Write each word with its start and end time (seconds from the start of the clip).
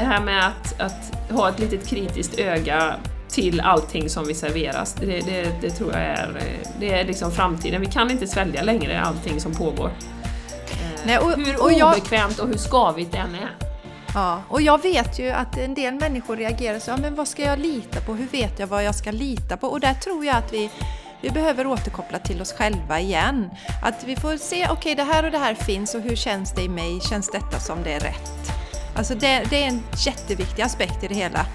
det 0.00 0.04
här 0.04 0.20
med 0.20 0.46
att, 0.46 0.80
att 0.80 1.30
ha 1.30 1.48
ett 1.48 1.58
litet 1.58 1.86
kritiskt 1.86 2.38
öga 2.38 2.94
till 3.28 3.60
allting 3.60 4.08
som 4.08 4.26
vi 4.26 4.34
serveras. 4.34 4.94
Det, 4.94 5.20
det, 5.20 5.60
det, 5.60 5.70
tror 5.70 5.92
jag 5.92 6.02
är, 6.02 6.42
det 6.80 6.92
är 6.92 7.04
liksom 7.04 7.30
framtiden. 7.30 7.80
Vi 7.80 7.86
kan 7.86 8.10
inte 8.10 8.26
svälja 8.26 8.62
längre 8.62 9.00
allting 9.00 9.40
som 9.40 9.54
pågår. 9.54 9.90
Nej, 11.06 11.18
och, 11.18 11.32
hur 11.32 11.62
och 11.62 11.72
jag, 11.72 11.90
obekvämt 11.96 12.38
och 12.38 12.48
hur 12.48 12.58
skavigt 12.58 13.12
det 13.12 13.18
än 13.18 13.34
är. 13.34 13.56
Ja, 14.14 14.42
och 14.48 14.62
jag 14.62 14.82
vet 14.82 15.18
ju 15.18 15.30
att 15.30 15.58
en 15.58 15.74
del 15.74 15.94
människor 15.94 16.36
reagerar 16.36 16.78
så, 16.78 16.90
ja, 16.90 16.96
men 16.96 17.14
vad 17.14 17.28
ska 17.28 17.42
jag 17.42 17.58
lita 17.58 18.00
på? 18.00 18.14
Hur 18.14 18.26
vet 18.26 18.58
jag 18.58 18.66
vad 18.66 18.84
jag 18.84 18.94
ska 18.94 19.10
lita 19.10 19.56
på? 19.56 19.66
Och 19.66 19.80
där 19.80 19.94
tror 19.94 20.24
jag 20.24 20.36
att 20.36 20.52
vi 20.52 20.70
vi 21.20 21.30
behöver 21.30 21.66
återkoppla 21.66 22.18
till 22.18 22.40
oss 22.40 22.52
själva 22.52 23.00
igen. 23.00 23.50
Att 23.82 24.04
vi 24.04 24.16
får 24.16 24.36
se, 24.36 24.56
okej 24.56 24.72
okay, 24.72 24.94
det 24.94 25.02
här 25.02 25.24
och 25.24 25.30
det 25.30 25.38
här 25.38 25.54
finns 25.54 25.94
och 25.94 26.00
hur 26.00 26.16
känns 26.16 26.52
det 26.52 26.62
i 26.62 26.68
mig? 26.68 27.00
Känns 27.00 27.30
detta 27.30 27.58
som 27.58 27.82
det 27.82 27.92
är 27.92 28.00
rätt? 28.00 28.57
Alltså 28.98 29.14
det, 29.14 29.44
det 29.50 29.62
är 29.64 29.68
en 29.68 29.82
jätteviktig 30.06 30.62
aspekt 30.62 31.04
i 31.04 31.08
det 31.08 31.14
hela. 31.14 31.46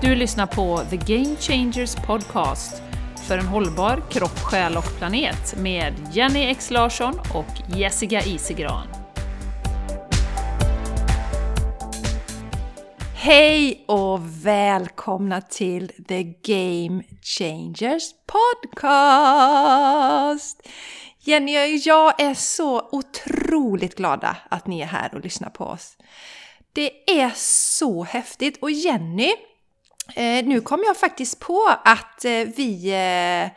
Du 0.00 0.14
lyssnar 0.14 0.46
på 0.46 0.82
The 0.90 0.96
Game 0.96 1.36
Changers 1.36 1.94
Podcast 1.94 2.82
för 3.28 3.38
en 3.38 3.46
hållbar 3.46 4.02
kropp, 4.10 4.38
själ 4.38 4.76
och 4.76 4.98
planet 4.98 5.54
med 5.56 5.94
Jenny 6.12 6.44
X 6.44 6.70
Larsson 6.70 7.20
och 7.34 7.76
Jessica 7.76 8.20
Isigran. 8.20 9.05
Hej 13.26 13.84
och 13.88 14.46
välkomna 14.46 15.40
till 15.40 15.92
The 16.08 16.22
Game 16.22 17.02
Changers 17.22 18.02
Podcast! 18.82 20.68
Jenny 21.20 21.58
och 21.58 21.68
jag 21.68 22.20
är 22.20 22.34
så 22.34 22.88
otroligt 22.92 23.94
glada 23.94 24.36
att 24.50 24.66
ni 24.66 24.80
är 24.80 24.86
här 24.86 25.14
och 25.14 25.20
lyssnar 25.20 25.50
på 25.50 25.64
oss. 25.64 25.96
Det 26.72 27.20
är 27.20 27.32
så 27.36 28.04
häftigt! 28.04 28.58
Och 28.62 28.70
Jenny, 28.70 29.32
eh, 30.16 30.44
nu 30.44 30.60
kom 30.60 30.82
jag 30.86 30.96
faktiskt 30.96 31.40
på 31.40 31.68
att 31.84 32.24
eh, 32.24 32.44
vi 32.56 32.92
eh, 32.92 33.50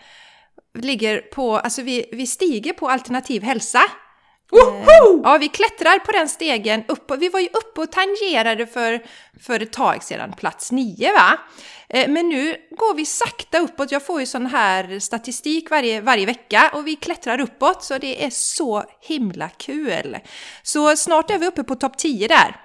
ligger 0.81 1.21
på, 1.21 1.57
alltså 1.57 1.81
vi, 1.81 2.09
vi 2.11 2.27
stiger 2.27 2.73
på 2.73 2.89
alternativ 2.89 3.43
hälsa. 3.43 3.81
Woho! 4.51 5.15
Eh, 5.15 5.21
ja, 5.23 5.37
vi 5.37 5.49
klättrar 5.49 5.99
på 5.99 6.11
den 6.11 6.29
stegen 6.29 6.83
upp. 6.87 7.11
Vi 7.19 7.29
var 7.29 7.39
ju 7.39 7.47
uppe 7.47 7.81
och 7.81 7.91
tangerade 7.91 8.67
för, 8.67 9.03
för 9.41 9.59
ett 9.59 9.73
tag 9.73 10.03
sedan, 10.03 10.33
plats 10.33 10.71
nio 10.71 11.13
va? 11.13 11.39
Eh, 11.89 12.09
men 12.09 12.29
nu 12.29 12.55
går 12.71 12.95
vi 12.95 13.05
sakta 13.05 13.59
uppåt. 13.59 13.91
Jag 13.91 14.05
får 14.05 14.19
ju 14.19 14.25
sån 14.25 14.45
här 14.45 14.99
statistik 14.99 15.69
varje, 15.69 16.01
varje 16.01 16.25
vecka 16.25 16.71
och 16.73 16.87
vi 16.87 16.95
klättrar 16.95 17.39
uppåt 17.39 17.83
så 17.83 17.97
det 17.97 18.25
är 18.25 18.29
så 18.29 18.83
himla 19.01 19.49
kul. 19.49 20.17
Så 20.63 20.95
snart 20.95 21.31
är 21.31 21.37
vi 21.37 21.47
uppe 21.47 21.63
på 21.63 21.75
topp 21.75 21.97
10 21.97 22.27
där. 22.27 22.55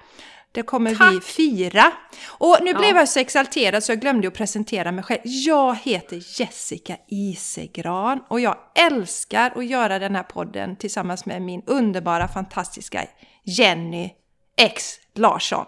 Det 0.55 0.63
kommer 0.63 0.95
Tack. 0.95 1.13
vi 1.13 1.21
fira. 1.21 1.91
Och 2.27 2.57
nu 2.61 2.71
ja. 2.71 2.77
blev 2.77 2.95
jag 2.95 3.09
så 3.09 3.19
exalterad 3.19 3.83
så 3.83 3.91
jag 3.91 3.99
glömde 3.99 4.27
att 4.27 4.33
presentera 4.33 4.91
mig 4.91 5.03
själv. 5.03 5.19
Jag 5.23 5.75
heter 5.75 6.39
Jessica 6.39 6.97
Isegran 7.07 8.23
och 8.27 8.39
jag 8.39 8.57
älskar 8.75 9.53
att 9.55 9.65
göra 9.65 9.99
den 9.99 10.15
här 10.15 10.23
podden 10.23 10.75
tillsammans 10.75 11.25
med 11.25 11.41
min 11.41 11.63
underbara, 11.65 12.27
fantastiska 12.27 13.05
Jenny 13.43 14.09
X 14.57 14.99
Larsson. 15.15 15.65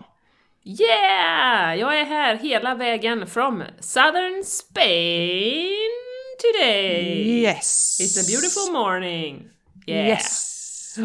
Yeah! 0.64 1.76
Jag 1.80 2.00
är 2.00 2.06
här 2.06 2.36
hela 2.36 2.76
vägen 2.76 3.28
from 3.28 3.64
southern 3.80 4.44
Spain 4.44 5.90
today. 6.42 7.42
Yes! 7.42 7.98
It's 8.02 8.22
a 8.22 8.26
beautiful 8.28 8.74
morning. 8.74 9.50
Yeah. 9.88 10.08
Yes! 10.08 10.96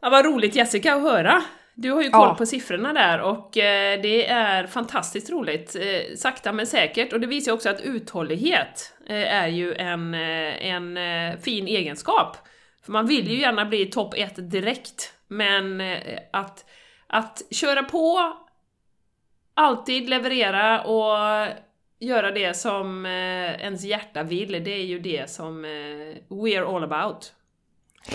Ja, 0.00 0.10
vad 0.10 0.24
roligt 0.24 0.54
Jessica 0.54 0.94
att 0.94 1.02
höra! 1.02 1.42
Du 1.80 1.90
har 1.92 2.02
ju 2.02 2.10
koll 2.10 2.28
ja. 2.28 2.34
på 2.34 2.46
siffrorna 2.46 2.92
där 2.92 3.20
och 3.20 3.58
eh, 3.58 4.00
det 4.00 4.28
är 4.28 4.66
fantastiskt 4.66 5.30
roligt. 5.30 5.76
Eh, 5.76 6.16
sakta 6.16 6.52
men 6.52 6.66
säkert. 6.66 7.12
Och 7.12 7.20
det 7.20 7.26
visar 7.26 7.52
också 7.52 7.70
att 7.70 7.80
uthållighet 7.80 8.94
eh, 9.06 9.34
är 9.34 9.48
ju 9.48 9.74
en, 9.74 10.14
en 10.14 10.98
fin 11.40 11.66
egenskap. 11.66 12.36
För 12.84 12.92
man 12.92 13.06
vill 13.06 13.30
ju 13.30 13.40
gärna 13.40 13.64
bli 13.64 13.86
topp 13.86 14.14
1 14.16 14.50
direkt, 14.50 15.12
men 15.28 15.82
att, 16.32 16.64
att 17.06 17.42
köra 17.50 17.82
på, 17.82 18.36
alltid 19.54 20.08
leverera 20.08 20.82
och 20.82 21.46
göra 21.98 22.30
det 22.30 22.54
som 22.54 23.06
ens 23.06 23.84
hjärta 23.84 24.22
vill, 24.22 24.64
det 24.64 24.70
är 24.70 24.84
ju 24.84 24.98
det 24.98 25.30
som 25.30 25.62
we 26.28 26.58
are 26.58 26.76
all 26.76 26.84
about. 26.84 27.32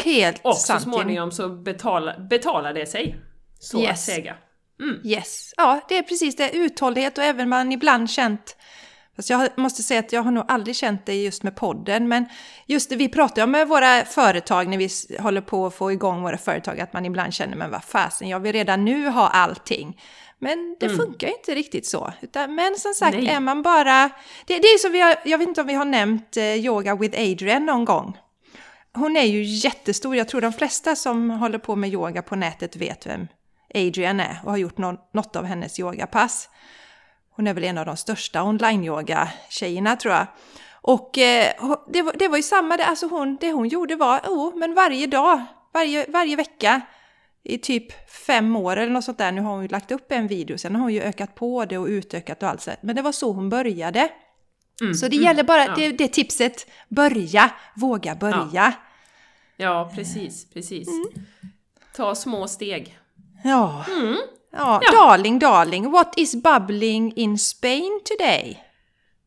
Helt 0.06 0.38
sant. 0.38 0.46
Och 0.46 0.58
så 0.58 0.80
småningom 0.80 1.32
så 1.32 1.50
betalar, 1.50 2.20
betalar 2.20 2.74
det 2.74 2.86
sig 2.86 3.16
så 3.64 3.82
yes. 3.82 3.92
att 3.92 4.00
säga. 4.00 4.36
Mm. 4.82 5.02
Yes, 5.04 5.54
ja 5.58 5.82
det 5.90 5.98
är 5.98 6.04
precis 6.04 6.36
det. 6.36 6.56
Uthållighet 6.56 7.18
och 7.18 7.24
även 7.24 7.50
man 7.50 7.72
ibland 7.72 8.10
känt 8.10 8.56
Fast 9.16 9.30
jag 9.30 9.50
måste 9.58 9.84
säga 9.84 10.00
att 10.00 10.14
jag 10.14 10.24
har 10.24 10.32
nog 10.32 10.46
aldrig 10.48 10.76
känt 10.76 11.06
det 11.06 11.16
just 11.16 11.44
med 11.44 11.56
podden, 11.56 12.08
men 12.08 12.26
just 12.66 12.90
det, 12.90 12.96
vi 12.96 13.10
pratar 13.10 13.42
ju 13.42 13.48
med 13.48 13.68
våra 13.68 14.06
företag 14.06 14.68
när 14.68 14.78
vi 14.78 14.90
håller 15.20 15.42
på 15.42 15.66
att 15.66 15.76
få 15.76 15.92
igång 15.92 16.22
våra 16.22 16.38
företag, 16.38 16.80
att 16.80 16.94
man 16.94 17.06
ibland 17.06 17.34
känner, 17.34 17.58
men 17.58 17.72
vad 17.72 17.84
fasen, 17.84 18.30
jag 18.30 18.40
vill 18.40 18.52
redan 18.52 18.86
nu 18.86 19.10
ha 19.10 19.28
allting. 19.28 20.02
Men 20.40 20.78
det 20.80 20.86
mm. 20.86 20.98
funkar 20.98 21.28
ju 21.28 21.34
inte 21.34 21.56
riktigt 21.56 21.86
så. 21.86 22.14
Utan, 22.22 22.56
men 22.56 22.76
som 22.76 22.94
sagt, 22.94 23.18
Nej. 23.18 23.28
är 23.28 23.40
man 23.40 23.62
bara... 23.62 24.10
Det, 24.46 24.60
det 24.60 24.68
är 24.68 24.78
som 24.78 24.92
vi 24.92 25.02
har, 25.02 25.16
jag 25.26 25.38
vet 25.38 25.48
inte 25.48 25.62
om 25.62 25.68
vi 25.68 25.74
har 25.74 25.86
nämnt 25.86 26.38
eh, 26.38 26.56
Yoga 26.56 26.96
with 26.96 27.20
Adrian 27.22 27.66
någon 27.66 27.86
gång. 27.86 28.18
Hon 28.94 29.18
är 29.18 29.24
ju 29.24 29.44
jättestor, 29.44 30.16
jag 30.16 30.28
tror 30.28 30.42
de 30.42 30.54
flesta 30.54 30.96
som 30.96 31.30
håller 31.30 31.58
på 31.58 31.76
med 31.76 31.90
yoga 31.94 32.22
på 32.22 32.36
nätet 32.36 32.76
vet 32.76 33.06
vem 33.06 33.28
Adrian 33.74 34.20
är 34.20 34.40
och 34.44 34.52
har 34.52 34.58
gjort 34.58 34.78
något 35.14 35.36
av 35.36 35.46
hennes 35.46 35.80
yogapass. 35.80 36.50
Hon 37.36 37.48
är 37.48 37.54
väl 37.54 37.64
en 37.64 37.78
av 37.78 37.86
de 37.86 37.98
största 37.98 38.44
online-yoga-tjejerna 38.44 39.96
tror 39.96 40.14
jag. 40.14 40.28
Och 40.82 41.18
eh, 41.18 41.54
det, 41.88 42.02
var, 42.02 42.14
det 42.20 42.28
var 42.28 42.38
ju 42.38 42.44
samma, 42.44 42.78
det, 42.78 42.86
alltså 42.86 43.08
hon, 43.08 43.38
det 43.42 43.52
hon 43.52 43.68
gjorde 43.68 43.96
var, 43.96 44.20
oh, 44.20 44.56
men 44.56 44.74
varje 44.74 45.08
dag, 45.08 45.42
varje, 45.74 46.06
varje 46.10 46.36
vecka 46.36 46.82
i 47.44 47.58
typ 47.58 48.10
fem 48.10 48.56
år 48.56 48.78
eller 48.78 48.92
något 48.92 49.04
sånt 49.04 49.18
där. 49.18 49.32
Nu 49.32 49.42
har 49.42 49.52
hon 49.52 49.62
ju 49.62 49.68
lagt 49.68 49.92
upp 49.92 50.12
en 50.12 50.28
video, 50.28 50.58
sen 50.58 50.76
har 50.76 50.82
hon 50.82 50.94
ju 50.94 51.02
ökat 51.02 51.36
på 51.36 51.66
det 51.66 51.78
och 51.78 51.88
utökat 51.88 52.44
och 52.44 52.50
allt 52.50 52.62
sånt. 52.62 52.78
Men 52.82 52.96
det 52.96 53.02
var 53.02 53.12
så 53.12 53.32
hon 53.32 53.50
började. 53.50 54.10
Mm, 54.82 54.94
så 54.94 55.08
det 55.08 55.16
mm, 55.16 55.26
gäller 55.26 55.44
bara, 55.44 55.66
ja. 55.66 55.76
det, 55.76 55.92
det 55.92 56.08
tipset, 56.08 56.68
börja, 56.90 57.52
våga 57.76 58.16
börja. 58.16 58.44
Ja, 58.54 58.74
ja 59.58 59.92
precis, 59.96 60.50
precis. 60.54 60.88
Mm. 60.88 61.26
Ta 61.96 62.16
små 62.16 62.48
steg. 62.48 63.00
Ja. 63.44 63.86
Mm. 63.88 64.18
ja. 64.52 64.82
Ja, 64.84 64.92
darling, 64.92 65.40
darling, 65.40 65.92
what 65.92 66.14
is 66.18 66.36
bubbling 66.36 67.14
in 67.16 67.38
Spain 67.38 68.00
today? 68.06 68.64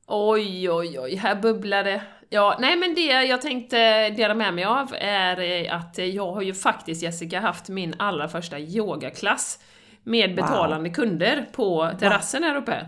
Oj, 0.06 0.71
oj, 0.71 1.00
oj, 1.00 1.16
här 1.16 1.34
bubblar 1.34 1.84
det. 1.84 2.03
Ja, 2.28 2.56
nej 2.60 2.77
men 2.77 2.94
det 2.94 3.03
jag 3.03 3.43
tänkte 3.43 4.10
dela 4.10 4.34
med 4.34 4.54
mig 4.54 4.65
av 4.65 4.94
är 5.00 5.71
att 5.71 5.99
jag 5.99 6.32
har 6.32 6.43
ju 6.43 6.54
faktiskt, 6.54 7.03
Jessica, 7.03 7.41
haft 7.41 7.69
min 7.69 7.94
allra 7.99 8.28
första 8.28 8.59
yogaklass 8.59 9.59
med 10.03 10.34
betalande 10.34 10.88
wow. 10.88 10.94
kunder 10.94 11.48
på 11.53 11.91
terrassen 11.98 12.43
wow. 12.43 12.50
här 12.50 12.56
uppe. 12.56 12.87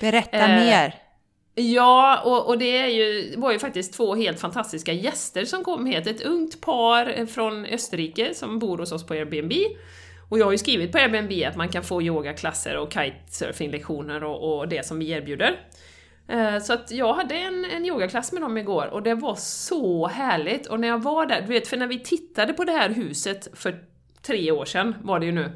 Berätta 0.00 0.38
eh, 0.38 0.48
mer! 0.48 0.94
Ja, 1.54 2.20
och, 2.24 2.46
och 2.46 2.58
det 2.58 2.78
är 2.78 2.86
ju, 2.86 3.36
var 3.36 3.52
ju 3.52 3.58
faktiskt 3.58 3.94
två 3.94 4.14
helt 4.14 4.40
fantastiska 4.40 4.92
gäster 4.92 5.44
som 5.44 5.64
kom 5.64 5.86
hit. 5.86 6.06
Ett 6.06 6.22
ungt 6.22 6.60
par 6.60 7.26
från 7.26 7.66
Österrike 7.66 8.34
som 8.34 8.58
bor 8.58 8.78
hos 8.78 8.92
oss 8.92 9.06
på 9.06 9.14
Airbnb 9.14 9.52
och 10.28 10.38
jag 10.38 10.44
har 10.44 10.52
ju 10.52 10.58
skrivit 10.58 10.92
på 10.92 10.98
Airbnb 10.98 11.46
att 11.46 11.56
man 11.56 11.68
kan 11.68 11.82
få 11.82 12.02
yogaklasser 12.02 12.76
och 12.76 12.92
kitesurfinglektioner 12.92 14.24
och, 14.24 14.58
och 14.58 14.68
det 14.68 14.86
som 14.86 14.98
vi 14.98 15.10
erbjuder. 15.10 15.60
Eh, 16.28 16.58
så 16.58 16.72
att 16.72 16.90
jag 16.90 17.14
hade 17.14 17.34
en, 17.34 17.64
en 17.64 17.84
yogaklass 17.84 18.32
med 18.32 18.42
dem 18.42 18.58
igår 18.58 18.86
och 18.86 19.02
det 19.02 19.14
var 19.14 19.34
så 19.34 20.06
härligt. 20.06 20.66
Och 20.66 20.80
när 20.80 20.88
jag 20.88 21.02
var 21.02 21.26
där, 21.26 21.40
du 21.40 21.46
vet, 21.46 21.68
för 21.68 21.76
när 21.76 21.86
vi 21.86 21.98
tittade 21.98 22.52
på 22.52 22.64
det 22.64 22.72
här 22.72 22.90
huset 22.90 23.48
för 23.54 23.84
tre 24.22 24.52
år 24.52 24.64
sedan 24.64 24.94
var 25.02 25.20
det 25.20 25.26
ju 25.26 25.32
nu, 25.32 25.52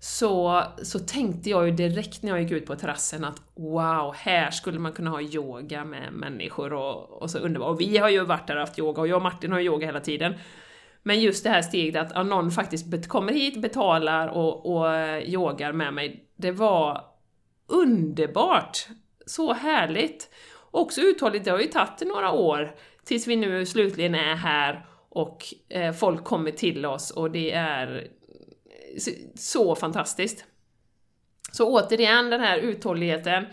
så, 0.00 0.62
så 0.82 0.98
tänkte 0.98 1.50
jag 1.50 1.66
ju 1.66 1.72
direkt 1.72 2.22
när 2.22 2.30
jag 2.30 2.42
gick 2.42 2.52
ut 2.52 2.66
på 2.66 2.76
terrassen 2.76 3.24
att 3.24 3.42
wow, 3.54 4.14
här 4.16 4.50
skulle 4.50 4.78
man 4.78 4.92
kunna 4.92 5.10
ha 5.10 5.20
yoga 5.20 5.84
med 5.84 6.12
människor 6.12 6.72
och, 6.72 7.22
och 7.22 7.30
så 7.30 7.38
underbart. 7.38 7.70
Och 7.70 7.80
vi 7.80 7.98
har 7.98 8.08
ju 8.08 8.24
varit 8.24 8.46
där 8.46 8.54
och 8.56 8.60
haft 8.60 8.78
yoga 8.78 9.00
och 9.00 9.08
jag 9.08 9.16
och 9.16 9.22
Martin 9.22 9.52
har 9.52 9.60
yoga 9.60 9.86
hela 9.86 10.00
tiden. 10.00 10.34
Men 11.06 11.20
just 11.20 11.44
det 11.44 11.50
här 11.50 11.62
steget 11.62 12.12
att 12.12 12.26
någon 12.26 12.50
faktiskt 12.50 13.08
kommer 13.08 13.32
hit, 13.32 13.62
betalar 13.62 14.28
och, 14.28 14.76
och 14.76 14.94
eh, 14.94 15.34
yogar 15.34 15.72
med 15.72 15.94
mig, 15.94 16.28
det 16.36 16.50
var 16.50 17.04
underbart! 17.66 18.86
Så 19.26 19.52
härligt! 19.52 20.30
Också 20.70 21.00
uthålligt, 21.00 21.44
det 21.44 21.50
har 21.50 21.58
ju 21.58 21.66
tagit 21.66 22.02
några 22.06 22.32
år 22.32 22.74
tills 23.04 23.26
vi 23.26 23.36
nu 23.36 23.66
slutligen 23.66 24.14
är 24.14 24.34
här 24.34 24.86
och 25.08 25.44
eh, 25.68 25.92
folk 25.92 26.24
kommer 26.24 26.50
till 26.50 26.86
oss 26.86 27.10
och 27.10 27.30
det 27.30 27.52
är 27.52 27.96
eh, 27.96 29.12
så, 29.34 29.74
fantastiskt. 29.74 30.44
Så 31.52 31.72
återigen 31.72 32.30
den 32.30 32.40
här 32.40 32.58
uthålligheten 32.58 33.46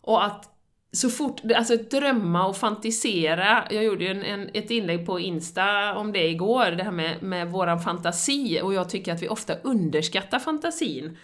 och 0.00 0.24
att 0.24 0.59
så 0.92 1.10
fort, 1.10 1.40
alltså 1.56 1.76
drömma 1.76 2.46
och 2.46 2.56
fantisera. 2.56 3.64
Jag 3.70 3.84
gjorde 3.84 4.04
ju 4.04 4.10
en, 4.10 4.22
en, 4.22 4.50
ett 4.54 4.70
inlägg 4.70 5.06
på 5.06 5.20
Insta 5.20 5.96
om 5.96 6.12
det 6.12 6.28
igår, 6.28 6.70
det 6.70 6.84
här 6.84 6.90
med, 6.90 7.22
med 7.22 7.50
våran 7.50 7.80
fantasi, 7.80 8.60
och 8.62 8.74
jag 8.74 8.90
tycker 8.90 9.12
att 9.12 9.22
vi 9.22 9.28
ofta 9.28 9.54
underskattar 9.54 10.38
fantasin. 10.38 11.18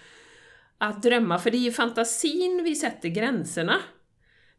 Att 0.79 1.03
drömma, 1.03 1.39
för 1.39 1.51
det 1.51 1.57
är 1.57 1.61
ju 1.61 1.73
fantasin 1.73 2.61
vi 2.65 2.75
sätter 2.75 3.09
gränserna. 3.09 3.77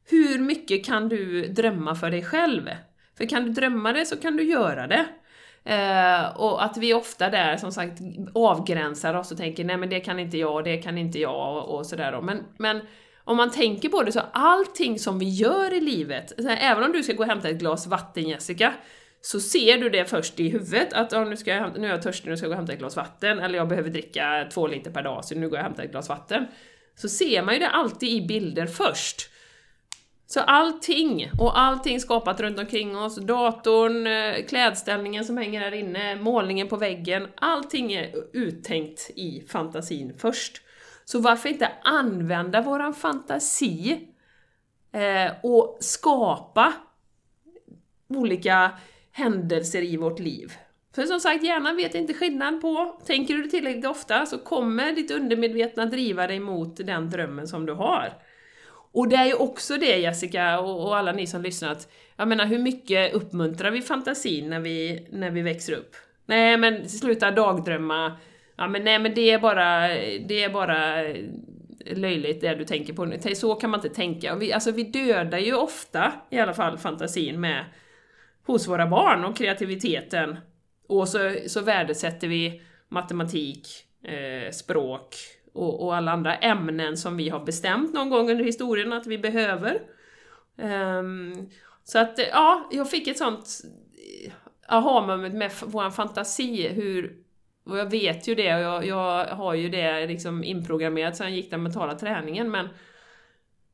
Hur 0.10 0.40
mycket 0.40 0.86
kan 0.86 1.10
du 1.10 1.48
drömma 1.48 1.96
för 1.96 2.12
dig 2.12 2.24
själv? 2.24 2.70
För 3.18 3.26
kan 3.26 3.44
du 3.44 3.50
drömma 3.50 3.94
det 3.94 4.06
så 4.06 4.18
kan 4.18 4.38
du 4.38 4.44
göra 4.44 4.88
det. 4.88 5.06
Eh, 5.64 6.38
och 6.38 6.64
att 6.64 6.78
vi 6.78 6.94
ofta 6.94 7.30
där 7.30 7.58
som 7.58 7.72
sagt 7.72 8.02
avgränsar 8.34 9.14
oss 9.14 9.32
och 9.32 9.38
tänker 9.38 9.64
nej 9.64 9.78
men 9.78 9.90
det 9.90 10.00
kan 10.00 10.20
inte 10.20 10.38
jag, 10.38 10.64
det 10.64 10.78
kan 10.78 10.98
inte 10.98 11.20
jag 11.20 11.58
och, 11.58 11.78
och 11.78 11.86
sådär 11.86 12.22
Men, 12.22 12.44
men 12.58 12.82
om 13.28 13.38
man 13.38 13.52
tänker 13.52 13.90
på 13.90 14.04
det 14.04 14.12
så 14.12 14.22
allting 14.34 15.00
som 15.00 15.20
vi 15.20 15.30
gör 15.30 15.74
i 15.74 15.82
livet, 15.82 16.34
även 16.48 16.84
om 16.84 16.92
du 16.92 17.04
ska 17.04 17.14
gå 17.14 17.24
och 17.24 17.30
hämta 17.30 17.50
ett 17.50 17.60
glas 17.60 17.88
vatten 17.88 18.30
Jessica, 18.30 18.74
så 19.22 19.40
ser 19.40 19.78
du 19.78 19.90
det 19.90 20.06
först 20.06 20.40
i 20.40 20.50
huvudet 20.50 20.94
att 20.94 21.14
oh, 21.14 21.26
nu, 21.26 21.38
ska 21.38 21.52
jag 21.52 21.60
hämta, 21.60 21.80
nu 21.80 21.88
är 21.88 21.92
jag 21.92 22.02
törstig, 22.02 22.30
nu 22.30 22.38
ska 22.38 22.46
jag 22.46 22.50
gå 22.50 22.54
och 22.54 22.58
hämta 22.58 22.74
ett 22.74 22.80
glas 22.80 22.96
vatten, 22.96 23.40
eller 23.40 23.58
jag 23.58 23.68
behöver 23.68 23.90
dricka 23.90 24.48
två 24.54 24.68
liter 24.68 24.92
per 24.92 25.04
dag 25.04 25.26
så 25.26 25.36
nu 25.36 25.50
går 25.50 25.58
jag 25.58 25.64
och 25.64 25.68
hämtar 25.68 25.84
ett 25.84 25.92
glas 25.92 26.10
vatten. 26.10 26.46
Så 26.96 27.10
ser 27.10 27.44
man 27.44 27.54
ju 27.54 27.60
det 27.60 27.70
alltid 27.70 28.10
i 28.10 28.28
bilder 28.28 28.66
först. 28.66 29.30
Så 30.28 30.40
allting, 30.40 31.32
och 31.40 31.60
allting 31.60 32.00
skapat 32.00 32.40
runt 32.40 32.60
omkring 32.60 32.98
oss, 32.98 33.16
datorn, 33.16 34.08
eh, 34.08 34.46
klädställningen 34.46 35.26
som 35.26 35.38
hänger 35.38 35.62
här 35.62 35.74
inne, 35.74 36.16
målningen 36.16 36.68
på 36.68 36.78
väggen, 36.78 37.28
allting 37.36 37.94
är 37.94 38.12
uttänkt 38.34 39.12
i 39.16 39.44
fantasin 39.48 40.14
först. 40.18 40.62
Så 41.10 41.20
varför 41.20 41.50
inte 41.50 41.72
använda 41.84 42.62
våran 42.62 42.94
fantasi 42.94 44.08
eh, 44.92 45.32
och 45.44 45.78
skapa 45.80 46.74
olika 48.10 48.72
händelser 49.12 49.82
i 49.82 49.98
vårt 49.98 50.20
liv. 50.20 50.54
För 50.96 51.04
som 51.04 51.20
sagt, 51.20 51.44
hjärnan 51.44 51.76
vet 51.76 51.96
inte 51.96 52.14
skillnad 52.14 52.62
på, 52.62 53.02
tänker 53.06 53.34
du 53.34 53.48
tillräckligt 53.48 53.86
ofta 53.86 54.26
så 54.26 54.38
kommer 54.38 54.92
ditt 54.92 55.12
undermedvetna 55.12 55.86
driva 55.86 56.28
dig 56.28 56.40
mot 56.40 56.76
den 56.76 57.10
drömmen 57.10 57.48
som 57.48 57.66
du 57.66 57.74
har. 57.74 58.14
Och 58.92 59.08
det 59.08 59.16
är 59.16 59.26
ju 59.26 59.34
också 59.34 59.78
det 59.78 59.98
Jessica 59.98 60.60
och, 60.60 60.98
alla 60.98 61.12
ni 61.12 61.28
som 61.28 61.42
lyssnar 61.42 61.72
att, 61.72 61.92
jag 62.16 62.28
menar 62.28 62.46
hur 62.46 62.60
mycket 62.60 63.14
uppmuntrar 63.14 63.72
vi 63.72 63.82
fantasin 63.82 64.50
när 64.50 64.60
vi, 64.60 65.08
när 65.12 65.32
vi 65.32 65.42
växer 65.42 65.74
upp? 65.74 65.96
Nej 66.26 66.58
men 66.58 66.90
sluta 66.90 67.32
dagdrömma, 67.32 68.18
ja 68.58 68.68
men 68.68 68.84
nej 68.84 69.00
men 69.00 69.14
det 69.14 69.32
är 69.32 69.40
bara, 69.40 69.88
det 70.28 70.44
är 70.44 70.50
bara 70.50 71.04
löjligt 71.96 72.42
det 72.42 72.56
du 72.56 72.66
tänker 72.66 72.94
på 72.94 73.06
nu. 73.06 73.36
Så 73.36 73.56
kan 73.56 73.70
man 73.70 73.80
inte 73.80 73.96
tänka. 73.96 74.36
Vi, 74.36 74.54
alltså 74.54 74.72
vi 74.72 74.84
dödar 74.84 75.38
ju 75.38 75.54
ofta 75.54 76.14
i 76.30 76.40
alla 76.40 76.54
fall 76.54 76.78
fantasin 76.78 77.40
med 77.40 77.66
hos 78.46 78.68
våra 78.68 78.88
barn 78.88 79.26
och 79.26 79.38
kreativiteten. 79.38 80.38
Och 80.88 81.10
så, 81.10 81.36
så 81.48 81.62
värdesätter 81.62 82.28
vi 82.28 82.62
matematik, 82.90 83.68
eh, 84.04 84.52
språk, 84.52 85.16
och, 85.54 85.84
och, 85.84 85.96
alla 85.96 86.12
andra 86.12 86.36
ämnen 86.36 86.98
som 86.98 87.18
vi 87.18 87.30
har 87.30 87.46
bestämt 87.46 87.94
någon 87.94 88.10
gång 88.10 88.32
under 88.32 88.46
historien 88.46 88.94
att 88.94 89.08
vi 89.08 89.18
behöver. 89.18 89.82
Um, 90.56 91.50
så 91.84 92.00
att, 92.00 92.20
ja, 92.32 92.70
jag 92.72 92.90
fick 92.90 93.08
ett 93.08 93.18
sånt 93.18 93.48
eh, 94.26 94.34
aha-moment 94.68 95.34
med 95.34 95.52
vår 95.66 95.90
fantasi, 95.90 96.68
hur, 96.68 97.18
och 97.70 97.78
jag 97.78 97.92
vet 97.92 98.28
ju 98.28 98.36
det, 98.36 98.56
och 98.56 98.62
jag, 98.62 98.86
jag 98.86 99.26
har 99.26 99.54
ju 99.54 99.70
det 99.70 100.08
liksom 100.08 100.44
inprogrammerat 100.44 101.18
sen 101.18 101.28
jag 101.28 101.36
gick 101.36 101.52
den 101.52 101.64
mentala 101.64 101.96
träningen, 101.96 102.52
men 102.52 102.68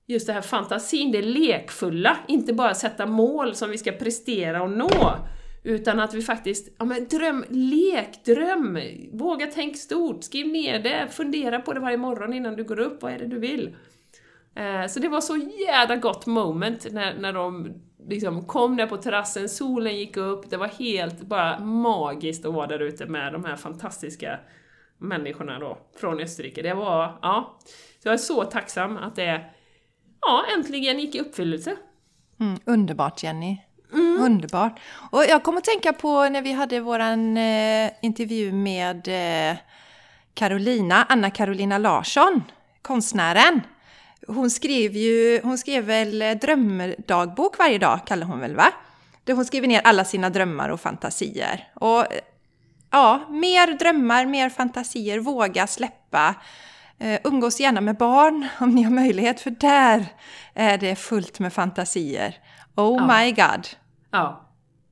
just 0.06 0.28
det 0.28 0.34
här 0.34 0.42
fantasin, 0.42 1.12
det 1.12 1.22
lekfulla, 1.22 2.18
inte 2.28 2.54
bara 2.54 2.74
sätta 2.74 3.06
mål 3.06 3.56
som 3.56 3.70
vi 3.70 3.78
ska 3.78 3.92
prestera 3.92 4.64
och 4.64 4.72
nå, 4.72 5.16
utan 5.64 6.00
att 6.00 6.14
vi 6.14 6.22
faktiskt, 6.22 6.76
ja 6.80 6.86
men 6.86 7.08
dröm, 7.08 7.46
lek, 7.50 8.26
dröm, 8.26 8.80
våga 9.12 9.48
tänk 9.48 9.78
stort, 9.78 10.24
skriv 10.24 10.48
ner 10.48 10.80
det, 10.80 11.08
fundera 11.12 11.60
på 11.60 11.74
det 11.74 11.80
varje 11.80 11.98
morgon 11.98 12.34
innan 12.34 12.56
du 12.56 12.64
går 12.64 12.80
upp, 12.80 13.02
vad 13.02 13.14
är 13.14 13.20
det 13.20 13.28
du 13.28 13.40
vill? 13.40 13.76
Eh, 14.56 14.88
så 14.88 15.00
det 15.00 15.08
var 15.08 15.22
så 15.22 15.38
jävla 15.68 15.96
gott 15.96 16.26
moment 16.26 16.88
när, 16.92 17.14
när 17.14 17.34
de 17.34 17.74
liksom 18.10 18.46
kom 18.46 18.78
där 18.78 18.88
på 18.88 18.98
terrassen, 18.98 19.50
solen 19.50 19.98
gick 19.98 20.18
upp, 20.18 20.50
det 20.50 20.58
var 20.58 20.68
helt 20.68 21.22
bara 21.22 21.60
magiskt 21.60 22.46
att 22.46 22.54
vara 22.54 22.68
där 22.68 22.80
ute 22.80 23.06
med 23.06 23.34
de 23.34 23.46
här 23.46 23.56
fantastiska 23.56 24.40
människorna 24.98 25.60
då, 25.60 25.78
från 26.00 26.20
Österrike. 26.20 26.62
Det 26.62 26.74
var, 26.74 27.20
ja, 27.22 27.60
så 28.00 28.08
jag 28.08 28.14
är 28.14 28.18
så 28.18 28.44
tacksam 28.44 28.98
att 28.98 29.16
det, 29.16 29.46
ja, 30.22 30.46
äntligen 30.58 31.00
gick 31.00 31.16
i 31.16 31.20
uppfyllelse. 31.20 31.76
Mm, 32.40 32.60
underbart 32.66 33.24
Jenny! 33.24 33.58
Mm. 33.94 34.22
Underbart. 34.22 34.80
Och 35.12 35.24
jag 35.30 35.44
kommer 35.44 35.58
att 35.58 35.64
tänka 35.64 35.94
på 35.94 36.30
när 36.30 36.42
vi 36.42 36.52
hade 36.52 36.80
vår 36.80 37.00
eh, 37.00 37.90
intervju 38.02 38.52
med 38.52 39.08
eh, 39.08 39.58
Carolina, 40.34 41.06
Anna 41.10 41.30
Carolina 41.30 41.78
Larsson, 41.78 42.44
konstnären. 42.82 43.62
Hon 44.28 44.50
skrev 44.50 44.96
ju, 44.96 45.42
hon 45.44 45.58
skrev 45.58 45.84
väl 45.84 46.22
eh, 46.22 46.32
drömdagbok 46.32 47.58
varje 47.58 47.78
dag, 47.78 48.00
kallar 48.06 48.28
hon 48.28 48.40
väl 48.40 48.56
va? 48.56 48.72
Där 49.24 49.34
hon 49.34 49.46
skriver 49.46 49.68
ner 49.68 49.82
alla 49.84 50.06
sina 50.06 50.30
drömmar 50.30 50.70
och 50.70 50.82
fantasier. 50.82 51.68
Och 51.74 52.06
ja, 52.92 53.28
mer 53.30 53.68
drömmar, 53.78 54.26
mer 54.26 54.50
fantasier, 54.50 55.20
våga 55.20 55.68
släppa. 55.68 56.36
Uh, 57.04 57.18
umgås 57.24 57.60
gärna 57.60 57.82
med 57.82 57.98
barn 57.98 58.48
om 58.60 58.70
ni 58.70 58.84
har 58.84 58.92
möjlighet, 58.92 59.42
för 59.42 59.50
där 59.50 60.06
är 60.54 60.78
det 60.78 60.96
fullt 60.96 61.40
med 61.40 61.54
fantasier. 61.54 62.36
Oh 62.76 62.98
ja. 62.98 63.18
my 63.18 63.32
god! 63.32 63.68
Ja. 64.12 64.50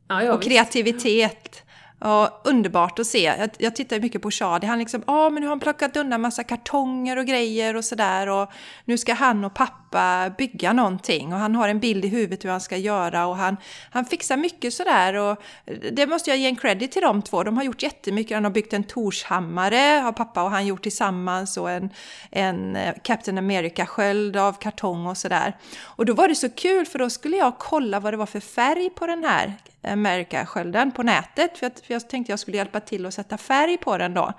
ja, 0.07 0.33
och 0.33 0.43
kreativitet. 0.43 1.63
Ja, 2.03 2.41
underbart 2.43 2.99
att 2.99 3.07
se. 3.07 3.23
Jag, 3.23 3.49
jag 3.57 3.75
tittar 3.75 3.99
mycket 3.99 4.21
på 4.21 4.31
Shadi. 4.31 4.67
Han 4.67 4.79
liksom, 4.79 5.03
ja 5.07 5.13
ah, 5.13 5.29
men 5.29 5.41
nu 5.41 5.47
har 5.47 5.51
han 5.51 5.59
plockat 5.59 5.97
undan 5.97 6.21
massa 6.21 6.43
kartonger 6.43 7.17
och 7.17 7.25
grejer 7.25 7.75
och 7.75 7.85
sådär. 7.85 8.29
Och 8.29 8.51
nu 8.85 8.97
ska 8.97 9.13
han 9.13 9.45
och 9.45 9.53
pappa 9.53 10.31
bygga 10.37 10.73
någonting. 10.73 11.33
Och 11.33 11.39
han 11.39 11.55
har 11.55 11.69
en 11.69 11.79
bild 11.79 12.05
i 12.05 12.07
huvudet 12.07 12.45
hur 12.45 12.49
han 12.49 12.61
ska 12.61 12.77
göra. 12.77 13.25
Och 13.27 13.37
han, 13.37 13.57
han 13.91 14.05
fixar 14.05 14.37
mycket 14.37 14.73
sådär. 14.73 15.13
Och 15.13 15.43
det 15.91 16.07
måste 16.07 16.29
jag 16.29 16.39
ge 16.39 16.47
en 16.47 16.55
credit 16.55 16.91
till 16.91 17.01
de 17.01 17.21
två. 17.21 17.43
De 17.43 17.57
har 17.57 17.63
gjort 17.63 17.83
jättemycket. 17.83 18.35
Han 18.35 18.43
har 18.43 18.51
byggt 18.51 18.73
en 18.73 18.83
Torshammare, 18.83 20.01
har 20.03 20.11
pappa 20.11 20.43
och 20.43 20.51
han 20.51 20.67
gjort 20.67 20.83
tillsammans. 20.83 21.57
Och 21.57 21.71
en, 21.71 21.89
en 22.31 22.75
eh, 22.75 22.93
Captain 23.03 23.37
America-sköld 23.37 24.37
av 24.37 24.53
kartong 24.53 25.05
och 25.05 25.17
sådär. 25.17 25.57
Och 25.81 26.05
då 26.05 26.13
var 26.13 26.27
det 26.27 26.35
så 26.35 26.49
kul 26.49 26.85
för 26.85 26.99
då 26.99 27.09
skulle 27.09 27.37
jag 27.37 27.57
kolla 27.57 27.99
vad 27.99 28.13
det 28.13 28.17
var 28.17 28.25
för 28.25 28.39
färg 28.39 28.89
på 28.89 29.07
den 29.07 29.23
här 29.23 29.53
America-skölden 29.83 30.91
på 30.91 31.03
nätet. 31.03 31.57
För 31.57 31.65
jag, 31.65 31.85
för 31.85 31.93
jag 31.93 32.09
tänkte 32.09 32.31
jag 32.31 32.39
skulle 32.39 32.57
hjälpa 32.57 32.79
till 32.79 33.05
att 33.05 33.13
sätta 33.13 33.37
färg 33.37 33.77
på 33.77 33.97
den 33.97 34.13
då. 34.13 34.33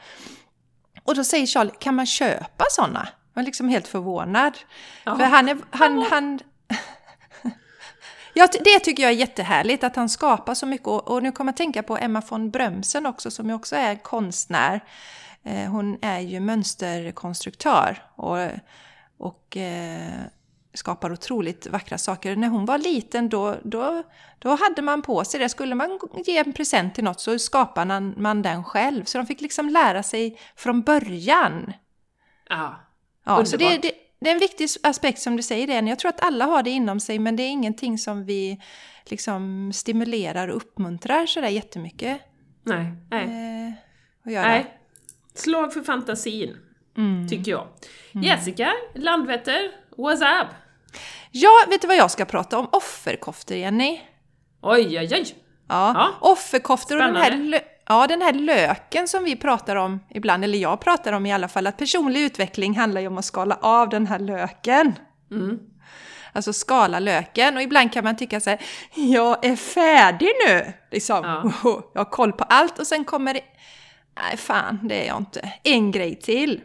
Och 1.05 1.15
då 1.15 1.25
säger 1.25 1.47
Charlie, 1.47 1.73
kan 1.79 1.95
man 1.95 2.07
köpa 2.07 2.65
sådana? 2.71 3.09
Jag 3.35 3.43
var 3.43 3.43
liksom 3.43 3.69
helt 3.69 3.89
förvånad. 3.89 4.59
Ja. 5.05 5.17
För 5.17 5.25
han 5.25 5.49
är... 5.49 5.59
Han, 5.71 6.03
han, 6.03 6.41
ja, 8.35 8.49
det 8.65 8.79
tycker 8.79 9.03
jag 9.03 9.13
är 9.13 9.17
jättehärligt 9.17 9.85
att 9.85 9.97
han 9.97 10.09
skapar 10.09 10.55
så 10.55 10.67
mycket. 10.67 10.87
Och, 10.87 11.23
nu 11.23 11.33
kommer 11.33 11.53
jag 11.53 11.57
tänka 11.57 11.83
på 11.83 11.97
Emma 11.97 12.23
von 12.29 12.51
Brömsen 12.51 13.07
också 13.07 13.31
som 13.31 13.49
ju 13.49 13.55
också 13.55 13.77
är 13.77 13.97
konstnär. 13.97 14.81
Eh, 15.45 15.71
hon 15.71 15.99
är 16.03 16.21
ju 16.21 16.41
mönsterkonstruktör. 16.41 18.03
Och, 18.17 18.39
och 19.19 19.57
eh, 19.57 20.23
skapar 20.75 21.13
otroligt 21.13 21.67
vackra 21.67 21.99
saker. 21.99 22.37
När 22.37 22.49
hon 22.49 22.65
var 22.65 22.79
liten 22.79 23.29
då, 23.29 23.57
då, 23.63 24.03
då 24.39 24.49
hade 24.49 24.83
man 24.83 25.03
på 25.03 25.25
sig 25.25 25.41
det. 25.41 25.49
Skulle 25.49 25.75
man 25.75 25.99
ge 26.27 26.39
en 26.39 26.53
present 26.53 26.95
till 26.95 27.05
något 27.05 27.21
så 27.21 27.39
skapade 27.39 28.01
man 28.01 28.43
den 28.43 28.65
själv. 28.65 29.05
Så 29.05 29.19
de 29.19 29.27
fick 29.27 29.41
liksom 29.41 29.69
lära 29.69 30.03
sig 30.03 30.39
från 30.57 30.83
början. 30.83 31.73
Ja, 32.49 32.81
ja 33.25 33.45
så 33.45 33.57
det, 33.57 33.69
det, 33.69 33.93
det, 34.21 34.29
är 34.31 34.33
en 34.35 34.39
viktig 34.39 34.69
aspekt 34.83 35.19
som 35.19 35.37
du 35.37 35.43
säger 35.43 35.67
det. 35.67 35.89
Jag 35.89 35.99
tror 35.99 36.09
att 36.09 36.23
alla 36.25 36.45
har 36.45 36.63
det 36.63 36.71
inom 36.71 37.01
sig 37.01 37.19
men 37.19 37.37
det 37.37 37.43
är 37.43 37.51
ingenting 37.51 37.99
som 37.99 38.25
vi 38.25 38.61
liksom 39.05 39.73
stimulerar 39.75 40.49
och 40.49 40.57
uppmuntrar 40.57 41.27
sådär 41.27 41.49
jättemycket. 41.49 42.21
Nej, 42.65 42.87
nej. 43.11 43.25
Eh, 43.25 43.73
att 44.25 44.33
göra. 44.33 44.49
nej. 44.49 44.79
Slag 45.35 45.73
för 45.73 45.83
fantasin, 45.83 46.57
mm. 46.97 47.29
tycker 47.29 47.51
jag. 47.51 47.67
Mm. 48.15 48.27
Jessica, 48.27 48.73
Landvetter, 48.95 49.71
what's 49.97 50.43
up? 50.43 50.49
Ja, 51.31 51.51
vet 51.69 51.81
du 51.81 51.87
vad 51.87 51.97
jag 51.97 52.11
ska 52.11 52.25
prata 52.25 52.59
om? 52.59 52.69
Offerkoftor, 52.73 53.57
Jenny. 53.57 54.01
Oj, 54.63 54.99
oj, 54.99 55.09
oj! 55.13 55.35
Ja, 55.69 55.93
ja. 55.95 56.29
offerkoftor 56.31 56.97
och 56.97 57.03
den 57.03 57.17
här, 57.17 57.61
ja, 57.89 58.07
den 58.07 58.23
här 58.23 58.33
löken 58.33 59.09
som 59.09 59.25
vi 59.25 59.37
pratar 59.37 59.77
om 59.77 60.01
ibland, 60.11 60.45
eller 60.45 60.59
jag 60.59 60.81
pratar 60.81 61.13
om 61.13 61.27
i 61.27 61.33
alla 61.33 61.49
fall, 61.49 61.67
att 61.67 61.77
personlig 61.77 62.21
utveckling 62.21 62.79
handlar 62.79 63.01
ju 63.01 63.07
om 63.07 63.19
att 63.19 63.25
skala 63.25 63.59
av 63.63 63.89
den 63.89 64.07
här 64.07 64.19
löken. 64.19 64.95
Mm. 65.31 65.59
Alltså 66.33 66.53
skala 66.53 66.99
löken 66.99 67.57
och 67.57 67.63
ibland 67.63 67.93
kan 67.93 68.05
man 68.05 68.17
tycka 68.17 68.41
så 68.41 68.51
här, 68.51 68.61
jag 68.95 69.45
är 69.45 69.57
färdig 69.57 70.31
nu! 70.47 70.73
Liksom, 70.91 71.25
ja. 71.25 71.53
jag 71.95 72.01
har 72.01 72.11
koll 72.11 72.33
på 72.33 72.45
allt 72.45 72.79
och 72.79 72.87
sen 72.87 73.05
kommer 73.05 73.35
det, 73.35 73.43
nej 74.21 74.37
fan 74.37 74.81
det 74.83 75.05
är 75.05 75.07
jag 75.07 75.17
inte, 75.17 75.53
en 75.63 75.91
grej 75.91 76.15
till. 76.15 76.61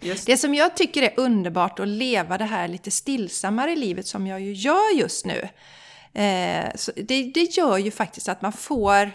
Just. 0.00 0.26
Det 0.26 0.36
som 0.36 0.54
jag 0.54 0.76
tycker 0.76 1.02
är 1.02 1.12
underbart 1.16 1.78
att 1.78 1.88
leva 1.88 2.38
det 2.38 2.44
här 2.44 2.68
lite 2.68 2.90
stillsammare 2.90 3.76
livet 3.76 4.06
som 4.06 4.26
jag 4.26 4.40
ju 4.40 4.52
gör 4.52 4.98
just 4.98 5.26
nu. 5.26 5.48
Eh, 6.20 6.70
så 6.74 6.92
det, 6.96 7.22
det 7.22 7.56
gör 7.56 7.78
ju 7.78 7.90
faktiskt 7.90 8.28
att 8.28 8.42
man 8.42 8.52
får 8.52 9.10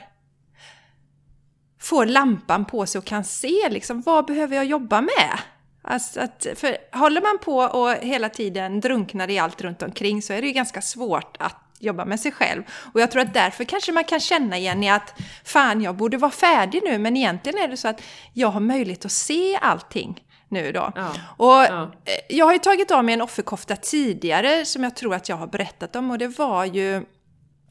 får 1.79 2.05
lampan 2.05 2.65
på 2.65 2.85
sig 2.85 2.99
och 2.99 3.05
kan 3.05 3.23
se 3.23 3.69
liksom, 3.69 4.01
vad 4.01 4.25
behöver 4.25 4.55
jag 4.55 4.65
jobba 4.65 5.01
med? 5.01 5.39
Alltså 5.81 6.19
att, 6.19 6.47
för 6.55 6.97
håller 6.97 7.21
man 7.21 7.37
på 7.37 7.57
och 7.57 7.91
hela 7.91 8.29
tiden 8.29 8.79
drunknar 8.79 9.29
i 9.29 9.39
allt 9.39 9.61
runt 9.61 9.81
omkring 9.81 10.21
så 10.21 10.33
är 10.33 10.41
det 10.41 10.47
ju 10.47 10.53
ganska 10.53 10.81
svårt 10.81 11.37
att 11.39 11.65
jobba 11.79 12.05
med 12.05 12.19
sig 12.19 12.31
själv. 12.31 12.63
Och 12.93 13.01
jag 13.01 13.11
tror 13.11 13.21
att 13.21 13.33
därför 13.33 13.63
kanske 13.63 13.91
man 13.91 14.03
kan 14.03 14.19
känna 14.19 14.57
igen 14.57 14.83
i 14.83 14.89
att 14.89 15.13
fan, 15.43 15.81
jag 15.81 15.95
borde 15.95 16.17
vara 16.17 16.31
färdig 16.31 16.81
nu, 16.83 16.97
men 16.97 17.17
egentligen 17.17 17.59
är 17.59 17.67
det 17.67 17.77
så 17.77 17.87
att 17.87 18.01
jag 18.33 18.47
har 18.47 18.59
möjlighet 18.59 19.05
att 19.05 19.11
se 19.11 19.57
allting 19.61 20.24
nu 20.49 20.71
då. 20.71 20.91
Ja. 20.95 21.11
Och 21.37 21.53
Ja. 21.53 21.91
eh, 22.05 22.35
jag 22.37 22.45
har 22.45 22.53
ju 22.53 22.59
tagit 22.59 22.91
av 22.91 23.05
mig 23.05 23.13
en 23.13 23.21
offerkofta 23.21 23.75
tidigare 23.75 24.65
som 24.65 24.83
jag 24.83 24.95
tror 24.95 25.15
att 25.15 25.29
jag 25.29 25.35
har 25.35 25.47
berättat 25.47 25.95
om 25.95 26.11
och 26.11 26.17
det 26.17 26.27
var 26.27 26.65
ju 26.65 27.05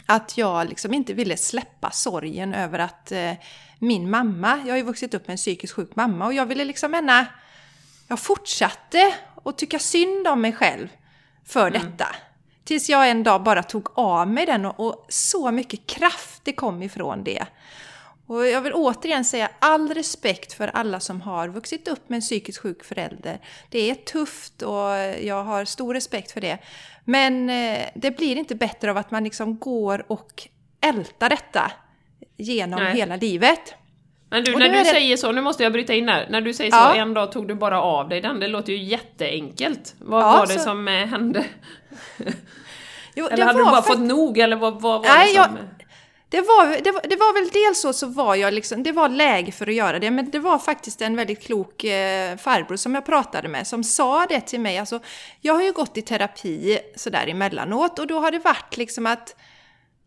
att 0.06 0.38
jag 0.38 0.68
liksom 0.68 0.94
inte 0.94 1.12
ville 1.14 1.36
släppa 1.36 1.90
sorgen 1.90 2.54
över 2.54 2.78
att 2.78 3.12
eh, 3.12 3.32
min 3.78 4.10
mamma, 4.10 4.58
jag 4.64 4.72
har 4.72 4.76
ju 4.76 4.82
vuxit 4.82 5.14
upp 5.14 5.26
med 5.26 5.34
en 5.34 5.36
psykiskt 5.38 5.72
sjuk 5.72 5.96
mamma 5.96 6.26
och 6.26 6.34
jag 6.34 6.46
ville 6.46 6.64
liksom 6.64 6.90
mena, 6.90 7.26
jag 8.08 8.18
fortsatte 8.20 9.14
att 9.44 9.58
tycka 9.58 9.78
synd 9.78 10.28
om 10.28 10.40
mig 10.40 10.52
själv 10.52 10.88
för 11.46 11.70
detta. 11.70 12.06
Tills 12.64 12.88
jag 12.90 13.10
en 13.10 13.22
dag 13.22 13.42
bara 13.42 13.62
tog 13.62 13.88
av 13.94 14.28
mig 14.28 14.46
den 14.46 14.64
och, 14.66 14.86
och 14.86 15.06
så 15.08 15.50
mycket 15.50 15.86
kraft 15.86 16.40
det 16.44 16.52
kom 16.52 16.82
ifrån 16.82 17.24
det. 17.24 17.46
Och 18.26 18.46
jag 18.46 18.60
vill 18.60 18.72
återigen 18.74 19.24
säga 19.24 19.50
all 19.58 19.94
respekt 19.94 20.52
för 20.52 20.68
alla 20.68 21.00
som 21.00 21.20
har 21.20 21.48
vuxit 21.48 21.88
upp 21.88 22.08
med 22.08 22.16
en 22.16 22.20
psykiskt 22.20 22.58
sjuk 22.58 22.84
förälder. 22.84 23.38
Det 23.70 23.90
är 23.90 23.94
tufft 23.94 24.62
och 24.62 24.90
jag 25.22 25.44
har 25.44 25.64
stor 25.64 25.94
respekt 25.94 26.30
för 26.32 26.40
det. 26.40 26.58
Men 27.04 27.50
eh, 27.50 27.78
det 27.94 28.10
blir 28.10 28.36
inte 28.36 28.54
bättre 28.54 28.90
av 28.90 28.96
att 28.96 29.10
man 29.10 29.24
liksom 29.24 29.58
går 29.58 30.04
och 30.12 30.48
ältar 30.80 31.28
detta 31.28 31.72
genom 32.36 32.82
Nej. 32.82 32.96
hela 32.96 33.16
livet. 33.16 33.74
Men 34.30 34.44
du, 34.44 34.56
när 34.56 34.68
du 34.68 34.78
det- 34.78 34.84
säger 34.84 35.16
så, 35.16 35.32
nu 35.32 35.40
måste 35.40 35.62
jag 35.62 35.72
bryta 35.72 35.94
in 35.94 36.06
där. 36.06 36.26
När 36.30 36.40
du 36.40 36.54
säger 36.54 36.70
så, 36.70 36.76
Ja. 36.76 36.94
en 36.94 37.14
dag 37.14 37.32
tog 37.32 37.48
du 37.48 37.54
bara 37.54 37.82
av 37.82 38.08
dig 38.08 38.20
den, 38.20 38.40
det 38.40 38.48
låter 38.48 38.72
ju 38.72 38.78
jätteenkelt. 38.82 39.94
Vad 39.98 40.22
Ja, 40.22 40.32
var 40.32 40.46
det 40.46 40.52
så- 40.52 40.60
som 40.60 40.88
eh, 40.88 41.06
hände? 41.06 41.44
Jo, 43.16 43.26
Eller 43.26 43.44
hade 43.44 43.58
du 43.58 43.64
bara 43.64 43.74
fakt- 43.76 43.86
fått 43.86 44.00
nog, 44.00 44.38
eller 44.38 44.56
vad, 44.56 44.72
vad 44.80 44.82
var 45.02 45.08
Nej, 45.08 45.26
det 45.28 45.32
jag- 45.34 45.46
som... 45.46 45.58
Det 46.34 46.40
var, 46.40 46.80
det, 46.84 46.90
var, 46.90 47.00
det 47.08 47.16
var 47.16 47.34
väl 47.34 47.48
dels 47.48 47.80
så, 47.80 47.92
så 47.92 48.06
var 48.06 48.34
jag 48.34 48.54
liksom, 48.54 48.82
det 48.82 48.92
var 48.92 49.08
läge 49.08 49.52
för 49.52 49.66
att 49.66 49.74
göra 49.74 49.98
det, 49.98 50.10
men 50.10 50.30
det 50.30 50.38
var 50.38 50.58
faktiskt 50.58 51.02
en 51.02 51.16
väldigt 51.16 51.42
klok 51.42 51.84
eh, 51.84 52.36
farbror 52.36 52.76
som 52.76 52.94
jag 52.94 53.06
pratade 53.06 53.48
med 53.48 53.66
som 53.66 53.84
sa 53.84 54.26
det 54.26 54.40
till 54.40 54.60
mig. 54.60 54.78
Alltså, 54.78 55.00
jag 55.40 55.54
har 55.54 55.62
ju 55.62 55.72
gått 55.72 55.96
i 55.96 56.02
terapi 56.02 56.78
sådär 56.96 57.26
emellanåt 57.28 57.98
och 57.98 58.06
då 58.06 58.18
har 58.18 58.30
det 58.30 58.38
varit 58.38 58.76
liksom 58.76 59.06
att 59.06 59.36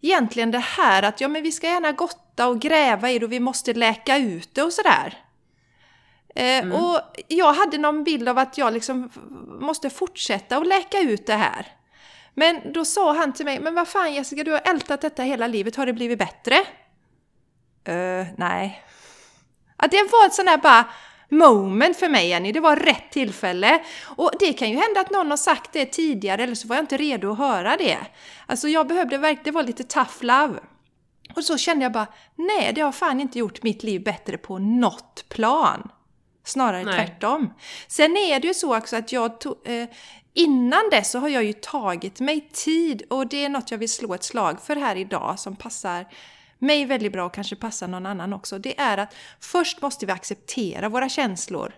egentligen 0.01 0.51
det 0.51 0.59
här 0.59 1.03
att 1.03 1.21
ja 1.21 1.27
men 1.27 1.43
vi 1.43 1.51
ska 1.51 1.67
gärna 1.67 1.91
gotta 1.91 2.47
och 2.47 2.59
gräva 2.59 3.11
i 3.11 3.19
det 3.19 3.25
och 3.25 3.31
vi 3.31 3.39
måste 3.39 3.73
läka 3.73 4.17
ut 4.17 4.55
det 4.55 4.63
och 4.63 4.73
sådär. 4.73 5.17
Eh, 6.35 6.71
Och 6.71 7.01
jag 7.27 7.53
hade 7.53 7.77
någon 7.77 8.03
bild 8.03 8.29
av 8.29 8.37
att 8.37 8.57
jag 8.57 8.73
liksom 8.73 9.09
måste 9.61 9.89
fortsätta 9.89 10.57
att 10.57 10.67
läka 10.67 10.99
ut 10.99 11.25
det 11.25 11.33
här. 11.33 11.76
Men 12.39 12.73
då 12.73 12.85
sa 12.85 13.13
han 13.13 13.33
till 13.33 13.45
mig, 13.45 13.59
men 13.59 13.75
vad 13.75 13.87
fan 13.87 14.13
Jessica, 14.13 14.43
du 14.43 14.51
har 14.51 14.61
ältat 14.65 15.01
detta 15.01 15.23
hela 15.23 15.47
livet, 15.47 15.75
har 15.75 15.85
det 15.85 15.93
blivit 15.93 16.19
bättre? 16.19 16.55
Uh, 17.89 18.25
nej. 18.37 18.83
Att 19.77 19.91
det 19.91 20.09
var 20.11 20.25
ett 20.25 20.33
sån 20.33 20.47
här 20.47 20.57
bara 20.57 20.85
moment 21.29 21.97
för 21.97 22.09
mig 22.09 22.29
Jenny, 22.29 22.51
det 22.51 22.59
var 22.59 22.75
rätt 22.75 23.11
tillfälle. 23.11 23.79
Och 24.05 24.31
det 24.39 24.53
kan 24.53 24.69
ju 24.69 24.75
hända 24.77 24.99
att 24.99 25.11
någon 25.11 25.29
har 25.29 25.37
sagt 25.37 25.73
det 25.73 25.85
tidigare 25.85 26.43
eller 26.43 26.55
så 26.55 26.67
var 26.67 26.75
jag 26.75 26.83
inte 26.83 26.97
redo 26.97 27.31
att 27.31 27.37
höra 27.37 27.77
det. 27.77 27.97
Alltså 28.45 28.67
jag 28.67 28.87
behövde 28.87 29.17
verkligen, 29.17 29.43
det 29.43 29.51
var 29.51 29.63
lite 29.63 29.83
tough 29.83 30.17
love. 30.23 30.59
Och 31.35 31.43
så 31.43 31.57
kände 31.57 31.85
jag 31.85 31.91
bara, 31.91 32.07
nej 32.35 32.73
det 32.73 32.81
har 32.81 32.91
fan 32.91 33.21
inte 33.21 33.39
gjort 33.39 33.63
mitt 33.63 33.83
liv 33.83 34.03
bättre 34.03 34.37
på 34.37 34.59
något 34.59 35.25
plan. 35.29 35.91
Snarare 36.43 36.83
Nej. 36.83 36.93
tvärtom. 36.93 37.53
Sen 37.87 38.17
är 38.17 38.39
det 38.39 38.47
ju 38.47 38.53
så 38.53 38.77
också 38.77 38.95
att 38.95 39.11
jag 39.11 39.39
tog, 39.39 39.67
eh, 39.67 39.87
innan 40.37 40.89
dess 40.91 41.11
så 41.11 41.19
har 41.19 41.29
jag 41.29 41.43
ju 41.43 41.53
tagit 41.53 42.19
mig 42.19 42.49
tid 42.53 43.03
och 43.09 43.27
det 43.27 43.45
är 43.45 43.49
något 43.49 43.71
jag 43.71 43.77
vill 43.77 43.89
slå 43.89 44.13
ett 44.13 44.23
slag 44.23 44.61
för 44.61 44.75
här 44.75 44.95
idag 44.95 45.39
som 45.39 45.55
passar 45.55 46.05
mig 46.59 46.85
väldigt 46.85 47.11
bra 47.11 47.25
och 47.25 47.33
kanske 47.33 47.55
passar 47.55 47.87
någon 47.87 48.05
annan 48.05 48.33
också. 48.33 48.59
Det 48.59 48.79
är 48.79 48.97
att 48.97 49.15
först 49.39 49.81
måste 49.81 50.05
vi 50.05 50.11
acceptera 50.11 50.89
våra 50.89 51.09
känslor. 51.09 51.73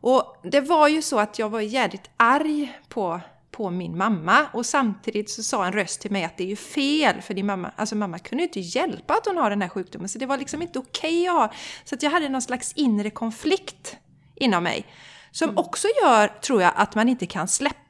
Och 0.00 0.36
det 0.42 0.60
var 0.60 0.88
ju 0.88 1.02
så 1.02 1.18
att 1.18 1.38
jag 1.38 1.48
var 1.48 1.60
jävligt 1.60 2.10
arg 2.16 2.78
på, 2.88 3.20
på 3.50 3.70
min 3.70 3.96
mamma 3.96 4.46
och 4.52 4.66
samtidigt 4.66 5.30
så 5.30 5.42
sa 5.42 5.66
en 5.66 5.72
röst 5.72 6.00
till 6.00 6.10
mig 6.10 6.24
att 6.24 6.36
det 6.36 6.44
är 6.44 6.48
ju 6.48 6.56
fel 6.56 7.22
för 7.22 7.34
din 7.34 7.46
mamma. 7.46 7.72
Alltså 7.76 7.96
mamma 7.96 8.18
kunde 8.18 8.42
ju 8.42 8.48
inte 8.48 8.60
hjälpa 8.60 9.14
att 9.14 9.26
hon 9.26 9.36
har 9.36 9.50
den 9.50 9.62
här 9.62 9.68
sjukdomen 9.68 10.08
så 10.08 10.18
det 10.18 10.26
var 10.26 10.38
liksom 10.38 10.62
inte 10.62 10.78
okej 10.78 11.28
att 11.28 11.34
ha. 11.34 11.52
Så 11.84 11.94
att 11.94 12.02
jag 12.02 12.10
hade 12.10 12.28
någon 12.28 12.42
slags 12.42 12.72
inre 12.72 13.10
konflikt 13.10 13.96
inom 14.34 14.64
mig. 14.64 14.86
Som 15.30 15.58
också 15.58 15.88
gör, 16.02 16.28
tror 16.28 16.62
jag, 16.62 16.72
att 16.76 16.94
man 16.94 17.08
inte 17.08 17.26
kan 17.26 17.48
släppa. 17.48 17.85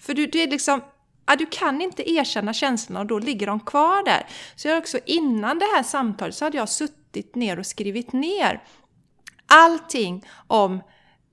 För 0.00 0.14
du, 0.14 0.26
du 0.26 0.40
är 0.40 0.48
liksom, 0.48 0.82
ja, 1.26 1.36
du 1.36 1.46
kan 1.46 1.80
inte 1.80 2.10
erkänna 2.10 2.52
känslorna 2.52 3.00
och 3.00 3.06
då 3.06 3.18
ligger 3.18 3.46
de 3.46 3.60
kvar 3.60 4.04
där. 4.04 4.26
Så 4.56 4.68
jag 4.68 4.78
också 4.78 4.98
innan 5.06 5.58
det 5.58 5.68
här 5.74 5.82
samtalet 5.82 6.34
så 6.34 6.44
hade 6.44 6.56
jag 6.56 6.68
suttit 6.68 7.34
ner 7.34 7.58
och 7.58 7.66
skrivit 7.66 8.12
ner 8.12 8.62
allting 9.46 10.26
om 10.46 10.82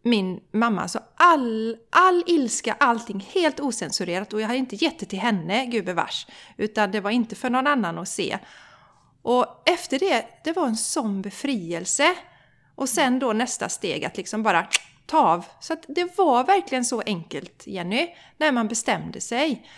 min 0.03 0.39
mamma. 0.51 0.87
Så 0.87 0.99
all, 1.15 1.77
all 1.89 2.23
ilska, 2.27 2.75
allting 2.79 3.27
helt 3.33 3.59
osensurerat. 3.59 4.33
Och 4.33 4.41
jag 4.41 4.47
hade 4.47 4.59
inte 4.59 4.75
gett 4.75 4.99
det 4.99 5.05
till 5.05 5.19
henne, 5.19 5.65
gubevars. 5.65 6.27
Utan 6.57 6.91
det 6.91 6.99
var 6.99 7.11
inte 7.11 7.35
för 7.35 7.49
någon 7.49 7.67
annan 7.67 7.97
att 7.97 8.09
se. 8.09 8.39
Och 9.21 9.63
efter 9.65 9.99
det, 9.99 10.25
det 10.43 10.51
var 10.51 10.67
en 10.67 10.77
sån 10.77 11.21
befrielse. 11.21 12.15
Och 12.75 12.89
sen 12.89 13.19
då 13.19 13.33
nästa 13.33 13.69
steg 13.69 14.05
att 14.05 14.17
liksom 14.17 14.43
bara 14.43 14.67
ta 15.07 15.19
av. 15.19 15.45
Så 15.59 15.73
att 15.73 15.85
det 15.87 16.17
var 16.17 16.43
verkligen 16.43 16.85
så 16.85 17.01
enkelt, 17.05 17.67
Jenny, 17.67 18.09
när 18.37 18.51
man 18.51 18.67
bestämde 18.67 19.21
sig. 19.21 19.69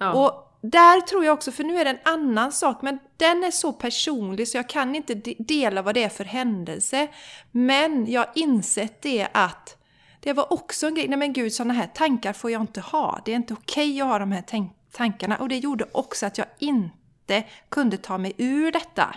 Ja. 0.00 0.12
Och 0.12 0.58
där 0.60 1.00
tror 1.00 1.24
jag 1.24 1.34
också, 1.34 1.52
för 1.52 1.64
nu 1.64 1.78
är 1.78 1.84
det 1.84 1.90
en 1.90 1.98
annan 2.04 2.52
sak, 2.52 2.82
men 2.82 2.98
den 3.16 3.44
är 3.44 3.50
så 3.50 3.72
personlig 3.72 4.48
så 4.48 4.56
jag 4.56 4.68
kan 4.68 4.94
inte 4.94 5.14
de- 5.14 5.36
dela 5.38 5.82
vad 5.82 5.94
det 5.94 6.02
är 6.02 6.08
för 6.08 6.24
händelse. 6.24 7.08
Men 7.50 8.12
jag 8.12 8.20
har 8.20 8.30
insett 8.34 9.02
det 9.02 9.28
att 9.32 9.76
det 10.20 10.32
var 10.32 10.52
också 10.52 10.86
en 10.86 10.94
grej, 10.94 11.08
nej 11.08 11.18
men 11.18 11.32
gud 11.32 11.52
sådana 11.52 11.74
här 11.74 11.86
tankar 11.86 12.32
får 12.32 12.50
jag 12.50 12.60
inte 12.60 12.80
ha. 12.80 13.20
Det 13.24 13.32
är 13.32 13.36
inte 13.36 13.54
okej 13.54 14.00
att 14.00 14.08
ha 14.08 14.18
de 14.18 14.32
här 14.32 14.44
tankarna. 14.92 15.36
Och 15.36 15.48
det 15.48 15.58
gjorde 15.58 15.86
också 15.92 16.26
att 16.26 16.38
jag 16.38 16.46
inte 16.58 17.44
kunde 17.68 17.96
ta 17.96 18.18
mig 18.18 18.32
ur 18.36 18.72
detta. 18.72 19.14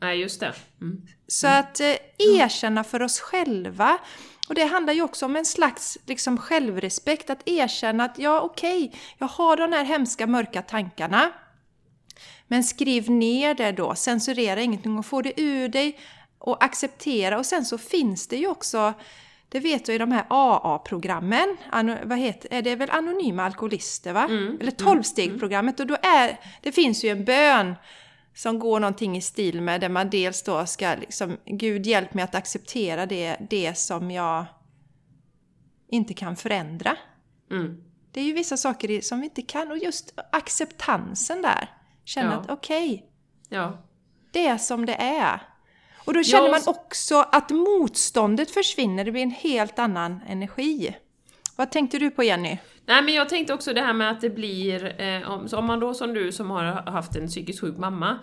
Nej, 0.00 0.20
just 0.20 0.40
det. 0.40 0.54
Mm. 0.80 1.06
Så 1.26 1.46
att 1.46 1.80
eh, 1.80 1.96
erkänna 2.18 2.84
för 2.84 3.02
oss 3.02 3.20
själva. 3.20 3.98
Och 4.50 4.56
det 4.56 4.64
handlar 4.64 4.92
ju 4.92 5.02
också 5.02 5.26
om 5.26 5.36
en 5.36 5.44
slags 5.44 5.98
liksom, 6.06 6.38
självrespekt. 6.38 7.30
Att 7.30 7.48
erkänna 7.48 8.04
att 8.04 8.18
ja, 8.18 8.40
okej, 8.40 8.92
jag 9.18 9.26
har 9.26 9.56
de 9.56 9.72
här 9.72 9.84
hemska 9.84 10.26
mörka 10.26 10.62
tankarna. 10.62 11.32
Men 12.46 12.64
skriv 12.64 13.10
ner 13.10 13.54
det 13.54 13.72
då, 13.72 13.94
censurera 13.94 14.60
ingenting 14.60 14.98
och 14.98 15.06
få 15.06 15.22
det 15.22 15.40
ur 15.40 15.68
dig 15.68 15.98
och 16.38 16.64
acceptera. 16.64 17.38
Och 17.38 17.46
sen 17.46 17.64
så 17.64 17.78
finns 17.78 18.26
det 18.26 18.36
ju 18.36 18.46
också, 18.46 18.92
det 19.48 19.60
vet 19.60 19.86
du 19.86 19.92
i 19.92 19.98
de 19.98 20.12
här 20.12 20.24
AA-programmen, 20.28 21.56
vad 22.04 22.18
heter 22.18 22.62
det? 22.62 22.70
är 22.70 22.76
väl 22.76 22.90
anonyma 22.90 23.44
alkoholister 23.44 24.12
va? 24.12 24.28
Eller 24.60 24.70
tolvstegprogrammet. 24.70 25.80
Och 25.80 25.86
då 25.86 25.96
är, 26.02 26.40
det 26.60 26.72
finns 26.72 27.04
ju 27.04 27.08
en 27.08 27.24
bön 27.24 27.74
som 28.40 28.58
går 28.58 28.80
någonting 28.80 29.16
i 29.16 29.20
stil 29.20 29.60
med 29.60 29.80
där 29.80 29.88
man 29.88 30.10
dels 30.10 30.42
då 30.42 30.66
ska 30.66 30.94
liksom, 30.94 31.36
Gud 31.44 31.86
hjälp 31.86 32.14
mig 32.14 32.24
att 32.24 32.34
acceptera 32.34 33.06
det, 33.06 33.36
det 33.50 33.74
som 33.78 34.10
jag 34.10 34.44
inte 35.88 36.14
kan 36.14 36.36
förändra. 36.36 36.96
Mm. 37.50 37.82
Det 38.12 38.20
är 38.20 38.24
ju 38.24 38.32
vissa 38.32 38.56
saker 38.56 39.00
som 39.00 39.20
vi 39.20 39.24
inte 39.24 39.42
kan 39.42 39.70
och 39.70 39.78
just 39.78 40.14
acceptansen 40.32 41.42
där. 41.42 41.68
Känna 42.04 42.32
Ja. 42.32 42.38
att 42.40 42.50
okej, 42.50 43.06
Ja. 43.48 43.78
det 44.32 44.46
är 44.46 44.58
som 44.58 44.86
det 44.86 44.94
är. 44.94 45.42
Och 46.04 46.14
då 46.14 46.22
känner 46.22 46.50
man 46.50 46.60
så- 46.60 46.70
också 46.70 47.16
att 47.32 47.50
motståndet 47.50 48.50
försvinner, 48.50 49.04
det 49.04 49.12
blir 49.12 49.22
en 49.22 49.30
helt 49.30 49.78
annan 49.78 50.20
energi. 50.28 50.96
Vad 51.56 51.70
tänkte 51.70 51.98
du 51.98 52.10
på 52.10 52.22
Jenny? 52.22 52.58
Nej 52.90 53.02
men 53.02 53.14
jag 53.14 53.28
tänkte 53.28 53.54
också 53.54 53.72
det 53.72 53.80
här 53.80 53.92
med 53.92 54.10
att 54.10 54.20
det 54.20 54.30
blir, 54.30 55.00
eh, 55.00 55.30
om, 55.30 55.48
så 55.48 55.58
om 55.58 55.64
man 55.64 55.80
då 55.80 55.94
som 55.94 56.14
du 56.14 56.32
som 56.32 56.50
har 56.50 56.64
haft 56.90 57.16
en 57.16 57.26
psykiskt 57.26 57.60
sjuk 57.60 57.76
mamma, 57.76 58.18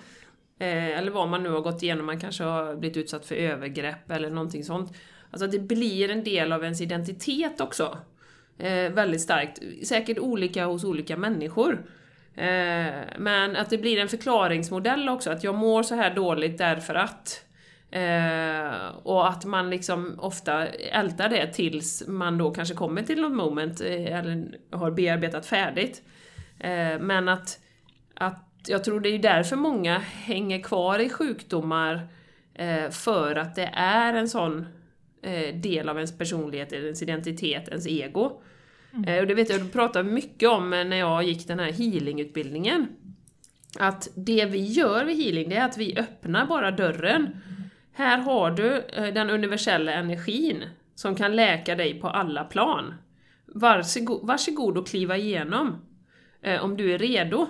eh, 0.60 0.98
eller 0.98 1.12
vad 1.12 1.28
man 1.28 1.44
nu 1.44 1.50
har 1.50 1.62
gått 1.62 1.84
igenom, 1.84 2.06
man 2.06 2.20
kanske 2.20 2.44
har 2.44 2.76
blivit 2.76 2.98
utsatt 2.98 3.26
för 3.26 3.36
övergrepp 3.36 4.12
eller 4.12 4.30
någonting 4.30 4.64
sånt. 4.64 4.94
Alltså 5.32 5.46
att 5.46 5.52
det 5.52 5.60
blir 5.60 6.12
en 6.12 6.24
del 6.24 6.54
av 6.54 6.64
ens 6.64 6.82
identitet 6.82 7.62
också. 7.62 7.98
Eh, 8.58 8.92
väldigt 8.92 9.22
starkt. 9.22 9.60
Säkert 9.88 10.20
olika 10.20 10.66
hos 10.66 10.84
olika 10.84 11.18
människor. 11.18 11.86
Eh, 12.36 13.04
men 13.18 13.56
att 13.56 13.70
det 13.70 13.78
blir 13.78 14.00
en 14.00 14.10
förklaringsmodell 14.10 15.10
också, 15.10 15.32
att 15.32 15.44
jag 15.44 15.56
mår 15.56 15.84
så 15.84 15.96
här 15.96 16.16
dåligt 16.16 16.58
därför 16.58 16.96
att 16.96 17.46
Eh, 17.92 18.88
och 19.04 19.30
att 19.30 19.46
man 19.46 19.70
liksom 19.70 20.16
ofta 20.20 20.68
ältar 20.68 21.30
det 21.30 21.48
tills 21.54 22.08
man 22.08 22.38
då 22.38 22.52
kanske 22.52 22.76
kommer 22.76 23.04
till 23.04 23.22
något 23.22 23.32
moment 23.32 23.82
eh, 23.82 24.18
eller 24.20 24.58
har 24.72 24.92
bearbetat 24.92 25.46
färdigt. 25.46 26.02
Eh, 26.60 27.00
men 27.00 27.30
att, 27.30 27.60
att 28.14 28.44
jag 28.68 28.84
tror 28.84 29.00
det 29.00 29.10
är 29.10 29.20
därför 29.20 29.56
många 29.56 29.98
hänger 30.00 30.62
kvar 30.62 31.00
i 31.00 31.10
sjukdomar 31.10 32.08
eh, 32.54 32.90
för 32.90 33.36
att 33.36 33.56
det 33.56 33.70
är 33.74 34.14
en 34.14 34.30
sån 34.30 34.66
eh, 35.22 35.56
del 35.56 35.90
av 35.90 35.96
ens 35.96 36.18
personlighet, 36.18 36.74
ens 36.74 37.02
identitet, 37.02 37.68
ens 37.68 37.88
ego. 37.88 38.42
Mm. 38.94 39.20
och 39.20 39.28
det 39.28 39.34
vet 39.34 39.50
jag, 39.50 39.62
du 39.62 39.70
pratade 39.70 40.10
mycket 40.10 40.50
om 40.50 40.70
när 40.70 40.98
jag 40.98 41.24
gick 41.24 41.48
den 41.48 41.60
här 41.60 41.72
healingutbildningen. 41.72 42.88
Att 43.80 44.10
det 44.16 44.46
vi 44.46 44.64
gör 44.64 45.06
vid 45.06 45.18
healing, 45.18 45.50
det 45.50 45.56
är 45.56 45.66
att 45.66 45.78
vi 45.78 45.98
öppnar 45.98 46.46
bara 46.46 46.72
dörren. 46.72 47.42
Här 47.98 48.18
har 48.18 48.52
du 48.52 48.78
eh, 48.78 49.14
den 49.14 49.30
universella 49.30 49.94
energin 49.94 50.64
som 50.96 51.16
kan 51.16 51.36
läka 51.36 51.76
dig 51.76 52.02
på 52.02 52.08
alla 52.08 52.44
plan. 52.44 52.94
Varsågod, 53.46 54.28
varsågod 54.28 54.78
och 54.78 54.88
kliva 54.88 55.18
igenom. 55.18 55.86
Eh, 56.42 56.64
om 56.64 56.78
du 56.78 56.94
är 56.94 56.98
redo. 56.98 57.48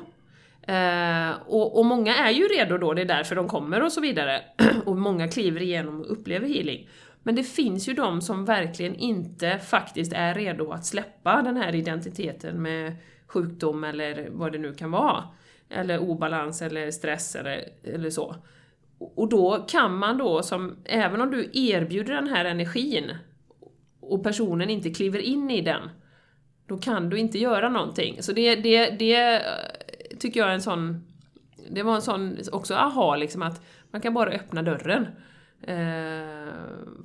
Eh, 0.68 1.30
och, 1.46 1.80
och, 1.80 1.86
många 1.86 2.16
är 2.16 2.32
ju 2.32 2.44
redo 2.44 2.78
då, 2.78 2.94
det 2.94 3.02
är 3.02 3.06
därför 3.06 3.36
de 3.36 3.48
kommer 3.48 3.84
och 3.84 3.92
så 3.92 4.02
vidare. 4.02 4.42
och 4.86 4.98
många 4.98 5.28
kliver 5.28 5.62
igenom 5.62 6.02
och 6.02 6.12
upplever 6.12 6.48
healing. 6.48 6.90
Men 7.24 7.36
det 7.36 7.44
finns 7.44 7.90
ju 7.90 7.94
de 7.94 8.22
som 8.22 8.46
verkligen 8.46 8.96
inte 8.96 9.60
faktiskt 9.60 10.14
är 10.14 10.34
redo 10.34 10.72
att 10.72 10.86
släppa 10.86 11.42
den 11.42 11.58
här 11.58 11.76
identiteten 11.76 12.62
med 12.62 12.96
sjukdom 13.28 13.84
eller 13.84 14.28
vad 14.32 14.52
det 14.52 14.58
nu 14.58 14.74
kan 14.74 14.92
vara. 14.92 15.24
Eller 15.70 16.00
obalans 16.00 16.62
eller 16.62 16.92
stress 16.92 17.36
eller, 17.36 17.64
eller 17.84 18.10
så. 18.10 18.36
Och 19.00 19.30
då 19.30 19.66
kan 19.70 19.98
man 19.98 20.18
då, 20.18 20.44
som, 20.44 20.78
även 20.86 21.22
om 21.22 21.32
du 21.32 21.50
erbjuder 21.54 22.14
den 22.14 22.28
här 22.28 22.46
energin 22.46 23.12
och 24.00 24.24
personen 24.24 24.70
inte 24.70 24.90
kliver 24.90 25.20
in 25.20 25.52
i 25.52 25.62
den, 25.62 25.90
då 26.68 26.78
kan 26.78 27.10
du 27.10 27.18
inte 27.18 27.38
göra 27.38 27.70
någonting. 27.70 28.24
Så 28.24 28.32
det, 28.32 28.56
det, 28.56 28.90
det 28.90 29.36
eh, 29.36 29.42
tycker 30.20 30.40
jag 30.40 30.50
är 30.50 30.54
en 30.54 30.62
sån... 30.62 31.04
Det 31.70 31.84
var 31.84 31.96
en 31.96 32.02
sån 32.02 32.38
också 32.52 32.76
aha 32.76 33.16
liksom 33.16 33.42
att 33.42 33.62
man 33.92 34.02
kan 34.02 34.14
bara 34.14 34.30
öppna 34.30 34.62
dörren 34.62 35.08
eh, 35.62 36.54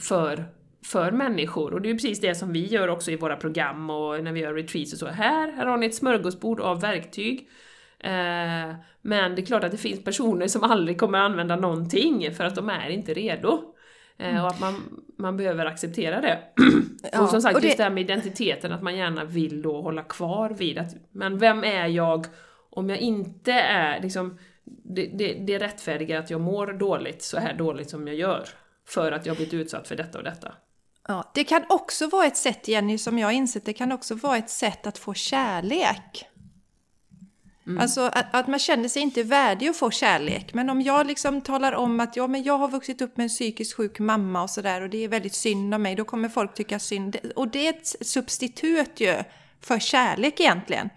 för, 0.01 0.45
för 0.85 1.11
människor. 1.11 1.75
Och 1.75 1.83
det 1.83 1.89
är 1.89 1.91
ju 1.91 1.97
precis 1.97 2.21
det 2.21 2.35
som 2.35 2.53
vi 2.53 2.67
gör 2.67 2.89
också 2.89 3.11
i 3.11 3.17
våra 3.17 3.37
program 3.37 3.91
och 3.91 4.25
när 4.25 4.33
vi 4.33 4.41
gör 4.41 4.55
retreats 4.55 4.93
och 4.93 4.99
så. 4.99 5.07
Här, 5.07 5.53
här 5.53 5.67
har 5.67 5.77
ni 5.77 5.87
ett 5.87 5.95
smörgåsbord 5.95 6.61
av 6.61 6.81
verktyg. 6.81 7.49
Eh, 8.03 8.75
men 9.03 9.35
det 9.35 9.43
är 9.43 9.47
klart 9.47 9.65
att 9.65 9.71
det 9.71 9.77
finns 9.77 10.05
personer 10.05 10.47
som 10.47 10.63
aldrig 10.63 10.99
kommer 11.01 11.19
använda 11.19 11.57
någonting 11.57 12.35
för 12.35 12.45
att 12.45 12.55
de 12.55 12.69
är 12.69 12.89
inte 12.89 13.15
redo. 13.15 13.75
Eh, 14.19 14.45
och 14.45 14.51
att 14.51 14.61
man, 14.61 14.75
man 15.19 15.37
behöver 15.37 15.67
acceptera 15.67 16.21
det. 16.21 16.39
Ja, 17.13 17.23
och 17.23 17.29
som 17.29 17.43
sagt, 17.43 17.55
och 17.55 17.61
det... 17.61 17.67
just 17.67 17.77
det 17.77 17.85
här 17.85 17.91
med 17.91 18.03
identiteten, 18.03 18.73
att 18.73 18.83
man 18.83 18.97
gärna 18.97 19.25
vill 19.25 19.63
då 19.63 19.83
hålla 19.83 20.03
kvar 20.03 20.51
vid 20.51 20.79
att, 20.79 20.95
men 21.11 21.39
vem 21.39 21.65
är 21.65 21.87
jag 21.87 22.27
om 22.71 22.89
jag 22.89 22.99
inte 22.99 23.53
är 23.53 24.01
liksom, 24.01 24.39
det, 24.65 25.07
det, 25.07 25.35
det 25.35 25.59
rättfärdigar 25.59 26.19
att 26.19 26.31
jag 26.31 26.41
mår 26.41 26.67
dåligt 26.67 27.23
så 27.23 27.39
här 27.39 27.55
dåligt 27.55 27.91
som 27.91 28.07
jag 28.07 28.17
gör. 28.17 28.49
För 28.89 29.13
att 29.13 29.27
jag 29.27 29.37
blivit 29.37 29.55
utsatt 29.55 29.89
för 29.89 29.97
detta 29.97 30.19
och 30.19 30.25
detta. 30.25 30.53
Ja, 31.09 31.31
det 31.35 31.45
kan 31.45 31.63
också 31.69 32.07
vara 32.07 32.27
ett 32.27 32.37
sätt, 32.37 32.69
Jenny, 32.69 32.99
som 32.99 33.19
jag 33.19 33.27
har 33.27 33.33
insett, 33.33 33.65
det 33.65 33.73
kan 33.73 33.93
också 33.93 34.15
vara 34.15 34.37
ett 34.37 34.51
sätt 34.51 34.87
att 34.87 34.99
få 34.99 35.15
kärlek. 35.15 36.27
Mm. 37.67 37.83
Alltså 37.83 38.01
att, 38.01 38.35
att, 38.35 38.49
man 38.49 38.59
känner 38.59 38.89
sig 38.89 39.03
inte 39.03 39.23
värdig 39.23 39.69
att 39.69 39.77
få 39.77 39.91
kärlek. 39.91 40.55
Men 40.55 40.71
om 40.71 40.83
jag 40.83 41.07
liksom 41.07 41.41
talar 41.41 41.73
om 41.73 42.01
att 42.01 42.17
ja, 42.17 42.27
men 42.27 42.43
jag 42.43 42.59
har 42.59 42.69
vuxit 42.69 43.03
upp 43.03 43.17
med 43.17 43.25
en 43.25 43.29
psykiskt 43.29 43.73
sjuk 43.73 43.99
mamma 43.99 44.43
och 44.43 44.51
sådär 44.51 44.81
och 44.81 44.91
det 44.91 45.05
är 45.05 45.09
väldigt 45.09 45.35
synd 45.35 45.75
om 45.75 45.83
mig, 45.83 45.95
då 45.95 46.05
kommer 46.05 46.29
folk 46.29 46.55
tycka 46.55 46.79
synd. 46.79 47.17
Och 47.37 47.49
det 47.49 47.67
är 47.67 47.71
ett 47.71 48.07
substitut 48.07 49.01
ju 49.01 49.17
för 49.61 49.79
kärlek 49.79 50.41
egentligen. 50.41 50.91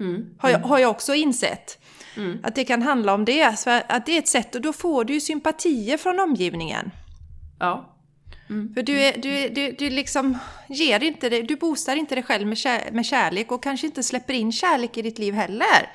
Mm. 0.00 0.34
Har, 0.38 0.50
jag, 0.50 0.58
har 0.58 0.78
jag 0.78 0.90
också 0.90 1.14
insett. 1.14 1.78
Mm. 2.16 2.38
Att 2.42 2.54
det 2.54 2.64
kan 2.64 2.82
handla 2.82 3.14
om 3.14 3.24
det. 3.24 3.58
Så 3.58 3.70
att 3.70 4.06
det 4.06 4.12
är 4.12 4.18
ett 4.18 4.28
sätt 4.28 4.54
och 4.54 4.60
då 4.60 4.72
får 4.72 5.04
du 5.04 5.14
ju 5.14 5.20
sympatier 5.20 5.96
från 5.96 6.20
omgivningen. 6.20 6.90
Ja. 7.58 7.93
Mm. 8.50 8.74
För 8.74 8.82
du, 8.82 9.00
är, 9.00 9.18
du, 9.18 9.48
du, 9.48 9.72
du 9.72 9.90
liksom 9.90 10.38
ger 10.68 11.02
inte 11.02 11.28
det, 11.28 11.42
du 11.42 11.56
boostar 11.56 11.96
inte 11.96 12.14
dig 12.14 12.24
själv 12.24 12.46
med, 12.46 12.58
kär, 12.58 12.90
med 12.92 13.06
kärlek 13.06 13.52
och 13.52 13.62
kanske 13.62 13.86
inte 13.86 14.02
släpper 14.02 14.34
in 14.34 14.52
kärlek 14.52 14.96
i 14.96 15.02
ditt 15.02 15.18
liv 15.18 15.34
heller. 15.34 15.90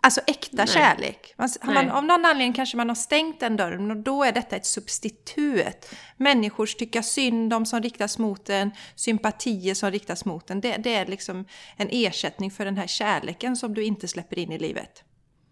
Alltså 0.00 0.20
äkta 0.26 0.56
Nej. 0.56 0.66
kärlek. 0.66 1.34
Man, 1.36 1.48
man, 1.64 1.90
av 1.90 2.04
någon 2.04 2.24
anledning 2.24 2.52
kanske 2.52 2.76
man 2.76 2.88
har 2.88 2.94
stängt 2.94 3.40
den 3.40 3.56
dörren 3.56 3.90
och 3.90 3.96
då 3.96 4.24
är 4.24 4.32
detta 4.32 4.56
ett 4.56 4.66
substitut. 4.66 5.90
Människors 6.16 6.74
tycka 6.74 7.02
synd 7.02 7.54
om 7.54 7.66
som 7.66 7.82
riktas 7.82 8.18
mot 8.18 8.48
en, 8.48 8.70
sympatier 8.94 9.74
som 9.74 9.90
riktas 9.90 10.24
mot 10.24 10.50
en. 10.50 10.60
Det, 10.60 10.76
det, 10.76 10.94
är 10.94 11.06
liksom 11.06 11.44
en 11.76 11.88
ersättning 11.90 12.50
för 12.50 12.64
den 12.64 12.76
här 12.76 12.86
kärleken 12.86 13.56
som 13.56 13.74
du 13.74 13.84
inte 13.84 14.08
släpper 14.08 14.38
in 14.38 14.52
i 14.52 14.58
livet. 14.58 15.04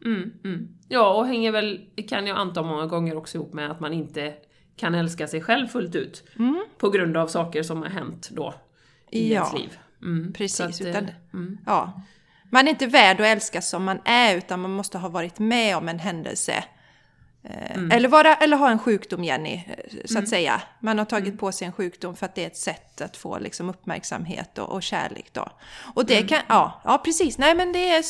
Mm, 0.05 0.33
mm. 0.45 0.69
Ja, 0.89 1.15
och 1.15 1.27
hänger 1.27 1.53
väl, 1.53 1.81
kan 2.09 2.27
jag 2.27 2.37
anta 2.37 2.63
många 2.63 2.87
gånger 2.87 3.17
också 3.17 3.39
ihop 3.39 3.55
med 3.55 3.71
att 3.71 3.81
man 3.81 3.93
inte 3.93 4.35
kan 4.77 4.95
älska 4.95 5.27
sig 5.27 5.41
själv 5.41 5.67
fullt 5.67 5.95
ut. 5.95 6.25
Mm. 6.39 6.65
På 6.79 6.91
grund 6.91 7.17
av 7.17 7.27
saker 7.27 7.63
som 7.63 7.83
har 7.83 7.89
hänt 7.89 8.29
då 8.31 8.55
i 9.11 9.35
ja, 9.35 9.41
ens 9.41 9.53
liv. 9.55 9.79
Mm. 10.03 10.33
Precis. 10.33 10.61
Att, 10.61 10.81
utan, 10.81 11.05
eh, 11.05 11.15
mm. 11.35 11.59
ja. 11.67 12.03
Man 12.51 12.67
är 12.67 12.71
inte 12.71 12.87
värd 12.87 13.21
att 13.21 13.27
älskas 13.27 13.69
som 13.69 13.85
man 13.85 13.99
är 14.05 14.37
utan 14.37 14.61
man 14.61 14.71
måste 14.71 14.99
ha 14.99 15.09
varit 15.09 15.39
med 15.39 15.77
om 15.77 15.89
en 15.89 15.99
händelse. 15.99 16.65
Eh, 17.45 17.77
mm. 17.77 17.91
Eller, 17.91 18.09
vara, 18.09 18.35
eller 18.35 18.57
ha 18.57 18.71
en 18.71 18.79
sjukdom, 18.79 19.25
Jenny, 19.25 19.55
eh, 19.55 19.85
så 20.05 20.05
att 20.05 20.11
mm. 20.11 20.27
säga. 20.27 20.63
Man 20.81 20.99
har 20.99 21.05
tagit 21.05 21.27
mm. 21.27 21.39
på 21.39 21.53
sig 21.53 21.67
en 21.67 21.73
sjukdom 21.73 22.17
för 22.17 22.27
att 22.27 22.35
det 22.35 22.43
är 22.43 22.47
ett 22.47 22.57
sätt 22.57 23.01
att 23.01 23.17
få 23.17 23.39
liksom, 23.39 23.71
uppmärksamhet 23.71 24.59
och, 24.59 24.69
och 24.69 24.83
kärlek. 24.83 25.27
Då. 25.33 25.49
Och 25.95 26.07
det 26.07 26.17
mm. 26.17 26.29
kan, 26.29 26.41
ja, 26.49 26.81
ja 26.85 26.99
precis, 27.05 27.39
nej 27.39 27.55
men 27.55 27.73
det 27.73 27.91
är, 27.91 28.05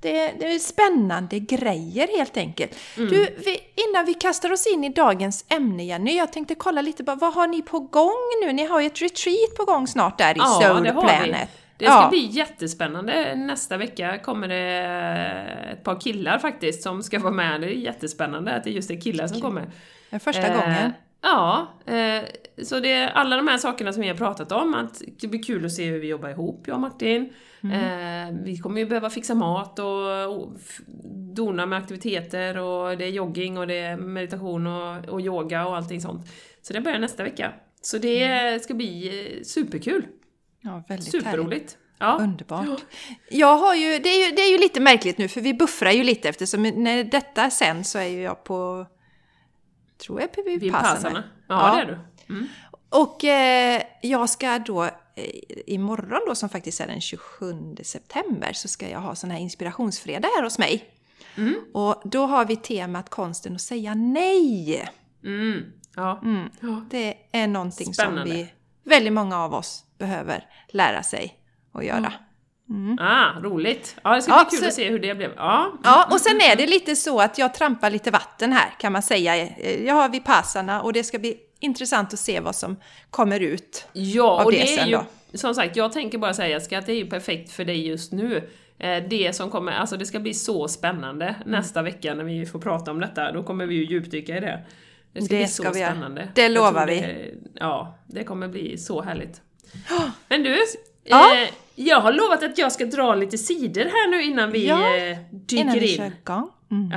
det, 0.00 0.32
det 0.38 0.54
är 0.54 0.58
spännande 0.58 1.38
grejer 1.38 2.18
helt 2.18 2.36
enkelt. 2.36 2.76
Mm. 2.96 3.08
Du, 3.08 3.36
vi, 3.44 3.60
innan 3.88 4.06
vi 4.06 4.14
kastar 4.14 4.52
oss 4.52 4.66
in 4.66 4.84
i 4.84 4.88
dagens 4.88 5.44
ämne 5.48 5.84
Jenny, 5.84 6.16
jag 6.16 6.32
tänkte 6.32 6.54
kolla 6.54 6.82
lite 6.82 7.04
på 7.04 7.14
vad 7.14 7.34
har 7.34 7.46
ni 7.46 7.62
på 7.62 7.78
gång 7.78 8.18
nu? 8.44 8.52
Ni 8.52 8.66
har 8.66 8.80
ju 8.80 8.86
ett 8.86 9.02
retreat 9.02 9.54
på 9.56 9.64
gång 9.64 9.86
snart 9.86 10.18
där 10.18 10.34
i 10.34 10.38
ja, 10.38 10.60
Soul 10.62 10.84
Planet. 10.84 11.48
Det 11.76 11.86
ska 11.86 11.94
ja. 11.94 12.08
bli 12.10 12.26
jättespännande. 12.26 13.34
Nästa 13.34 13.76
vecka 13.76 14.18
kommer 14.18 14.48
det 14.48 15.72
ett 15.72 15.84
par 15.84 16.00
killar 16.00 16.38
faktiskt 16.38 16.82
som 16.82 17.02
ska 17.02 17.18
vara 17.18 17.32
med. 17.32 17.60
Det 17.60 17.66
är 17.66 17.70
jättespännande 17.70 18.54
att 18.54 18.64
det 18.64 18.70
just 18.70 18.90
är 18.90 19.00
killar 19.00 19.26
som 19.26 19.40
kommer. 19.40 19.70
Det 20.10 20.16
är 20.16 20.20
första 20.20 20.46
eh, 20.46 20.60
gången. 20.60 20.92
Ja, 21.30 21.66
eh, 21.86 22.24
så 22.64 22.80
det 22.80 22.92
är 22.92 23.08
alla 23.08 23.36
de 23.36 23.48
här 23.48 23.58
sakerna 23.58 23.92
som 23.92 24.02
vi 24.02 24.08
har 24.08 24.16
pratat 24.16 24.52
om, 24.52 24.74
att 24.74 25.02
det 25.20 25.28
blir 25.28 25.42
kul 25.42 25.64
att 25.64 25.72
se 25.72 25.90
hur 25.90 25.98
vi 25.98 26.08
jobbar 26.08 26.28
ihop, 26.28 26.64
jag 26.66 26.74
och 26.74 26.80
Martin. 26.80 27.32
Mm. 27.62 28.34
Eh, 28.34 28.42
vi 28.44 28.58
kommer 28.58 28.80
ju 28.80 28.86
behöva 28.86 29.10
fixa 29.10 29.34
mat 29.34 29.78
och, 29.78 30.36
och 30.36 30.52
dona 31.34 31.66
med 31.66 31.78
aktiviteter 31.78 32.58
och 32.58 32.98
det 32.98 33.04
är 33.04 33.10
jogging 33.10 33.58
och 33.58 33.66
det 33.66 33.78
är 33.78 33.96
meditation 33.96 34.66
och, 34.66 35.08
och 35.08 35.20
yoga 35.20 35.66
och 35.66 35.76
allting 35.76 36.00
sånt. 36.00 36.26
Så 36.62 36.72
det 36.72 36.80
börjar 36.80 36.98
nästa 36.98 37.22
vecka. 37.22 37.52
Så 37.82 37.98
det 37.98 38.24
mm. 38.24 38.60
ska 38.60 38.74
bli 38.74 39.20
eh, 39.36 39.42
superkul! 39.42 40.06
Ja, 40.60 40.82
väldigt 40.88 41.10
Superroligt. 41.10 41.78
Ja. 41.98 42.18
Underbart. 42.20 42.84
Jag 43.30 43.56
har 43.56 43.74
ju 43.74 43.98
det, 43.98 44.08
är 44.08 44.26
ju, 44.26 44.36
det 44.36 44.42
är 44.42 44.52
ju 44.52 44.58
lite 44.58 44.80
märkligt 44.80 45.18
nu 45.18 45.28
för 45.28 45.40
vi 45.40 45.54
buffrar 45.54 45.90
ju 45.90 46.02
lite 46.04 46.28
eftersom 46.28 46.62
när 46.62 47.04
detta 47.04 47.50
sen 47.50 47.84
så 47.84 47.98
är 47.98 48.04
ju 48.04 48.20
jag 48.20 48.44
på, 48.44 48.86
tror 50.04 50.20
jag 50.20 50.32
på 50.32 50.42
Vipassana. 50.42 51.24
Ja, 51.48 51.68
ja, 51.68 51.74
det 51.74 51.82
är 51.82 51.86
du. 51.86 51.98
Mm. 52.34 52.46
Och 52.88 53.24
eh, 53.24 53.82
jag 54.02 54.30
ska 54.30 54.58
då 54.58 54.84
eh, 54.84 54.90
imorgon 55.66 56.20
då 56.26 56.34
som 56.34 56.48
faktiskt 56.48 56.80
är 56.80 56.86
den 56.86 57.00
27 57.00 57.76
september 57.82 58.52
så 58.52 58.68
ska 58.68 58.88
jag 58.88 59.00
ha 59.00 59.14
sån 59.14 59.30
här 59.30 59.38
inspirationsfredag 59.38 60.28
här 60.36 60.42
hos 60.42 60.58
mig. 60.58 60.84
Mm. 61.36 61.54
Och 61.74 62.02
då 62.04 62.26
har 62.26 62.44
vi 62.44 62.56
temat 62.56 63.10
konsten 63.10 63.54
att 63.54 63.60
säga 63.60 63.94
nej. 63.94 64.88
Mm. 65.24 65.72
Ja. 65.96 66.20
Mm. 66.22 66.48
Det 66.90 67.14
är 67.32 67.46
någonting 67.46 67.94
Spännande. 67.94 68.22
som 68.22 68.30
vi, 68.30 68.52
väldigt 68.84 69.12
många 69.12 69.38
av 69.38 69.54
oss 69.54 69.84
behöver 69.98 70.46
lära 70.68 71.02
sig 71.02 71.34
att 71.72 71.84
göra. 71.84 72.12
Mm. 72.70 72.98
Ah, 73.00 73.40
roligt! 73.40 73.96
Ja, 74.02 74.14
det 74.14 74.22
ska 74.22 74.32
ja, 74.32 74.46
bli 74.50 74.50
kul 74.50 74.60
så, 74.60 74.68
att 74.68 74.74
se 74.74 74.90
hur 74.90 74.98
det 74.98 75.14
blev. 75.14 75.32
Ja. 75.36 75.72
ja, 75.84 76.08
och 76.10 76.20
sen 76.20 76.36
är 76.36 76.56
det 76.56 76.66
lite 76.66 76.96
så 76.96 77.20
att 77.20 77.38
jag 77.38 77.54
trampar 77.54 77.90
lite 77.90 78.10
vatten 78.10 78.52
här 78.52 78.74
kan 78.78 78.92
man 78.92 79.02
säga. 79.02 79.48
Jag 79.84 79.94
har 79.94 80.08
Vipassana 80.08 80.82
och 80.82 80.92
det 80.92 81.04
ska 81.04 81.18
bli 81.18 81.36
intressant 81.60 82.12
att 82.12 82.18
se 82.18 82.40
vad 82.40 82.54
som 82.54 82.76
kommer 83.10 83.40
ut 83.40 83.86
ja, 83.92 84.44
av 84.44 84.50
det, 84.50 84.60
det 84.60 84.66
sen 84.66 84.88
ju, 84.88 84.96
då. 84.96 85.04
Som 85.38 85.54
sagt, 85.54 85.76
jag 85.76 85.92
tänker 85.92 86.18
bara 86.18 86.34
säga 86.34 86.56
att 86.56 86.68
det 86.68 86.92
är 86.92 86.96
ju 86.96 87.06
perfekt 87.06 87.52
för 87.52 87.64
dig 87.64 87.86
just 87.86 88.12
nu. 88.12 88.50
Eh, 88.78 89.04
det 89.10 89.36
som 89.36 89.50
kommer, 89.50 89.72
alltså 89.72 89.96
det 89.96 90.06
ska 90.06 90.20
bli 90.20 90.34
så 90.34 90.68
spännande 90.68 91.26
mm. 91.26 91.50
nästa 91.50 91.82
vecka 91.82 92.14
när 92.14 92.24
vi 92.24 92.46
får 92.46 92.58
prata 92.58 92.90
om 92.90 93.00
detta. 93.00 93.32
Då 93.32 93.42
kommer 93.42 93.66
vi 93.66 93.74
ju 93.74 93.84
djupdyka 93.84 94.36
i 94.36 94.40
det. 94.40 94.64
Det 95.12 95.22
ska 95.22 95.34
det 95.34 95.40
bli 95.40 95.48
så 95.48 95.62
ska 95.62 95.72
vi 95.72 95.84
spännande. 95.84 96.28
Det 96.34 96.48
lovar 96.48 96.86
vi. 96.86 97.00
Det, 97.00 97.34
ja, 97.54 97.98
det 98.06 98.24
kommer 98.24 98.48
bli 98.48 98.78
så 98.78 99.02
härligt. 99.02 99.40
Men 100.28 100.42
du, 100.42 100.56
ja. 101.04 101.34
eh, 101.42 101.48
jag 101.74 102.00
har 102.00 102.12
lovat 102.12 102.42
att 102.42 102.58
jag 102.58 102.72
ska 102.72 102.84
dra 102.84 103.14
lite 103.14 103.38
sidor 103.38 103.84
här 103.84 104.10
nu 104.10 104.22
innan 104.22 104.50
vi 104.52 104.66
Ja, 104.68 104.96
eh, 104.96 105.18
dyker 105.30 105.62
Innan 105.62 105.78
vi 105.78 105.90
in. 105.90 105.96
kör 105.96 106.06
igång. 106.06 106.50
Mm. 106.70 106.90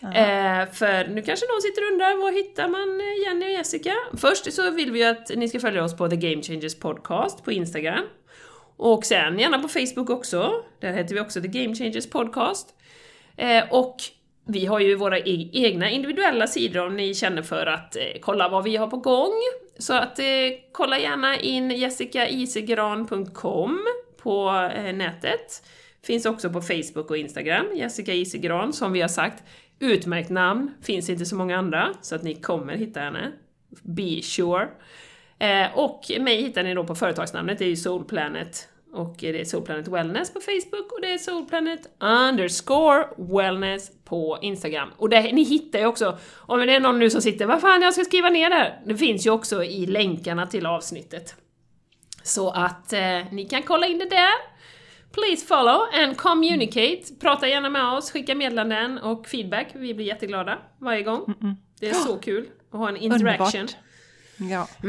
Ja. 0.00 0.08
Eh, 0.08 0.70
för 0.72 1.08
nu 1.08 1.22
kanske 1.22 1.46
någon 1.46 1.62
sitter 1.62 1.82
och 1.86 1.92
undrar, 1.92 2.22
var 2.22 2.32
hittar 2.32 2.68
man 2.68 3.00
eh, 3.00 3.26
Jenny 3.26 3.46
och 3.46 3.50
Jessica? 3.58 3.94
Först 4.16 4.52
så 4.52 4.70
vill 4.70 4.90
vi 4.92 4.98
ju 4.98 5.04
att 5.04 5.30
ni 5.36 5.48
ska 5.48 5.60
följa 5.60 5.84
oss 5.84 5.96
på 5.96 6.08
The 6.08 6.16
Game 6.16 6.42
Changers 6.42 6.78
Podcast 6.78 7.44
på 7.44 7.52
Instagram. 7.52 8.04
Och 8.76 9.04
sen 9.04 9.38
gärna 9.38 9.58
på 9.58 9.68
Facebook 9.68 10.10
också. 10.10 10.52
Där 10.80 10.92
heter 10.92 11.14
vi 11.14 11.20
också 11.20 11.40
The 11.40 11.48
Game 11.48 11.74
Changers 11.74 12.10
Podcast. 12.10 12.68
Eh, 13.36 13.64
och 13.70 13.96
vi 14.46 14.66
har 14.66 14.80
ju 14.80 14.94
våra 14.94 15.18
e- 15.18 15.50
egna 15.52 15.90
individuella 15.90 16.46
sidor 16.46 16.86
om 16.86 16.96
ni 16.96 17.14
känner 17.14 17.42
för 17.42 17.66
att 17.66 17.96
kolla 18.20 18.48
vad 18.48 18.64
vi 18.64 18.76
har 18.76 18.86
på 18.86 18.96
gång. 18.96 19.32
Så 19.80 19.94
att 19.94 20.18
eh, 20.18 20.24
kolla 20.72 20.98
gärna 20.98 21.36
in 21.36 21.70
jessicaisigran.com 21.70 23.86
på 24.22 24.68
eh, 24.74 24.94
nätet. 24.94 25.62
Finns 26.02 26.26
också 26.26 26.50
på 26.50 26.60
Facebook 26.60 27.10
och 27.10 27.16
Instagram, 27.16 27.66
Jessica 27.74 28.12
Isigran, 28.12 28.72
som 28.72 28.92
vi 28.92 29.00
har 29.00 29.08
sagt. 29.08 29.42
Utmärkt 29.78 30.30
namn, 30.30 30.74
finns 30.82 31.10
inte 31.10 31.24
så 31.24 31.36
många 31.36 31.58
andra, 31.58 31.88
så 32.02 32.14
att 32.14 32.22
ni 32.22 32.34
kommer 32.34 32.76
hitta 32.76 33.00
henne. 33.00 33.32
Be 33.82 34.22
sure. 34.22 34.68
Eh, 35.38 35.78
och 35.78 36.10
mig 36.20 36.42
hittar 36.42 36.62
ni 36.62 36.74
då 36.74 36.84
på 36.84 36.94
företagsnamnet, 36.94 37.58
det 37.58 37.64
är 37.64 37.68
ju 37.68 37.76
SoulPlanet 37.76 38.68
och 38.92 39.16
det 39.18 39.40
är 39.40 39.44
Soul 39.44 39.64
Planet 39.64 39.88
Wellness 39.88 40.32
på 40.34 40.40
Facebook 40.40 40.92
och 40.92 41.00
det 41.00 41.12
är 41.12 41.18
Soul 41.18 41.44
Planet 41.44 41.80
underscore 42.00 43.04
wellness 43.16 43.90
på 44.04 44.38
Instagram. 44.42 44.88
Och 44.96 45.08
det, 45.08 45.32
ni 45.32 45.42
hittar 45.42 45.78
ju 45.78 45.86
också, 45.86 46.18
om 46.36 46.60
det 46.60 46.74
är 46.74 46.80
någon 46.80 46.98
nu 46.98 47.10
som 47.10 47.22
sitter, 47.22 47.46
vad 47.46 47.60
fan 47.60 47.82
jag 47.82 47.94
ska 47.94 48.04
skriva 48.04 48.28
ner 48.28 48.50
det 48.50 48.56
här? 48.56 48.80
Det 48.86 48.96
finns 48.96 49.26
ju 49.26 49.30
också 49.30 49.64
i 49.64 49.86
länkarna 49.86 50.46
till 50.46 50.66
avsnittet. 50.66 51.34
Så 52.22 52.50
att 52.50 52.92
eh, 52.92 53.32
ni 53.32 53.46
kan 53.50 53.62
kolla 53.62 53.86
in 53.86 53.98
det 53.98 54.08
där. 54.08 54.60
Please 55.12 55.46
follow 55.46 55.80
and 55.92 56.16
communicate. 56.16 57.02
Prata 57.20 57.48
gärna 57.48 57.70
med 57.70 57.92
oss, 57.92 58.10
skicka 58.10 58.34
meddelanden 58.34 58.98
och 58.98 59.26
feedback. 59.26 59.66
Vi 59.74 59.94
blir 59.94 60.06
jätteglada 60.06 60.58
varje 60.78 61.02
gång. 61.02 61.34
Det 61.80 61.88
är 61.88 61.94
så 61.94 62.16
kul 62.16 62.48
att 62.72 62.78
ha 62.78 62.88
en 62.88 62.96
interaction. 62.96 63.60
Underbart. 63.60 63.76
Ja. 64.50 64.68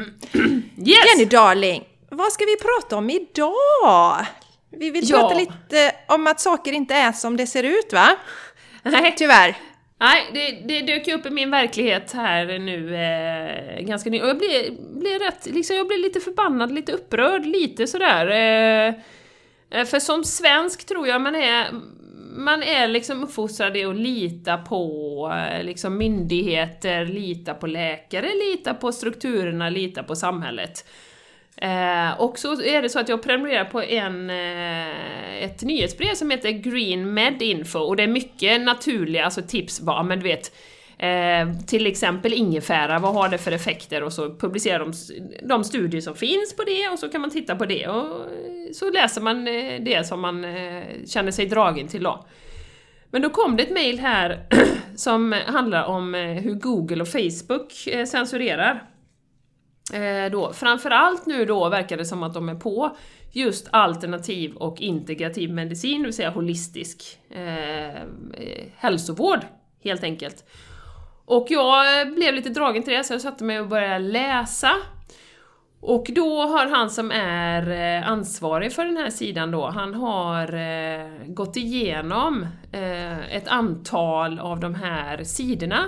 Yes! 0.78 0.98
Jenny 1.18 1.26
darling, 1.26 1.84
vad 2.12 2.32
ska 2.32 2.46
vi 2.46 2.56
prata 2.58 2.98
om 2.98 3.10
idag? 3.10 4.26
Vi 4.70 4.90
vill 4.90 5.10
Ja. 5.10 5.20
prata 5.20 5.36
lite 5.36 5.96
om 6.08 6.28
att 6.28 6.40
saker 6.40 6.72
inte 6.72 6.94
är 6.94 7.12
som 7.12 7.38
det 7.38 7.48
ser 7.48 7.64
ut 7.64 7.94
va? 7.94 8.08
Nej, 8.84 9.14
Tyvärr. 9.18 9.56
Nej, 10.00 10.30
det, 10.34 10.52
det 10.68 10.82
dök 10.94 11.08
ju 11.08 11.14
upp 11.14 11.26
i 11.26 11.30
min 11.30 11.52
verklighet 11.52 12.12
här 12.14 12.60
nu 12.60 12.96
eh, 12.96 13.82
ganska 13.86 14.10
nyligen. 14.10 14.24
Och 14.26 14.30
jag 14.30 14.38
blev, 14.38 14.78
blev 15.00 15.20
rätt, 15.20 15.46
liksom 15.46 15.76
jag 15.76 15.88
blev 15.88 16.00
lite 16.00 16.20
förbannad, 16.20 16.72
lite 16.72 16.92
upprörd, 16.92 17.46
lite 17.46 17.88
sådär. 17.88 18.28
Eh, 18.28 18.94
eh, 19.80 19.86
för 19.86 20.00
som 20.00 20.24
svensk 20.24 20.86
tror 20.86 21.08
jag 21.08 21.22
man 21.22 21.36
är, 21.36 21.68
man 22.38 22.64
är 22.64 22.88
liksom 22.88 23.24
uppfostrad 23.24 23.78
i 23.78 23.86
att 23.86 23.96
lita 23.96 24.58
på 24.58 25.34
eh, 25.52 25.64
liksom 25.64 25.98
myndigheter, 25.98 27.06
lita 27.06 27.54
på 27.54 27.68
läkare, 27.68 28.30
lita 28.52 28.74
på 28.74 28.92
strukturerna, 28.92 29.70
lita 29.70 30.04
på 30.04 30.16
samhället. 30.16 30.86
Eh, 31.62 32.22
och 32.22 32.40
så 32.40 32.62
är 32.62 32.82
det 32.82 32.90
så 32.90 33.00
att 33.00 33.10
jag 33.10 33.24
prenumererar 33.24 33.66
på 33.66 33.82
en, 33.82 34.30
eh, 34.30 35.44
ett 35.44 35.64
nyhetsbrev 35.64 36.14
som 36.14 36.30
heter 36.30 36.52
Green 36.52 37.14
Med 37.14 37.42
Info 37.42 37.80
och 37.80 37.96
det 37.96 38.04
är 38.04 38.08
mycket 38.08 38.62
naturliga 38.62 39.26
alltså 39.26 39.42
tips 39.42 39.82
bara, 39.82 40.04
men 40.04 40.20
du 40.20 40.24
vet 40.24 40.52
eh, 40.98 41.66
till 41.68 41.88
exempel 41.88 42.34
ingefära, 42.34 43.00
vad 43.00 43.14
har 43.14 43.30
det 43.30 43.38
för 43.38 43.52
effekter? 43.52 44.04
Och 44.04 44.14
så 44.14 44.36
publicerar 44.36 44.80
de 44.80 44.94
de 45.44 45.64
studier 45.64 46.02
som 46.02 46.16
finns 46.16 46.56
på 46.56 46.64
det 46.64 46.90
och 46.90 47.00
så 47.00 47.10
kan 47.10 47.22
man 47.22 47.30
titta 47.30 47.56
på 47.56 47.66
det 47.66 47.88
och 47.88 48.06
eh, 48.06 48.72
så 48.74 48.90
läser 48.90 49.22
man 49.22 49.48
eh, 49.48 49.82
det 49.82 50.08
som 50.08 50.22
man 50.22 50.44
eh, 50.46 50.84
känner 51.06 51.32
sig 51.32 51.46
dragen 51.46 51.88
till 51.88 52.04
då. 52.04 52.26
Men 53.12 53.22
då 53.22 53.30
kom 53.30 53.58
det 53.58 53.64
ett 53.64 53.74
mail 53.74 54.00
här 54.00 54.46
som 54.96 55.36
handlar 55.46 55.84
om 55.84 56.14
hur 56.14 56.54
Google 56.54 57.02
och 57.02 57.08
Facebook 57.08 57.72
censurerar. 58.08 58.84
Eh, 59.94 60.32
då, 60.32 60.54
framförallt 60.54 61.26
nu 61.26 61.46
då 61.46 61.70
verkar 61.70 61.98
det 61.98 62.06
som 62.06 62.24
att 62.24 62.34
de 62.34 62.50
är 62.50 62.56
på 62.56 62.96
just 63.32 63.68
alternativ 63.72 64.56
och 64.56 64.82
integrativ 64.82 65.52
medicin, 65.54 66.02
det 66.02 66.06
vill 66.06 66.16
säga 66.16 66.30
holistisk 66.30 67.20
eh, 67.30 67.96
eh 67.96 68.66
hälsovård, 68.76 69.40
helt 69.84 70.04
enkelt. 70.04 70.46
Och 71.26 71.48
jag 71.50 72.02
eh, 72.02 72.14
blev 72.14 72.34
lite 72.34 72.50
dragen 72.50 72.84
till 72.84 72.94
det, 72.94 73.04
så 73.04 73.14
jag 73.14 73.22
satte 73.22 73.44
mig 73.44 73.60
och 73.60 73.68
började 73.68 74.00
läsa. 74.00 74.72
Och 75.82 76.06
då 76.16 76.42
har 76.42 76.68
han 76.68 76.90
som 76.90 77.12
är 77.12 77.72
eh, 77.72 78.10
ansvarig 78.10 78.74
för 78.74 78.86
den 78.86 78.98
här 78.98 79.10
sidan 79.10 79.52
då, 79.52 79.70
han 79.70 79.94
har 79.94 80.54
eh, 80.54 81.08
gått 81.28 81.58
igenom 81.58 82.48
eh, 82.72 83.36
ett 83.36 83.48
antal 83.48 84.40
av 84.40 84.60
de 84.60 84.76
här 84.76 85.24
sidorna 85.24 85.86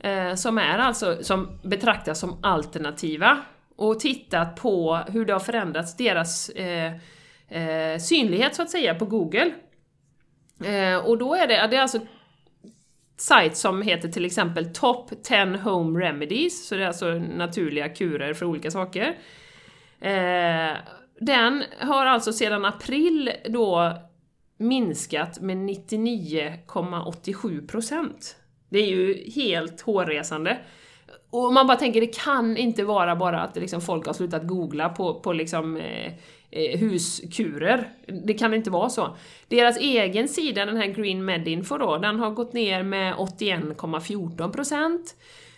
eh, 0.00 0.34
som 0.34 0.58
är 0.58 0.78
alltså, 0.78 1.24
som 1.24 1.58
betraktas 1.62 2.20
som 2.20 2.38
alternativa 2.42 3.38
och 3.76 4.00
tittat 4.00 4.56
på 4.56 5.00
hur 5.08 5.24
det 5.24 5.32
har 5.32 5.40
förändrats 5.40 5.96
deras 5.96 6.48
eh, 6.48 6.92
eh, 7.48 7.98
synlighet 7.98 8.54
så 8.54 8.62
att 8.62 8.70
säga 8.70 8.94
på 8.94 9.04
Google. 9.04 9.52
Eh, 10.64 10.96
och 10.96 11.18
då 11.18 11.34
är 11.34 11.46
det, 11.46 11.66
det 11.70 11.76
är 11.76 11.82
alltså 11.82 12.00
sajt 13.16 13.56
som 13.56 13.82
heter 13.82 14.08
till 14.08 14.24
exempel 14.24 14.72
Top 14.72 15.22
10 15.22 15.56
Home 15.56 16.00
Remedies, 16.00 16.68
så 16.68 16.74
det 16.74 16.82
är 16.82 16.86
alltså 16.86 17.14
naturliga 17.14 17.88
kurer 17.88 18.34
för 18.34 18.46
olika 18.46 18.70
saker. 18.70 19.18
Eh, 20.00 20.76
den 21.20 21.64
har 21.80 22.06
alltså 22.06 22.32
sedan 22.32 22.64
april 22.64 23.32
då 23.48 23.98
minskat 24.56 25.40
med 25.40 25.56
99,87%. 25.56 28.36
Det 28.70 28.78
är 28.78 28.86
ju 28.86 29.30
helt 29.30 29.80
hårresande. 29.80 30.58
Och 31.30 31.52
man 31.52 31.66
bara 31.66 31.76
tänker, 31.76 32.00
det 32.00 32.16
kan 32.16 32.56
inte 32.56 32.84
vara 32.84 33.16
bara 33.16 33.40
att 33.40 33.56
liksom 33.56 33.80
folk 33.80 34.06
har 34.06 34.12
slutat 34.12 34.46
googla 34.46 34.88
på, 34.88 35.20
på 35.20 35.32
liksom, 35.32 35.76
eh, 35.76 36.12
eh, 36.50 36.78
huskurer. 36.78 37.88
Det 38.06 38.34
kan 38.34 38.54
inte 38.54 38.70
vara 38.70 38.88
så. 38.88 39.16
Deras 39.48 39.78
egen 39.78 40.28
sida, 40.28 40.66
den 40.66 40.76
här 40.76 40.86
Green 40.86 41.24
Medinfo 41.24 41.78
då, 41.78 41.98
den 41.98 42.20
har 42.20 42.30
gått 42.30 42.52
ner 42.52 42.82
med 42.82 43.14
81,14%. 43.14 44.98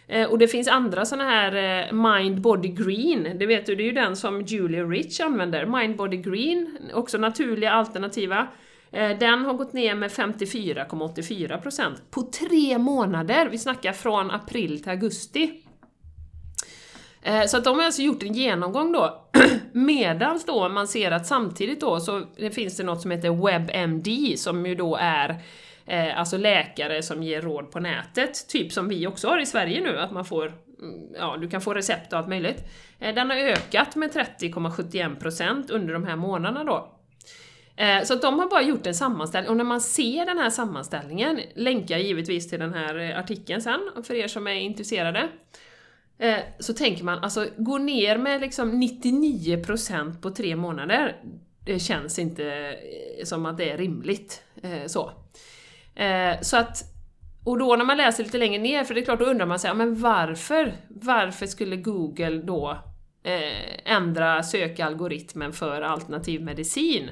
Eh, 0.09 0.31
och 0.31 0.39
det 0.39 0.49
finns 0.49 0.69
andra 0.69 1.05
såna 1.05 1.25
här 1.25 1.55
eh, 1.55 1.93
Mind 1.93 2.41
Body 2.41 2.69
Green, 2.69 3.39
det 3.39 3.47
vet 3.47 3.67
du, 3.67 3.75
det 3.75 3.83
är 3.83 3.87
ju 3.87 3.93
den 3.93 4.17
som 4.17 4.43
Julia 4.43 4.85
Rich 4.85 5.21
använder. 5.21 5.67
Mind 5.67 5.97
Body 5.97 6.17
Green, 6.17 6.79
också 6.95 7.19
naturliga 7.19 7.71
alternativa. 7.71 8.49
Eh, 8.93 9.19
den 9.19 9.45
har 9.45 9.55
gått 9.55 9.73
ner 9.73 9.95
med 9.95 10.11
54,84% 10.11 11.97
på 12.11 12.23
tre 12.23 12.79
månader. 12.79 13.49
Vi 13.49 13.59
snackar 13.59 13.93
från 13.93 14.31
april 14.31 14.83
till 14.83 14.91
augusti. 14.91 15.63
Eh, 17.23 17.45
så 17.47 17.57
att 17.57 17.65
de 17.65 17.79
har 17.79 17.85
alltså 17.87 18.03
gjort 18.03 18.23
en 18.23 18.33
genomgång 18.33 18.93
då, 18.93 19.29
medan 19.73 20.41
då 20.47 20.69
man 20.69 20.89
ser 20.89 21.11
att 21.11 21.27
samtidigt 21.27 21.81
då 21.81 22.01
så 22.01 22.23
det 22.37 22.51
finns 22.51 22.77
det 22.77 22.85
något 22.85 23.03
som 23.03 23.11
heter 23.11 23.31
WebMD 23.47 24.39
som 24.39 24.67
ju 24.67 24.75
då 24.75 24.97
är 24.97 25.43
eh, 25.87 26.19
alltså 26.19 26.37
läkare 26.37 27.03
som 27.03 27.23
ger 27.23 27.43
råd 27.43 27.71
på 27.71 27.81
nätet, 27.81 28.49
typ 28.49 28.73
som 28.73 28.89
vi 28.89 29.07
också 29.07 29.29
har 29.29 29.39
i 29.39 29.47
Sverige 29.47 29.81
nu, 29.81 29.99
att 29.99 30.13
man 30.13 30.25
får, 30.25 30.47
mm, 30.47 30.55
ja 31.19 31.37
du 31.41 31.51
kan 31.51 31.61
få 31.61 31.75
recept 31.75 32.13
och 32.13 32.19
allt 32.19 32.29
möjligt. 32.29 32.65
Eh, 32.99 33.15
Den 33.15 33.31
har 33.31 33.37
ökat 33.37 33.97
med 33.97 34.11
30,71% 34.13 35.71
under 35.71 35.95
de 35.95 36.05
här 36.05 36.17
månaderna 36.17 36.65
då. 36.65 36.99
Eh, 37.77 38.03
så 38.05 38.15
att 38.15 38.23
de 38.23 38.39
har 38.39 38.49
bara 38.49 38.63
gjort 38.63 38.87
en 38.87 38.95
sammanställning, 38.95 39.51
och 39.51 39.57
när 39.57 39.65
man 39.65 39.81
ser 39.81 40.27
den 40.27 40.39
här 40.39 40.51
sammanställningen, 40.51 41.41
länkar 41.55 41.99
givetvis 41.99 42.51
till 42.51 42.59
den 42.59 42.75
här 42.75 42.99
eh, 42.99 43.19
artikeln 43.19 43.63
sen, 43.63 43.81
för 44.05 44.15
er 44.15 44.29
som 44.29 44.47
är 44.47 44.55
intresserade, 44.55 45.29
eh, 46.19 46.39
så 46.59 46.73
tänker 46.73 47.05
man, 47.05 47.19
alltså 47.19 47.47
gå 47.57 47.79
ner 47.79 48.19
med 48.19 48.41
liksom 48.41 48.83
99% 48.83 50.21
på 50.21 50.31
tre 50.31 50.57
månader, 50.57 51.17
det 51.65 51.79
känns 51.79 52.19
inte 52.19 52.77
som 53.25 53.47
att 53.47 53.57
det 53.57 53.71
är 53.71 53.79
rimligt. 53.79 54.43
Så. 54.87 55.11
Så 56.43 56.57
att, 56.57 56.85
och 57.45 57.59
då 57.59 57.77
när 57.77 57.85
man 57.85 57.97
läser 57.97 58.25
lite 58.25 58.39
längre 58.39 58.63
ner, 58.63 58.85
för 58.85 58.95
det 58.95 59.01
är 59.01 59.05
klart, 59.05 59.19
då 59.19 59.25
undrar 59.25 59.47
man 59.47 59.59
sig, 59.59 59.69
ja, 59.69 59.75
men 59.75 60.01
varför? 60.01 60.73
Varför 60.89 61.47
skulle 61.47 61.77
Google 61.77 62.43
då 62.43 62.79
eh, 63.23 63.93
ändra 63.93 64.43
sökalgoritmen 64.43 65.53
för 65.53 65.83
alternativ 65.83 66.43
medicin? 66.43 67.11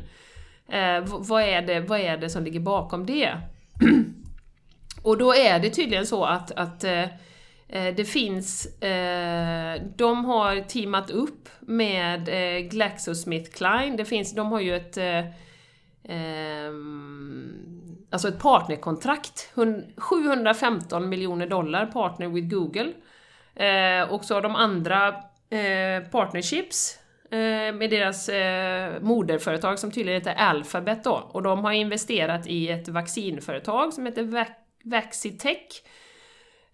Eh, 0.71 1.05
vad, 1.05 1.43
är 1.43 1.63
det, 1.63 1.81
vad 1.81 2.01
är 2.01 2.17
det 2.17 2.31
som 2.31 2.45
ligger 2.45 2.61
bakom 2.61 3.07
det? 3.07 3.31
Och 5.03 5.19
då 5.19 5.35
är 5.35 5.61
det 5.61 5.71
tydligen 5.71 6.07
så 6.07 6.25
att, 6.25 6.51
att 6.51 6.85
eh, 6.85 7.05
eh, 7.69 7.95
det 7.97 8.05
finns, 8.05 8.83
eh, 8.83 9.83
de 9.97 10.25
har 10.25 10.61
teamat 10.61 11.11
upp 11.11 11.49
med 11.61 12.29
eh, 12.29 12.69
GlaxoSmithKline, 12.69 13.97
det 13.97 14.05
finns, 14.05 14.35
de 14.35 14.53
har 14.53 14.61
ju 14.61 14.77
ett 14.77 14.97
eh, 14.97 15.19
eh 16.17 16.73
alltså 18.13 18.29
ett 18.29 18.39
partnerkontrakt, 18.39 19.53
715 19.97 21.09
miljoner 21.09 21.47
dollar 21.47 21.87
partner 21.87 22.29
with 22.29 22.49
Google. 22.49 22.93
Eh, 23.55 24.13
och 24.13 24.25
så 24.25 24.35
har 24.35 24.43
de 24.43 24.57
andra 24.57 25.09
eh, 25.51 26.11
partnerships 26.11 27.00
Eh, 27.33 27.75
med 27.75 27.91
deras 27.91 28.29
eh, 28.29 29.01
moderföretag 29.01 29.79
som 29.79 29.91
tydligen 29.91 30.21
heter 30.21 30.35
Alphabet 30.35 31.05
då. 31.05 31.31
Och 31.33 31.43
de 31.43 31.65
har 31.65 31.73
investerat 31.73 32.47
i 32.47 32.69
ett 32.69 32.89
vaccinföretag 32.89 33.93
som 33.93 34.07
heter 34.07 34.23
Vac 34.23 34.49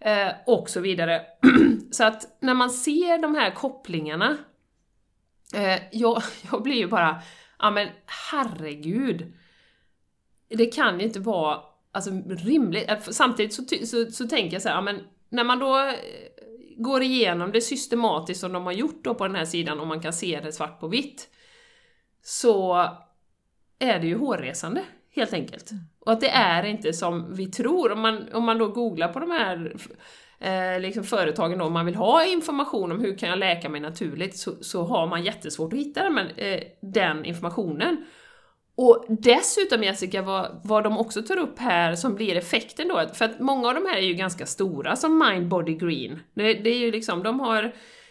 Eh, 0.00 0.32
och 0.46 0.70
så 0.70 0.80
vidare. 0.80 1.22
så 1.90 2.04
att 2.04 2.38
när 2.40 2.54
man 2.54 2.70
ser 2.70 3.18
de 3.18 3.34
här 3.34 3.50
kopplingarna, 3.50 4.36
eh, 5.54 5.80
jag, 5.92 6.22
jag 6.52 6.62
blir 6.62 6.76
ju 6.76 6.86
bara, 6.86 7.22
ja 7.58 7.70
men 7.70 7.88
herregud. 8.30 9.32
Det 10.48 10.66
kan 10.66 11.00
ju 11.00 11.06
inte 11.06 11.20
vara 11.20 11.60
alltså, 11.92 12.10
rimligt. 12.28 12.90
Samtidigt 13.00 13.54
så, 13.54 13.62
så, 13.86 14.06
så 14.10 14.28
tänker 14.28 14.52
jag 14.52 14.62
så 14.62 14.68
här, 14.68 14.76
ja, 14.76 14.80
men 14.80 15.00
när 15.28 15.44
man 15.44 15.58
då 15.58 15.78
eh, 15.78 15.94
går 16.76 17.02
igenom 17.02 17.52
det 17.52 17.60
systematiskt 17.60 18.40
som 18.40 18.52
de 18.52 18.64
har 18.64 18.72
gjort 18.72 19.04
då 19.04 19.14
på 19.14 19.26
den 19.26 19.36
här 19.36 19.44
sidan 19.44 19.80
och 19.80 19.86
man 19.86 20.00
kan 20.00 20.12
se 20.12 20.40
det 20.44 20.52
svart 20.52 20.80
på 20.80 20.88
vitt, 20.88 21.28
så 22.22 22.74
är 23.78 23.98
det 24.00 24.06
ju 24.06 24.18
hårresande, 24.18 24.84
helt 25.14 25.32
enkelt. 25.32 25.70
Och 26.00 26.12
att 26.12 26.20
det 26.20 26.28
är 26.28 26.62
inte 26.64 26.92
som 26.92 27.34
vi 27.34 27.46
tror. 27.46 27.92
Om 27.92 28.00
man, 28.00 28.32
om 28.32 28.44
man 28.44 28.58
då 28.58 28.68
googlar 28.68 29.08
på 29.08 29.20
de 29.20 29.30
här 29.30 29.76
eh, 30.38 30.80
liksom 30.80 31.04
företagen 31.04 31.58
då, 31.58 31.64
om 31.64 31.72
man 31.72 31.86
vill 31.86 31.94
ha 31.94 32.24
information 32.24 32.92
om 32.92 33.00
hur 33.00 33.18
kan 33.18 33.28
jag 33.28 33.38
läka 33.38 33.68
mig 33.68 33.80
naturligt, 33.80 34.36
så, 34.36 34.52
så 34.60 34.84
har 34.84 35.06
man 35.06 35.24
jättesvårt 35.24 35.72
att 35.72 35.78
hitta 35.78 36.02
den, 36.02 36.18
eh, 36.18 36.62
den 36.80 37.24
informationen. 37.24 38.04
Och 38.78 39.04
dessutom 39.08 39.82
Jessica, 39.82 40.22
vad, 40.22 40.60
vad 40.64 40.84
de 40.84 40.98
också 40.98 41.22
tar 41.22 41.36
upp 41.36 41.58
här 41.58 41.94
som 41.94 42.14
blir 42.14 42.36
effekten 42.36 42.88
då, 42.88 43.02
för 43.14 43.24
att 43.24 43.40
många 43.40 43.68
av 43.68 43.74
de 43.74 43.86
här 43.86 43.96
är 43.96 44.06
ju 44.06 44.14
ganska 44.14 44.46
stora, 44.46 44.96
som 44.96 45.18
Mind 45.18 45.48
Body 45.48 45.74
Green. 45.74 46.20
Det, 46.34 46.54
det 46.54 46.70
är 46.70 46.78
ju 46.78 46.90
liksom, 46.90 47.22
de 47.22 47.40
har 47.40 47.64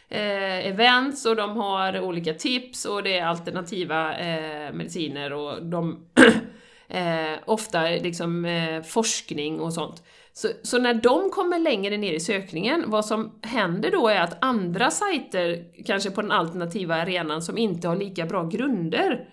eh, 0.10 0.68
events 0.68 1.26
och 1.26 1.36
de 1.36 1.58
har 1.58 2.00
olika 2.00 2.34
tips 2.34 2.86
och 2.86 3.04
det 3.04 3.18
är 3.18 3.26
alternativa 3.26 4.18
eh, 4.18 4.74
mediciner 4.74 5.34
och 5.34 5.66
de 5.66 6.06
eh, 6.88 7.40
ofta 7.46 7.82
liksom 7.82 8.46
eh, 8.46 8.82
forskning 8.82 9.60
och 9.60 9.74
sånt. 9.74 10.04
Så, 10.34 10.48
så, 10.64 10.78
när 10.78 10.94
de 10.94 11.30
kommer 11.30 11.60
längre 11.60 11.98
ner 11.98 12.14
i 12.14 12.20
sökningen, 12.20 12.84
vad 12.88 13.06
som 13.06 13.40
händer 13.42 13.92
då 13.92 14.08
är 14.08 14.22
att 14.22 14.44
andra 14.44 14.92
sajter, 14.92 15.64
kanske 15.86 16.12
på 16.12 16.22
den 16.22 16.32
alternativa 16.32 16.96
arenan, 16.96 17.42
som 17.42 17.58
inte 17.58 17.88
har 17.88 17.96
lika 17.96 18.26
bra 18.26 18.44
grunder, 18.44 19.30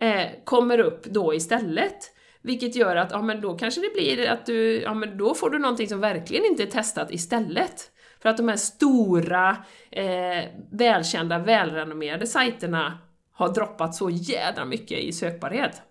eh, 0.00 0.26
kommer 0.44 0.78
upp 0.78 1.04
då 1.04 1.34
istället. 1.34 2.14
Vilket 2.42 2.76
gör 2.76 2.96
att, 2.96 3.10
ja 3.10 3.22
men 3.22 3.40
då 3.40 3.56
kanske 3.56 3.80
det 3.80 3.92
blir 3.94 4.28
att 4.28 4.46
du, 4.46 4.80
ja 4.82 4.94
men 4.94 5.18
då 5.18 5.34
får 5.34 5.50
du 5.50 5.58
någonting 5.58 5.88
som 5.88 6.00
verkligen 6.00 6.44
inte 6.44 6.62
är 6.62 6.66
testat 6.66 7.10
istället. 7.10 7.90
För 8.22 8.28
att 8.28 8.36
de 8.36 8.48
här 8.48 8.56
stora, 8.56 9.56
eh, 9.90 10.44
välkända, 10.72 11.38
välrenommerade 11.38 12.26
sajterna 12.26 12.98
har 13.32 13.54
droppat 13.54 13.94
så 13.94 14.10
jädra 14.10 14.64
mycket 14.64 14.98
i 14.98 15.12
sökbarhet. 15.12 15.82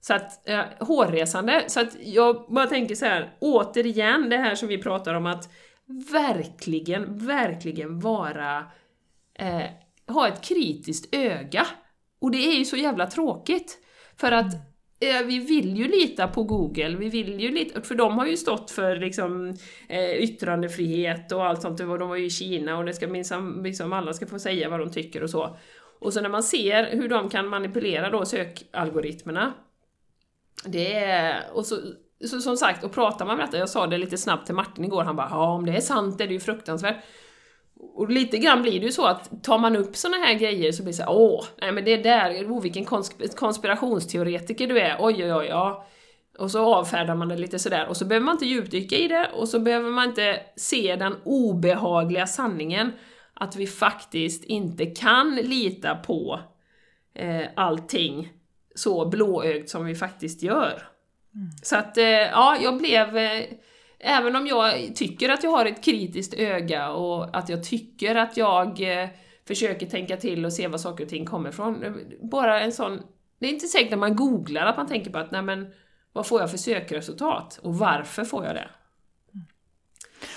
Så 0.00 0.14
att, 0.14 0.48
eh, 0.48 0.64
hårresande. 0.80 1.64
Så 1.66 1.80
att 1.80 1.96
jag 2.00 2.46
bara 2.48 2.66
tänker 2.66 2.94
så 2.94 3.06
här, 3.06 3.36
återigen 3.40 4.30
det 4.30 4.36
här 4.36 4.54
som 4.54 4.68
vi 4.68 4.82
pratar 4.82 5.14
om 5.14 5.26
att 5.26 5.48
verkligen, 6.12 7.18
verkligen 7.26 8.00
vara, 8.00 8.64
eh, 9.38 9.64
ha 10.08 10.28
ett 10.28 10.44
kritiskt 10.44 11.14
öga 11.14 11.66
och 12.24 12.30
det 12.30 12.38
är 12.38 12.58
ju 12.58 12.64
så 12.64 12.76
jävla 12.76 13.06
tråkigt. 13.06 13.78
För 14.16 14.32
att 14.32 14.54
eh, 15.00 15.26
vi 15.26 15.38
vill 15.38 15.76
ju 15.76 15.88
lita 15.88 16.28
på 16.28 16.42
Google, 16.42 16.96
vi 16.96 17.08
vill 17.08 17.40
ju 17.40 17.50
lita, 17.50 17.82
för 17.82 17.94
de 17.94 18.18
har 18.18 18.26
ju 18.26 18.36
stått 18.36 18.70
för 18.70 18.96
liksom, 18.96 19.56
eh, 19.88 20.10
yttrandefrihet 20.10 21.32
och 21.32 21.46
allt 21.46 21.62
sånt, 21.62 21.78
de 21.78 22.08
var 22.08 22.16
ju 22.16 22.26
i 22.26 22.30
Kina 22.30 22.78
och 22.78 22.84
det 22.84 22.94
ska 22.94 23.08
minsann, 23.08 23.62
liksom 23.62 23.92
alla 23.92 24.12
ska 24.12 24.26
få 24.26 24.38
säga 24.38 24.68
vad 24.68 24.80
de 24.80 24.90
tycker 24.90 25.22
och 25.22 25.30
så. 25.30 25.56
Och 26.00 26.12
så 26.12 26.20
när 26.20 26.28
man 26.28 26.42
ser 26.42 26.96
hur 26.96 27.08
de 27.08 27.30
kan 27.30 27.48
manipulera 27.48 28.10
då 28.10 28.24
sökalgoritmerna, 28.24 29.52
det 30.64 30.94
är, 30.94 31.42
och 31.52 31.66
så, 31.66 31.76
så 32.28 32.40
som 32.40 32.56
sagt, 32.56 32.84
och 32.84 32.92
pratar 32.92 33.26
man 33.26 33.36
med 33.36 33.46
detta, 33.46 33.58
jag 33.58 33.68
sa 33.68 33.86
det 33.86 33.98
lite 33.98 34.18
snabbt 34.18 34.46
till 34.46 34.54
Martin 34.54 34.84
igår, 34.84 35.04
han 35.04 35.16
bara 35.16 35.28
ja 35.30 35.52
om 35.52 35.66
det 35.66 35.76
är 35.76 35.80
sant 35.80 36.20
är 36.20 36.26
det 36.26 36.34
ju 36.34 36.40
fruktansvärt. 36.40 36.96
Och 37.80 38.10
lite 38.10 38.38
grann 38.38 38.62
blir 38.62 38.80
det 38.80 38.86
ju 38.86 38.92
så 38.92 39.06
att 39.06 39.42
tar 39.42 39.58
man 39.58 39.76
upp 39.76 39.96
såna 39.96 40.16
här 40.16 40.34
grejer 40.34 40.72
så 40.72 40.82
blir 40.82 40.92
det 40.92 40.96
så 40.96 41.02
här, 41.02 41.12
åh, 41.12 41.44
nej 41.60 41.72
men 41.72 41.84
det 41.84 41.96
där, 41.96 42.44
oh, 42.44 42.62
vilken 42.62 42.84
konspirationsteoretiker 43.36 44.66
du 44.66 44.80
är, 44.80 44.96
oj 45.00 45.24
oj 45.24 45.34
oj, 45.34 45.46
ja. 45.46 45.86
Och 46.38 46.50
så 46.50 46.74
avfärdar 46.74 47.14
man 47.14 47.28
det 47.28 47.36
lite 47.36 47.58
sådär, 47.58 47.88
och 47.88 47.96
så 47.96 48.04
behöver 48.04 48.24
man 48.24 48.34
inte 48.34 48.46
djupdyka 48.46 48.96
i 48.96 49.08
det, 49.08 49.30
och 49.34 49.48
så 49.48 49.60
behöver 49.60 49.90
man 49.90 50.08
inte 50.08 50.40
se 50.56 50.96
den 50.96 51.14
obehagliga 51.24 52.26
sanningen 52.26 52.92
att 53.34 53.56
vi 53.56 53.66
faktiskt 53.66 54.44
inte 54.44 54.86
kan 54.86 55.36
lita 55.36 55.94
på 55.94 56.40
eh, 57.14 57.44
allting 57.56 58.32
så 58.74 59.08
blåögt 59.08 59.68
som 59.68 59.84
vi 59.84 59.94
faktiskt 59.94 60.42
gör. 60.42 60.82
Mm. 61.34 61.50
Så 61.62 61.76
att, 61.76 61.98
eh, 61.98 62.04
ja, 62.04 62.56
jag 62.62 62.78
blev 62.78 63.16
eh, 63.16 63.42
Även 64.06 64.36
om 64.36 64.46
jag 64.46 64.96
tycker 64.96 65.28
att 65.28 65.44
jag 65.44 65.50
har 65.50 65.66
ett 65.66 65.84
kritiskt 65.84 66.34
öga 66.34 66.90
och 66.90 67.36
att 67.36 67.48
jag 67.48 67.64
tycker 67.64 68.14
att 68.14 68.36
jag 68.36 69.00
eh, 69.02 69.08
försöker 69.48 69.86
tänka 69.86 70.16
till 70.16 70.44
och 70.44 70.52
se 70.52 70.68
var 70.68 70.78
saker 70.78 71.04
och 71.04 71.10
ting 71.10 71.26
kommer 71.26 71.48
ifrån. 71.48 72.00
Bara 72.22 72.60
en 72.60 72.72
sån... 72.72 73.02
Det 73.38 73.46
är 73.46 73.50
inte 73.50 73.66
säkert 73.66 73.90
när 73.90 73.96
man 73.96 74.16
googlar 74.16 74.66
att 74.66 74.76
man 74.76 74.86
tänker 74.86 75.10
på 75.10 75.18
att 75.18 75.30
nej 75.30 75.42
men, 75.42 75.66
vad 76.12 76.26
får 76.26 76.40
jag 76.40 76.50
för 76.50 76.58
sökresultat? 76.58 77.58
Och 77.62 77.78
varför 77.78 78.24
får 78.24 78.44
jag 78.44 78.54
det? 78.54 78.68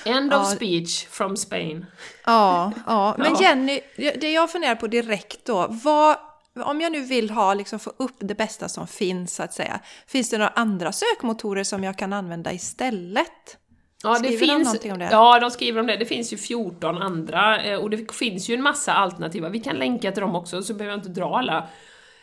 End 0.06 0.34
of 0.34 0.40
ja. 0.40 0.56
speech 0.56 1.08
from 1.08 1.38
Spain. 1.38 1.86
Ja, 2.26 2.72
ja. 2.86 3.16
men 3.18 3.36
Jenny, 3.36 3.80
det 3.96 4.32
jag 4.32 4.52
funderar 4.52 4.76
på 4.76 4.88
direkt 4.88 5.46
då, 5.46 5.68
vad, 5.70 6.18
om 6.62 6.82
jag 6.82 6.92
nu 6.92 7.02
vill 7.02 7.30
ha, 7.30 7.54
liksom, 7.54 7.80
få 7.80 7.94
upp 7.98 8.16
det 8.20 8.36
bästa 8.36 8.70
som 8.70 8.88
finns, 8.88 9.36
så 9.36 9.44
att 9.44 9.54
säga, 9.54 9.80
finns 10.08 10.30
det 10.30 10.38
några 10.38 10.50
andra 10.50 10.92
sökmotorer 10.92 11.64
som 11.64 11.84
jag 11.84 11.98
kan 11.98 12.14
använda 12.14 12.54
istället? 12.54 13.58
Ja, 14.04 14.10
det 14.10 14.18
skriver 14.18 14.38
finns, 14.38 14.80
de 14.80 14.92
om 14.92 15.00
det? 15.00 15.10
Ja, 15.12 15.40
de 15.40 15.52
skriver 15.52 15.80
om 15.80 15.88
det. 15.88 15.98
Det 15.98 16.06
finns 16.06 16.34
ju 16.34 16.38
14 16.38 16.98
andra 16.98 17.64
eh, 17.64 17.80
och 17.80 17.90
det 17.90 18.14
finns 18.14 18.50
ju 18.50 18.56
en 18.56 18.64
massa 18.64 18.94
alternativa. 18.94 19.50
Vi 19.50 19.60
kan 19.60 19.76
länka 19.76 20.12
till 20.12 20.22
dem 20.22 20.36
också, 20.36 20.62
så 20.62 20.74
behöver 20.74 20.92
jag 20.92 21.00
inte 21.00 21.22
dra 21.22 21.38
alla. 21.38 21.58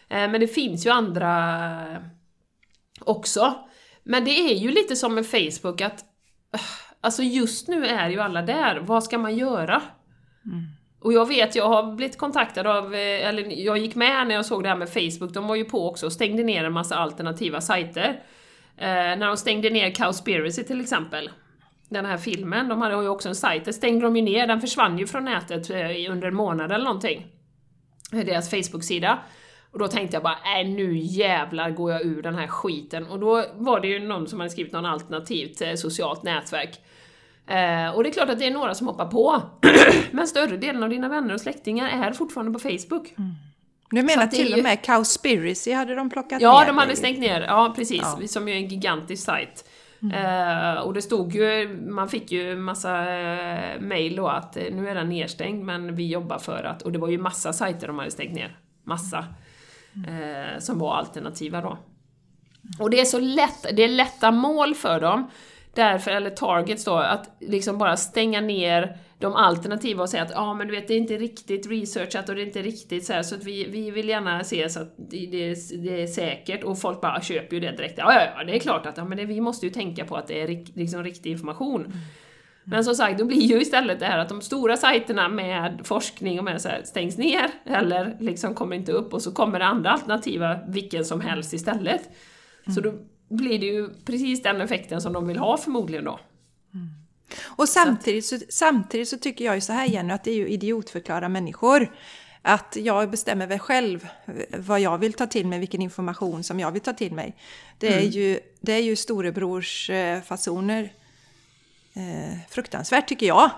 Eh, 0.08 0.30
men 0.30 0.40
det 0.40 0.48
finns 0.48 0.86
ju 0.86 0.90
andra 0.90 2.02
också. 3.00 3.54
Men 4.02 4.24
det 4.24 4.30
är 4.30 4.54
ju 4.54 4.70
lite 4.70 4.96
som 4.96 5.14
med 5.14 5.26
Facebook 5.26 5.80
att 5.80 6.04
eh, 6.54 6.60
Alltså 7.04 7.22
just 7.22 7.68
nu 7.68 7.86
är 7.86 8.10
ju 8.10 8.20
alla 8.20 8.42
där, 8.42 8.80
vad 8.80 9.04
ska 9.04 9.18
man 9.18 9.36
göra? 9.36 9.82
Mm. 10.46 10.64
Och 11.04 11.12
jag 11.12 11.28
vet, 11.28 11.54
jag 11.54 11.68
har 11.68 11.92
blivit 11.92 12.18
kontaktad 12.18 12.66
av, 12.66 12.94
eh, 12.94 13.28
eller 13.28 13.64
jag 13.64 13.78
gick 13.78 13.94
med 13.94 14.26
när 14.26 14.34
jag 14.34 14.46
såg 14.46 14.62
det 14.62 14.68
här 14.68 14.76
med 14.76 14.88
Facebook, 14.88 15.34
de 15.34 15.46
var 15.46 15.54
ju 15.54 15.64
på 15.64 15.88
också 15.88 16.06
och 16.06 16.12
stängde 16.12 16.42
ner 16.42 16.64
en 16.64 16.72
massa 16.72 16.96
alternativa 16.96 17.60
sajter. 17.60 18.08
Eh, 18.76 18.86
när 18.86 19.26
de 19.26 19.36
stängde 19.36 19.70
ner 19.70 19.90
Cowspiracy 19.90 20.64
till 20.64 20.80
exempel, 20.80 21.30
den 21.88 22.04
här 22.04 22.16
filmen, 22.16 22.68
de 22.68 22.82
hade 22.82 22.94
ju 22.94 23.08
också 23.08 23.28
en 23.28 23.34
sajt, 23.34 23.64
den 23.64 23.74
stängde 23.74 24.06
de 24.06 24.16
ju 24.16 24.22
ner, 24.22 24.46
den 24.46 24.60
försvann 24.60 24.98
ju 24.98 25.06
från 25.06 25.24
nätet 25.24 25.70
eh, 25.70 26.12
under 26.12 26.28
en 26.28 26.34
månad 26.34 26.72
eller 26.72 26.84
någonting. 26.84 27.26
Eh, 28.12 28.24
deras 28.24 28.50
Facebook-sida. 28.50 29.18
Och 29.72 29.78
då 29.78 29.88
tänkte 29.88 30.16
jag 30.16 30.22
bara, 30.22 30.60
äh, 30.60 30.68
nu 30.68 30.96
jävlar 30.96 31.70
går 31.70 31.92
jag 31.92 32.02
ur 32.02 32.22
den 32.22 32.34
här 32.34 32.46
skiten. 32.46 33.06
Och 33.06 33.20
då 33.20 33.44
var 33.54 33.80
det 33.80 33.88
ju 33.88 33.98
någon 33.98 34.28
som 34.28 34.40
hade 34.40 34.50
skrivit 34.50 34.72
någon 34.72 34.86
alternativt 34.86 35.78
socialt 35.78 36.22
nätverk. 36.22 36.80
Eh, 37.46 37.94
och 37.94 38.02
det 38.02 38.08
är 38.08 38.12
klart 38.12 38.28
att 38.28 38.38
det 38.38 38.46
är 38.46 38.50
några 38.50 38.74
som 38.74 38.86
hoppar 38.86 39.06
på, 39.06 39.42
men 40.10 40.28
större 40.28 40.56
delen 40.56 40.82
av 40.82 40.88
dina 40.88 41.08
vänner 41.08 41.34
och 41.34 41.40
släktingar 41.40 42.06
är 42.06 42.12
fortfarande 42.12 42.52
på 42.52 42.58
Facebook. 42.58 43.14
Mm. 43.18 43.34
Du 43.90 44.02
menar 44.02 44.26
till 44.26 44.48
ju... 44.48 44.56
och 44.56 44.62
med 44.62 44.84
Cowspiracy 44.84 45.72
hade 45.72 45.94
de 45.94 46.10
plockat 46.10 46.42
ja, 46.42 46.52
ner? 46.52 46.60
Ja, 46.60 46.66
de 46.66 46.78
hade 46.78 46.96
stängt 46.96 47.18
ner, 47.18 47.40
ja 47.40 47.72
precis, 47.76 48.02
ja. 48.20 48.28
som 48.28 48.48
ju 48.48 48.54
är 48.54 48.58
en 48.58 48.68
gigantisk 48.68 49.24
sajt. 49.24 49.64
Mm. 50.02 50.76
Uh, 50.76 50.82
och 50.82 50.94
det 50.94 51.02
stod 51.02 51.34
ju, 51.34 51.68
man 51.88 52.08
fick 52.08 52.32
ju 52.32 52.56
massa 52.56 53.00
uh, 53.00 53.80
mail 53.80 54.16
då 54.16 54.28
att 54.28 54.56
uh, 54.56 54.76
nu 54.76 54.88
är 54.88 54.94
den 54.94 55.08
nedstängd 55.08 55.64
men 55.64 55.96
vi 55.96 56.08
jobbar 56.08 56.38
för 56.38 56.64
att, 56.64 56.82
och 56.82 56.92
det 56.92 56.98
var 56.98 57.08
ju 57.08 57.18
massa 57.18 57.52
sajter 57.52 57.86
de 57.86 57.98
hade 57.98 58.10
stängt 58.10 58.34
ner, 58.34 58.58
massa, 58.84 59.26
mm. 60.06 60.60
som 60.60 60.78
var 60.78 60.94
alternativa 60.96 61.60
då. 61.60 61.78
Och 62.78 62.90
det 62.90 63.00
är 63.00 63.04
så 63.04 63.18
lätt, 63.18 63.66
det 63.76 63.82
är 63.82 63.88
lätta 63.88 64.30
mål 64.30 64.74
för 64.74 65.00
dem, 65.00 65.30
därför, 65.76 66.10
eller 66.10 66.30
targets 66.30 66.84
då, 66.84 66.94
att 66.94 67.36
liksom 67.40 67.78
bara 67.78 67.96
stänga 67.96 68.40
ner 68.40 68.98
de 69.18 69.34
alternativa 69.34 70.02
och 70.02 70.08
säga 70.08 70.22
att 70.22 70.30
ja 70.30 70.40
ah, 70.40 70.54
men 70.54 70.66
du 70.66 70.74
vet 70.74 70.88
det 70.88 70.94
är 70.94 70.98
inte 70.98 71.16
riktigt 71.16 71.70
researchat 71.70 72.28
och 72.28 72.34
det 72.34 72.42
är 72.42 72.46
inte 72.46 72.62
riktigt 72.62 73.06
så 73.06 73.12
här, 73.12 73.22
så 73.22 73.34
att 73.34 73.44
vi, 73.44 73.64
vi 73.64 73.90
vill 73.90 74.08
gärna 74.08 74.44
se 74.44 74.68
så 74.68 74.80
att 74.80 74.94
det, 74.96 75.26
det, 75.26 76.02
är 76.02 76.06
säkert 76.06 76.64
och 76.64 76.78
folk 76.78 77.00
bara 77.00 77.20
köper 77.20 77.54
ju 77.54 77.60
det 77.60 77.70
direkt. 77.70 77.98
Ja, 77.98 78.14
ja, 78.14 78.26
ja 78.36 78.44
det 78.44 78.56
är 78.56 78.60
klart 78.60 78.86
att 78.86 78.96
ja, 78.96 79.04
men 79.04 79.18
det, 79.18 79.24
vi 79.24 79.40
måste 79.40 79.66
ju 79.66 79.72
tänka 79.72 80.04
på 80.04 80.16
att 80.16 80.26
det 80.26 80.42
är 80.42 80.78
liksom 80.78 81.04
riktig 81.04 81.30
information. 81.30 81.80
Mm. 81.80 81.98
Men 82.64 82.84
som 82.84 82.94
sagt, 82.94 83.18
då 83.18 83.24
blir 83.24 83.40
ju 83.40 83.60
istället 83.60 84.00
det 84.00 84.06
här 84.06 84.18
att 84.18 84.28
de 84.28 84.40
stora 84.40 84.76
sajterna 84.76 85.28
med 85.28 85.80
forskning 85.84 86.38
och 86.38 86.44
med 86.44 86.60
så 86.62 86.68
här 86.68 86.82
stängs 86.84 87.18
ner 87.18 87.50
eller 87.66 88.16
liksom 88.20 88.54
kommer 88.54 88.76
inte 88.76 88.92
upp 88.92 89.14
och 89.14 89.22
så 89.22 89.32
kommer 89.32 89.58
det 89.58 89.64
andra 89.64 89.90
alternativa, 89.90 90.58
vilken 90.68 91.04
som 91.04 91.20
helst 91.20 91.52
istället. 91.52 92.02
Mm. 92.66 92.74
Så 92.74 92.80
då 92.80 92.94
blir 93.36 93.58
det 93.58 93.66
ju 93.66 93.88
precis 94.04 94.42
den 94.42 94.60
effekten 94.60 95.00
som 95.00 95.12
de 95.12 95.26
vill 95.26 95.38
ha 95.38 95.56
förmodligen 95.56 96.04
då. 96.04 96.20
Mm. 96.74 96.88
Och 97.44 97.68
samtidigt 97.68 98.26
så, 98.26 98.38
samtidigt 98.48 99.08
så 99.08 99.18
tycker 99.18 99.44
jag 99.44 99.54
ju 99.54 99.60
så 99.60 99.72
här 99.72 99.86
Jenny, 99.86 100.12
att 100.12 100.24
det 100.24 100.30
är 100.30 100.34
ju 100.34 100.48
idiotförklara 100.48 101.28
människor. 101.28 101.96
Att 102.42 102.76
jag 102.80 103.10
bestämmer 103.10 103.46
väl 103.46 103.58
själv 103.58 104.08
vad 104.58 104.80
jag 104.80 104.98
vill 104.98 105.12
ta 105.12 105.26
till 105.26 105.46
mig, 105.46 105.58
vilken 105.58 105.82
information 105.82 106.44
som 106.44 106.60
jag 106.60 106.70
vill 106.72 106.82
ta 106.82 106.92
till 106.92 107.12
mig. 107.14 107.36
Det 107.78 107.88
är 107.88 107.98
Mm. 107.98 108.10
ju, 108.10 108.40
det 108.60 108.72
är 108.72 108.82
ju 108.82 108.96
storebrors 108.96 109.90
eh, 109.90 110.20
fasoner. 110.22 110.92
Eh, 111.94 112.38
fruktansvärt 112.50 113.08
tycker 113.08 113.26
jag. 113.26 113.50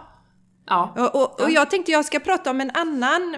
Ja. 0.67 0.95
Och, 0.97 1.23
och, 1.23 1.41
och 1.41 1.51
jag 1.51 1.71
tänkte 1.71 1.93
jag 1.93 2.05
ska 2.05 2.21
prata 2.21 2.51
om 2.51 2.61
en 2.61 2.71
annan. 2.71 3.37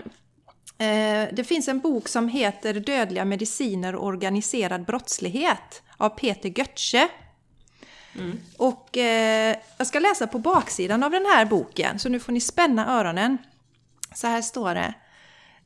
Eh, 0.79 1.29
det 1.33 1.45
finns 1.45 1.69
en 1.69 1.81
bok 1.81 2.09
som 2.09 2.29
heter 2.29 2.75
Dödliga 2.75 3.25
mediciner 3.25 3.95
och 3.95 4.07
organiserad 4.07 4.85
brottslighet 4.85 5.83
av 5.97 6.09
Peter 6.09 6.59
Götze. 6.59 7.09
Och 8.57 8.97
eh, 8.97 9.57
jag 9.77 9.87
ska 9.87 9.99
läsa 9.99 10.27
på 10.27 10.39
baksidan 10.39 11.03
av 11.03 11.11
den 11.11 11.27
här 11.27 11.45
boken, 11.45 11.99
så 11.99 12.09
nu 12.09 12.21
får 12.21 12.33
ni 12.33 12.41
spänna 12.41 12.99
öronen. 12.99 13.39
Så 14.15 14.27
här 14.27 14.43
står 14.43 14.75
det. 14.75 14.95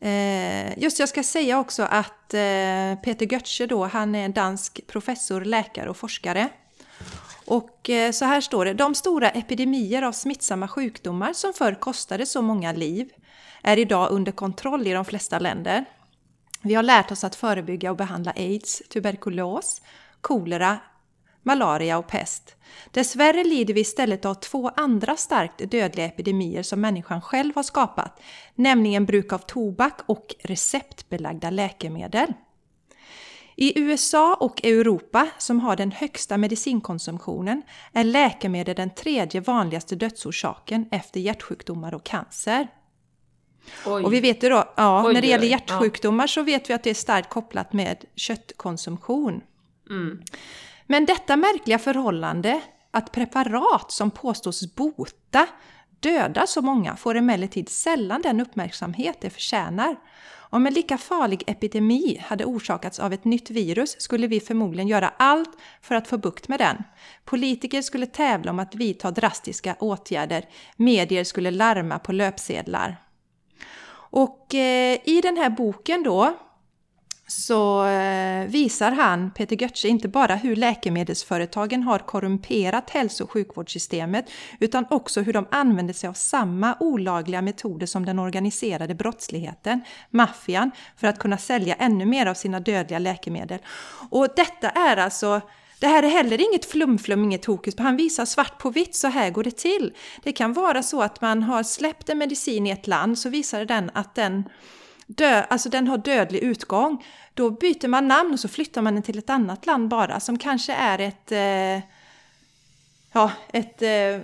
Eh, 0.08 0.78
just 0.78 0.98
jag 0.98 1.08
ska 1.08 1.22
säga 1.22 1.58
också 1.58 1.82
att 1.82 2.34
eh, 2.34 2.94
Peter 3.02 3.32
Götze 3.32 3.66
då, 3.66 3.84
han 3.84 4.14
är 4.14 4.24
en 4.24 4.32
dansk 4.32 4.86
professor, 4.86 5.40
läkare 5.40 5.90
och 5.90 5.96
forskare. 5.96 6.48
Och 7.44 7.90
eh, 7.90 8.12
så 8.12 8.24
här 8.24 8.40
står 8.40 8.64
det. 8.64 8.74
De 8.74 8.94
stora 8.94 9.30
epidemier 9.30 10.02
av 10.02 10.12
smittsamma 10.12 10.68
sjukdomar 10.68 11.32
som 11.32 11.52
förr 11.52 11.74
kostade 11.74 12.26
så 12.26 12.42
många 12.42 12.72
liv 12.72 13.10
är 13.62 13.78
idag 13.78 14.10
under 14.10 14.32
kontroll 14.32 14.86
i 14.86 14.92
de 14.92 15.04
flesta 15.04 15.38
länder. 15.38 15.84
Vi 16.62 16.74
har 16.74 16.82
lärt 16.82 17.10
oss 17.10 17.24
att 17.24 17.34
förebygga 17.34 17.90
och 17.90 17.96
behandla 17.96 18.32
aids, 18.36 18.82
tuberkulos, 18.88 19.82
kolera, 20.20 20.78
malaria 21.42 21.98
och 21.98 22.06
pest. 22.06 22.56
Dessvärre 22.90 23.44
lider 23.44 23.74
vi 23.74 23.80
istället 23.80 24.24
av 24.24 24.34
två 24.34 24.68
andra 24.76 25.16
starkt 25.16 25.70
dödliga 25.70 26.06
epidemier 26.06 26.62
som 26.62 26.80
människan 26.80 27.20
själv 27.20 27.54
har 27.54 27.62
skapat, 27.62 28.20
nämligen 28.54 29.06
bruk 29.06 29.32
av 29.32 29.38
tobak 29.38 30.00
och 30.06 30.34
receptbelagda 30.44 31.50
läkemedel. 31.50 32.32
I 33.56 33.80
USA 33.80 34.34
och 34.34 34.64
Europa, 34.64 35.28
som 35.38 35.60
har 35.60 35.76
den 35.76 35.92
högsta 35.92 36.38
medicinkonsumtionen, 36.38 37.62
är 37.92 38.04
läkemedel 38.04 38.76
den 38.76 38.94
tredje 38.94 39.40
vanligaste 39.40 39.96
dödsorsaken 39.96 40.88
efter 40.90 41.20
hjärtsjukdomar 41.20 41.94
och 41.94 42.04
cancer. 42.04 42.68
Oj. 43.86 44.04
Och 44.04 44.12
vi 44.12 44.20
vet 44.20 44.42
ju 44.42 44.48
då, 44.48 44.64
ja, 44.76 45.04
Oj, 45.06 45.14
när 45.14 45.20
det 45.20 45.26
gäller 45.26 45.44
oj, 45.44 45.50
ja. 45.50 45.58
hjärtsjukdomar 45.58 46.26
så 46.26 46.42
vet 46.42 46.70
vi 46.70 46.74
att 46.74 46.82
det 46.82 46.90
är 46.90 46.94
starkt 46.94 47.28
kopplat 47.28 47.72
med 47.72 48.04
köttkonsumtion. 48.16 49.40
Mm. 49.90 50.22
Men 50.86 51.04
detta 51.06 51.36
märkliga 51.36 51.78
förhållande 51.78 52.60
att 52.90 53.12
preparat 53.12 53.92
som 53.92 54.10
påstås 54.10 54.74
bota 54.74 55.46
dödar 56.00 56.46
så 56.46 56.62
många 56.62 56.96
får 56.96 57.14
emellertid 57.14 57.68
sällan 57.68 58.22
den 58.22 58.40
uppmärksamhet 58.40 59.16
det 59.20 59.30
förtjänar. 59.30 59.96
Om 60.34 60.66
en 60.66 60.74
lika 60.74 60.98
farlig 60.98 61.44
epidemi 61.46 62.22
hade 62.24 62.44
orsakats 62.44 62.98
av 62.98 63.12
ett 63.12 63.24
nytt 63.24 63.50
virus 63.50 64.00
skulle 64.00 64.26
vi 64.26 64.40
förmodligen 64.40 64.88
göra 64.88 65.12
allt 65.16 65.50
för 65.80 65.94
att 65.94 66.08
få 66.08 66.18
bukt 66.18 66.48
med 66.48 66.58
den. 66.58 66.82
Politiker 67.24 67.82
skulle 67.82 68.06
tävla 68.06 68.50
om 68.50 68.58
att 68.58 68.74
vidta 68.74 69.10
drastiska 69.10 69.76
åtgärder. 69.80 70.44
Medier 70.76 71.24
skulle 71.24 71.50
larma 71.50 71.98
på 71.98 72.12
löpsedlar. 72.12 72.96
Och 74.12 74.54
eh, 74.54 74.98
i 75.04 75.20
den 75.22 75.36
här 75.36 75.50
boken 75.50 76.02
då 76.02 76.36
så 77.26 77.84
eh, 77.86 78.46
visar 78.46 78.92
han, 78.92 79.30
Peter 79.30 79.56
Götze, 79.56 79.88
inte 79.88 80.08
bara 80.08 80.34
hur 80.34 80.56
läkemedelsföretagen 80.56 81.82
har 81.82 81.98
korrumperat 81.98 82.90
hälso 82.90 83.24
och 83.24 83.30
sjukvårdssystemet 83.30 84.30
utan 84.60 84.86
också 84.90 85.20
hur 85.20 85.32
de 85.32 85.46
använder 85.50 85.94
sig 85.94 86.08
av 86.08 86.12
samma 86.12 86.76
olagliga 86.80 87.42
metoder 87.42 87.86
som 87.86 88.06
den 88.06 88.18
organiserade 88.18 88.94
brottsligheten, 88.94 89.84
maffian, 90.10 90.70
för 90.96 91.06
att 91.06 91.18
kunna 91.18 91.38
sälja 91.38 91.74
ännu 91.74 92.06
mer 92.06 92.26
av 92.26 92.34
sina 92.34 92.60
dödliga 92.60 92.98
läkemedel. 92.98 93.58
Och 94.10 94.28
detta 94.36 94.70
är 94.70 94.96
alltså 94.96 95.40
det 95.82 95.88
här 95.88 96.02
är 96.02 96.08
heller 96.08 96.40
inget 96.40 96.64
flumflum, 96.64 97.24
inget 97.24 97.44
hokus. 97.44 97.74
Han 97.78 97.96
visar 97.96 98.24
svart 98.24 98.58
på 98.58 98.70
vitt, 98.70 98.94
så 98.94 99.08
här 99.08 99.30
går 99.30 99.44
det 99.44 99.56
till. 99.56 99.92
Det 100.22 100.32
kan 100.32 100.52
vara 100.52 100.82
så 100.82 101.02
att 101.02 101.20
man 101.20 101.42
har 101.42 101.62
släppt 101.62 102.08
en 102.08 102.18
medicin 102.18 102.66
i 102.66 102.70
ett 102.70 102.86
land, 102.86 103.18
så 103.18 103.28
visar 103.28 103.64
den 103.64 103.90
att 103.94 104.14
den 104.14 104.48
dö, 105.06 105.42
alltså 105.42 105.68
den 105.68 105.86
har 105.86 105.98
dödlig 105.98 106.38
utgång. 106.38 107.04
Då 107.34 107.50
byter 107.50 107.88
man 107.88 108.08
namn 108.08 108.32
och 108.32 108.40
så 108.40 108.48
flyttar 108.48 108.82
man 108.82 108.94
den 108.94 109.02
till 109.02 109.18
ett 109.18 109.30
annat 109.30 109.66
land 109.66 109.88
bara 109.88 110.20
som 110.20 110.38
kanske 110.38 110.72
är 110.72 110.98
ett... 110.98 111.32
Eh, 111.32 111.88
ja, 113.12 113.30
ett... 113.52 113.82
Eh, 113.82 114.20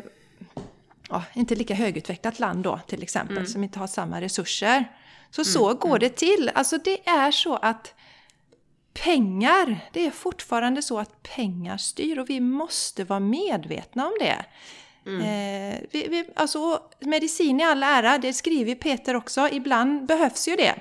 ja, 1.09 1.25
inte 1.33 1.55
lika 1.55 1.75
högutvecklat 1.75 2.39
land 2.39 2.65
då 2.65 2.81
till 2.87 3.03
exempel 3.03 3.47
som 3.47 3.65
inte 3.65 3.79
har 3.79 3.87
samma 3.87 4.21
resurser. 4.21 4.85
Så 5.31 5.45
så 5.45 5.75
går 5.75 5.99
det 5.99 6.17
till. 6.17 6.51
Alltså 6.55 6.79
det 6.79 7.09
är 7.09 7.31
så 7.31 7.57
att 7.57 7.95
pengar, 9.05 9.91
det 9.93 10.07
är 10.07 10.11
fortfarande 10.11 10.83
så 10.83 10.99
att 10.99 11.23
pengar 11.23 11.77
styr 11.77 12.19
och 12.19 12.31
vi 12.31 12.41
måste 12.41 13.05
vara 13.05 13.21
medvetna 13.21 14.07
om 14.07 14.13
det. 14.21 14.45
Eh, 15.09 15.81
vi, 15.91 16.09
vi, 16.09 16.25
alltså, 16.37 16.83
medicin 17.01 17.61
i 17.61 17.65
all 17.65 17.83
ära, 17.83 18.19
det 18.19 18.33
skriver 18.33 18.75
Peter 18.75 19.17
också, 19.17 19.49
ibland 19.53 20.07
behövs 20.07 20.49
ju 20.49 20.57
det. 20.57 20.75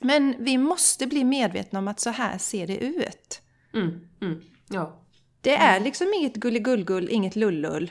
Men 0.00 0.34
vi 0.38 0.58
måste 0.58 1.06
bli 1.06 1.24
medvetna 1.24 1.78
om 1.78 1.88
att 1.88 2.00
så 2.00 2.10
här 2.10 2.38
ser 2.38 2.66
det 2.66 2.76
ut. 2.76 3.42
Mm. 3.74 4.08
Mm. 4.22 4.42
Ja. 4.68 5.02
Det 5.40 5.56
är 5.56 5.80
liksom 5.80 6.12
inget 6.14 6.34
gulligullgull, 6.34 7.08
inget 7.10 7.36
lullull 7.36 7.90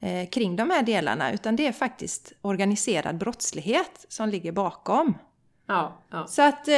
eh, 0.00 0.28
kring 0.28 0.56
de 0.56 0.70
här 0.70 0.82
delarna, 0.82 1.32
utan 1.32 1.56
det 1.56 1.66
är 1.66 1.72
faktiskt 1.72 2.32
organiserad 2.40 3.18
brottslighet 3.18 4.06
som 4.08 4.28
ligger 4.28 4.52
bakom. 4.52 5.14
Ja. 5.66 6.02
ja. 6.10 6.26
Så 6.26 6.42
att 6.42 6.68
eh, 6.68 6.74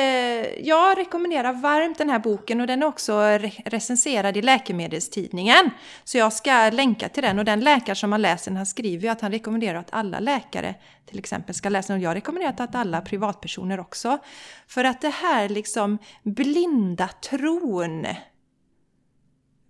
jag 0.67 0.99
rekommenderar 0.99 1.53
varmt 1.53 1.99
den 1.99 2.11
här 2.11 2.19
boken 2.19 2.61
och 2.61 2.67
den 2.67 2.83
är 2.83 2.87
också 2.87 3.13
re- 3.13 3.63
recenserad 3.65 4.37
i 4.37 4.43
Läkemedelstidningen. 4.43 5.71
Så 6.05 6.19
jag 6.19 6.33
ska 6.33 6.71
länka 6.71 7.09
till 7.09 7.23
den 7.23 7.39
och 7.39 7.45
den 7.45 7.61
läkare 7.61 7.97
som 7.97 8.13
har 8.13 8.19
läst 8.19 8.45
den 8.45 8.57
han 8.57 8.67
skriver 8.67 9.03
ju 9.03 9.09
att 9.09 9.21
han 9.21 9.31
rekommenderar 9.33 9.79
att 9.79 9.89
alla 9.93 10.21
läkare 10.21 10.75
till 11.07 11.19
exempel 11.19 11.55
ska 11.55 11.69
läsa 11.69 11.93
den 11.93 12.03
och 12.03 12.05
jag 12.05 12.15
rekommenderar 12.17 12.55
att 12.59 12.75
alla 12.75 13.01
privatpersoner 13.01 13.81
också. 13.81 14.19
För 14.67 14.85
att 14.85 15.01
det 15.01 15.15
här 15.15 15.49
liksom 15.49 15.99
blinda 16.23 17.09
tron, 17.09 18.07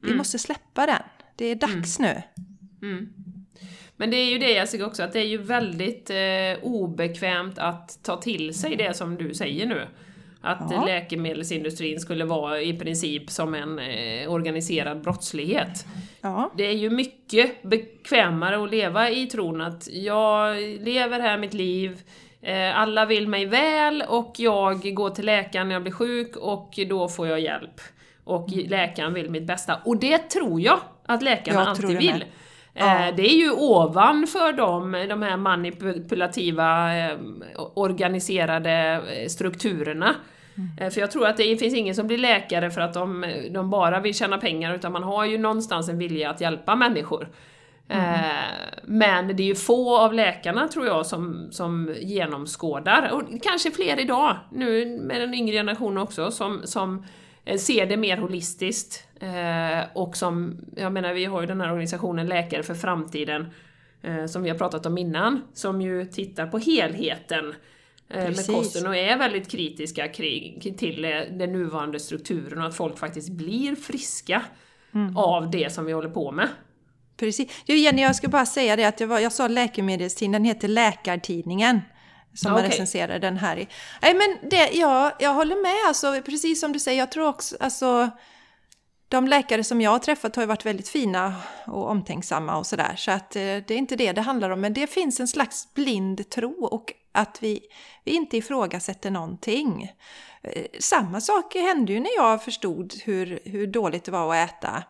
vi 0.02 0.14
måste 0.14 0.38
släppa 0.38 0.86
den. 0.86 1.02
Det 1.36 1.46
är 1.46 1.54
dags 1.54 1.98
nu. 1.98 2.22
Mm. 2.82 3.08
Men 3.96 4.10
det 4.10 4.16
är 4.16 4.30
ju 4.30 4.38
det 4.38 4.52
jag 4.52 4.70
tycker 4.70 4.86
också, 4.86 5.02
att 5.02 5.12
det 5.12 5.20
är 5.20 5.26
ju 5.26 5.38
väldigt 5.38 6.10
eh, 6.10 6.64
obekvämt 6.64 7.58
att 7.58 7.98
ta 8.02 8.16
till 8.16 8.54
sig 8.54 8.76
det 8.76 8.96
som 8.96 9.16
du 9.16 9.34
säger 9.34 9.66
nu. 9.66 9.86
Att 10.40 10.70
Ja. 10.70 10.84
läkemedelsindustrin 10.86 12.00
skulle 12.00 12.24
vara 12.24 12.60
i 12.60 12.78
princip 12.78 13.30
som 13.30 13.54
en 13.54 13.78
eh, 13.78 14.32
organiserad 14.32 15.02
brottslighet. 15.02 15.86
Ja. 16.20 16.50
Det 16.56 16.64
är 16.64 16.72
ju 16.76 16.90
mycket 16.90 17.62
bekvämare 17.62 18.62
att 18.64 18.70
leva 18.70 19.10
i 19.10 19.26
tron 19.26 19.60
att 19.60 19.88
jag 19.92 20.56
lever 20.60 21.20
här 21.20 21.38
mitt 21.38 21.54
liv, 21.54 22.00
eh, 22.42 22.78
alla 22.78 23.06
vill 23.06 23.28
mig 23.28 23.46
väl 23.46 24.04
och 24.08 24.34
jag 24.38 24.94
går 24.94 25.10
till 25.10 25.26
läkaren 25.26 25.68
när 25.68 25.74
jag 25.74 25.82
blir 25.82 25.92
sjuk 25.92 26.36
och 26.36 26.78
då 26.88 27.08
får 27.08 27.28
jag 27.28 27.40
hjälp. 27.40 27.80
Och 28.24 28.48
läkaren 28.50 29.14
vill 29.14 29.30
mitt 29.30 29.46
bästa. 29.46 29.80
Och 29.84 29.96
det 29.96 30.18
tror 30.18 30.60
jag 30.60 30.80
att 31.06 31.22
läkarna 31.22 31.58
Jag 31.60 31.68
alltid 31.68 31.88
det 31.88 32.12
med. 32.12 32.24
Ja. 32.74 33.08
Eh, 33.08 33.14
Det 33.16 33.22
är 33.22 33.36
ju 33.36 33.50
ovanför 33.50 34.52
dem, 34.52 35.06
de 35.08 35.22
här 35.22 35.36
manipulativa 35.36 36.98
eh, 36.98 37.16
organiserade 37.74 39.02
eh, 39.16 39.28
strukturerna. 39.28 40.14
Mm. 40.56 40.90
För 40.90 41.00
jag 41.00 41.10
tror 41.10 41.26
att 41.26 41.36
det 41.36 41.56
finns 41.56 41.74
ingen 41.74 41.94
som 41.94 42.06
blir 42.06 42.18
läkare 42.18 42.70
för 42.70 42.80
att 42.80 42.94
de, 42.94 43.26
de 43.50 43.70
bara 43.70 44.00
vill 44.00 44.14
tjäna 44.14 44.38
pengar 44.38 44.74
utan 44.74 44.92
man 44.92 45.02
har 45.02 45.24
ju 45.24 45.38
någonstans 45.38 45.88
en 45.88 45.98
vilja 45.98 46.30
att 46.30 46.40
hjälpa 46.40 46.76
människor. 46.76 47.28
Mm. 47.88 48.30
Men 48.84 49.36
det 49.36 49.42
är 49.42 49.46
ju 49.46 49.54
få 49.54 49.98
av 49.98 50.14
läkarna 50.14 50.68
tror 50.68 50.86
jag 50.86 51.06
som, 51.06 51.48
som 51.50 51.94
genomskådar, 52.00 53.10
och 53.12 53.42
kanske 53.42 53.70
fler 53.70 54.00
idag, 54.00 54.36
nu 54.52 54.98
med 55.02 55.20
den 55.20 55.34
yngre 55.34 55.54
generationen 55.56 55.98
också, 55.98 56.30
som, 56.30 56.60
som 56.64 57.06
ser 57.58 57.86
det 57.86 57.96
mer 57.96 58.16
holistiskt. 58.16 59.08
Eh, 59.20 59.86
Och 59.94 60.16
som, 60.16 60.60
jag 60.76 60.92
menar 60.92 61.14
vi 61.14 61.24
har 61.24 61.40
ju 61.40 61.46
den 61.46 61.60
här 61.60 61.68
organisationen 61.70 62.26
Läkare 62.26 62.62
för 62.62 62.74
framtiden, 62.74 63.46
eh, 64.02 64.26
som 64.26 64.42
vi 64.42 64.50
har 64.50 64.58
pratat 64.58 64.86
om 64.86 64.98
innan, 64.98 65.42
som 65.54 65.82
ju 65.82 66.04
tittar 66.06 66.46
på 66.46 66.58
helheten 66.58 67.54
eh, 68.08 68.16
med 68.16 68.26
Precis. 68.26 68.46
kosten 68.54 68.86
och 68.86 68.96
är 68.96 69.18
väldigt 69.18 69.48
kritiska 69.50 70.08
kring, 70.08 70.60
till 70.78 71.04
eh, 71.04 71.10
den 71.30 71.52
nuvarande 71.52 72.00
strukturen 72.00 72.58
och 72.58 72.66
att 72.66 72.76
folk 72.76 72.98
faktiskt 72.98 73.28
blir 73.28 73.74
friska 73.74 74.42
Mm. 74.94 75.16
av 75.16 75.50
det 75.50 75.72
som 75.72 75.84
vi 75.86 75.92
håller 75.92 76.08
på 76.08 76.32
med. 76.32 76.48
Precis. 77.16 77.62
Jo, 77.66 77.74
Jenny, 77.76 78.02
jag 78.02 78.16
ska 78.16 78.28
bara 78.28 78.46
säga 78.46 78.76
det 78.76 78.84
att 78.84 79.00
jag, 79.00 79.06
var, 79.08 79.18
jag 79.20 79.32
sa 79.32 79.48
läkemedelstidningen, 79.48 80.42
den 80.42 80.48
heter 80.48 80.68
Läkartidningen. 80.68 81.80
Som 82.34 82.48
Ja, 82.48 82.54
man 82.54 82.60
okej. 82.60 82.70
recenserar 82.70 83.18
den 83.18 83.36
här 83.36 83.56
i. 83.56 83.68
Nej 84.02 84.14
men 84.14 84.50
det, 84.50 84.70
ja, 84.72 85.16
jag 85.18 85.34
håller 85.34 85.62
med 85.62 85.88
alltså, 85.88 86.22
precis 86.22 86.60
som 86.60 86.72
du 86.72 86.78
säger, 86.78 86.98
jag 86.98 87.10
tror 87.10 87.28
också, 87.28 87.56
alltså 87.60 88.10
de 89.08 89.28
läkare 89.28 89.64
som 89.64 89.80
jag 89.80 89.90
har 89.90 89.98
träffat 89.98 90.36
har 90.36 90.42
ju 90.42 90.46
varit 90.46 90.66
väldigt 90.66 90.88
fina 90.88 91.34
och 91.66 91.90
omtänksamma 91.90 92.56
och 92.56 92.66
sådär. 92.66 92.94
Så 92.96 93.10
att 93.10 93.36
eh, 93.36 93.40
det 93.40 93.70
är 93.70 93.76
inte 93.76 93.96
det 93.96 94.12
det 94.12 94.20
handlar 94.20 94.50
om. 94.50 94.60
Men 94.60 94.74
det 94.74 94.86
finns 94.86 95.20
en 95.20 95.28
slags 95.28 95.74
blind 95.74 96.30
tro 96.30 96.64
och 96.64 96.92
Att 97.12 97.38
vi, 97.40 97.60
vi 98.04 98.12
inte 98.12 98.36
ifrågasätter 98.36 99.10
någonting. 99.10 99.92
Eh, 100.42 100.66
samma 100.78 101.20
sak 101.20 101.54
hände 101.54 101.92
ju 101.92 102.00
när 102.00 102.16
jag 102.16 102.44
förstod 102.44 102.94
hur, 103.04 103.40
hur 103.44 103.66
dåligt 103.66 104.04
det 104.04 104.12
var 104.12 104.34
att 104.36 104.50
äta 104.50 104.84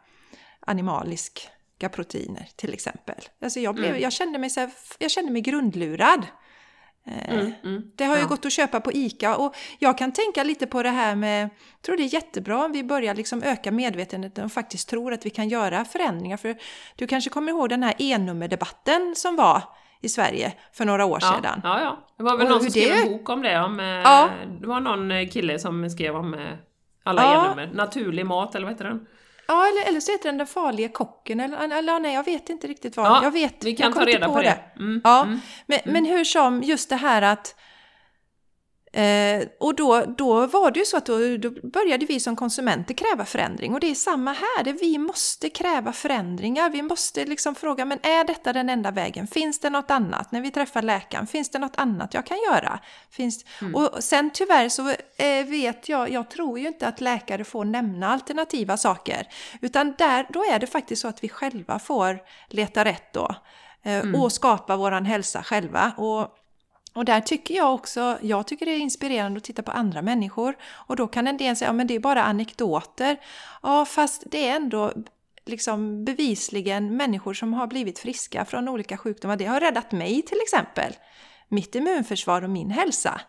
animaliska 0.61 1.89
proteiner 1.93 2.49
till 2.57 2.75
exempel. 2.75 3.21
Alltså 3.43 3.61
jag, 3.61 3.75
blev, 3.75 3.91
mm. 3.91 4.03
jag, 4.03 4.13
kände 4.13 4.39
mig 4.39 4.51
så 4.51 4.61
här, 4.61 4.71
jag 4.99 5.11
kände 5.11 5.33
mig 5.33 5.43
grundlurad. 5.43 6.27
Eh, 7.07 7.35
mm, 7.35 7.53
mm, 7.65 7.83
det 7.97 8.05
har 8.05 8.15
ju 8.17 8.21
ja. 8.21 8.27
gått 8.27 8.47
att 8.47 8.53
köpa 8.53 8.81
på 8.81 8.93
ICA 8.93 9.37
och 9.37 9.57
jag 9.79 9.99
kan 9.99 10.13
tänka 10.13 10.45
lite 10.45 10.67
på 10.67 10.83
det 10.83 10.91
här 10.91 11.17
med, 11.17 11.43
jag 11.43 11.83
tror 11.83 11.97
det 11.97 12.03
är 12.03 12.15
jättebra 12.15 12.65
om 12.65 12.73
vi 12.73 12.85
börjar 12.85 13.15
liksom 13.15 13.43
öka 13.43 13.73
medvetenheten 13.73 14.45
och 14.45 14.53
faktiskt 14.53 14.89
tror 14.89 15.13
att 15.13 15.27
vi 15.27 15.31
kan 15.31 15.49
göra 15.49 15.85
förändringar. 15.85 16.37
För 16.37 16.57
du 16.97 17.07
kanske 17.07 17.31
kommer 17.31 17.53
ihåg 17.53 17.69
den 17.69 17.83
här 17.83 17.95
e-nummerdebatten 17.99 19.15
som 19.17 19.37
var 19.37 19.63
i 20.01 20.09
Sverige 20.09 20.53
för 20.73 20.85
några 20.85 21.05
år 21.05 21.19
ja, 21.23 21.35
sedan. 21.37 21.61
Ja, 21.65 21.81
ja. 21.81 22.07
Det 22.17 22.23
var 22.23 22.37
väl 22.37 22.47
och 22.47 22.53
någon 22.53 22.61
som 22.61 22.71
skrev 22.71 22.89
det... 22.89 23.03
en 23.03 23.13
bok 23.13 23.29
om 23.29 23.43
det. 23.43 23.61
Om, 23.61 23.81
eh, 23.81 23.87
ja. 23.87 24.31
Det 24.61 24.67
var 24.67 24.81
någon 24.81 25.29
kille 25.29 25.59
som 25.59 25.91
skrev 25.91 26.17
om 26.17 26.35
eh, 26.35 26.41
alla 27.03 27.23
ja. 27.23 27.45
e-nummer. 27.45 27.71
Naturlig 27.75 28.27
mat, 28.27 28.55
eller 28.55 28.67
vad 28.67 28.75
heter 28.75 28.85
den? 28.85 29.07
Ja, 29.47 29.67
eller, 29.69 29.89
eller 29.89 30.01
så 30.01 30.13
heter 30.13 30.29
den 30.29 30.39
Den 30.39 30.47
farliga 30.47 30.89
kocken, 30.89 31.41
eller, 31.41 31.79
eller 31.79 32.01
nej, 32.01 32.15
jag 32.15 32.25
vet 32.25 32.51
inte 32.51 32.67
riktigt 32.67 32.97
vad. 32.97 33.07
Ja, 33.07 33.21
jag 33.23 33.31
vet, 33.31 33.65
vi 33.65 33.77
kan 33.77 33.93
ta 33.93 34.05
reda 34.05 34.27
på, 34.27 34.33
på 34.33 34.43
det. 34.43 34.59
det. 34.77 34.83
Mm, 34.83 35.01
ja, 35.05 35.23
mm, 35.23 35.41
men, 35.67 35.79
mm. 35.79 35.93
men 35.93 36.05
hur 36.05 36.25
som, 36.25 36.63
just 36.63 36.89
det 36.89 36.97
här 36.97 37.23
att 37.23 37.55
Eh, 38.95 39.47
och 39.61 39.75
då, 39.75 40.05
då 40.19 40.47
var 40.47 40.71
det 40.71 40.79
ju 40.79 40.85
så 40.85 40.97
att 40.97 41.07
då, 41.07 41.37
då, 41.37 41.51
började 41.69 42.07
vi 42.07 42.21
som 42.21 42.37
konsumenter 42.37 42.95
kräva 42.95 43.25
förändring. 43.25 43.75
Och 43.75 43.81
det 43.81 43.91
är 43.91 43.95
samma 43.95 44.33
här, 44.33 44.65
det, 44.65 44.73
vi 44.73 44.99
måste 44.99 45.51
kräva 45.51 45.93
förändringar. 45.93 46.71
Vi 46.71 46.83
måste 46.83 47.25
liksom 47.25 47.55
fråga, 47.55 47.85
men 47.85 47.99
är 48.03 48.25
detta 48.25 48.53
den 48.53 48.69
enda 48.71 48.91
vägen? 48.91 49.27
Finns 49.27 49.61
det 49.61 49.71
något 49.71 49.91
annat? 49.91 50.33
När 50.33 50.41
vi 50.41 50.51
träffar 50.51 50.83
läkaren, 50.83 51.27
finns 51.27 51.51
det 51.51 51.59
något 51.59 51.77
annat 51.77 52.15
jag 52.15 52.27
kan 52.27 52.37
göra? 52.53 52.79
Finns... 53.11 53.45
Mm. 53.61 53.75
Och 53.75 54.05
sen 54.05 54.31
tyvärr 54.35 54.69
så 54.69 54.89
eh, 55.17 55.47
vet 55.47 55.89
jag, 55.89 56.11
jag 56.11 56.31
tror 56.31 56.59
ju 56.59 56.69
inte 56.69 56.89
att 56.89 57.01
läkare 57.01 57.45
får 57.45 57.65
nämna 57.65 58.13
alternativa 58.13 58.77
saker. 58.77 59.27
Utan 59.61 59.95
där, 59.99 60.27
då 60.29 60.45
är 60.45 60.59
det 60.59 60.67
faktiskt 60.67 61.03
så 61.03 61.09
att 61.09 61.25
vi 61.25 61.29
själva 61.29 61.79
får 61.79 62.19
leta 62.49 62.85
rätt 62.85 63.13
då. 63.13 63.35
Eh, 63.83 63.99
mm. 63.99 64.21
Och 64.21 64.33
skapa 64.33 64.77
våran 64.77 65.05
hälsa 65.05 65.43
själva. 65.43 65.93
Och 65.97 66.29
och 66.95 67.05
där 67.05 67.21
tycker 67.21 67.55
jag 67.55 67.75
också, 67.75 68.19
jag 68.23 68.47
tycker 68.47 68.67
det 68.67 68.73
är 68.73 68.79
inspirerande 68.79 69.39
att 69.39 69.45
titta 69.45 69.63
på 69.63 69.71
andra 69.71 70.03
människor. 70.03 70.57
Och 70.65 70.97
då 70.97 71.07
kan 71.07 71.27
en 71.27 71.37
del 71.37 71.57
säga, 71.57 71.69
ja 71.69 71.73
men 71.73 71.87
det 71.87 71.95
är 71.95 72.01
bara 72.01 72.25
anekdoter. 72.25 73.17
Ja, 73.63 73.85
fast 73.85 74.25
det 74.27 74.49
är 74.49 74.57
ändå 74.57 74.93
liksom 75.47 76.05
bevisligen 76.05 76.97
människor 76.97 77.35
som 77.35 77.53
har 77.53 77.67
blivit 77.67 77.99
friska 77.99 78.45
från 78.45 78.69
olika 78.69 78.97
sjukdomar. 78.97 79.37
Det 79.37 79.45
har 79.45 79.61
räddat 79.61 79.93
mig 79.93 80.23
till 80.23 80.39
exempel. 80.43 80.93
Mitt 81.49 81.75
immunförsvar 81.75 82.43
och 82.43 82.51
min 82.51 82.71
hälsa. 82.71 83.21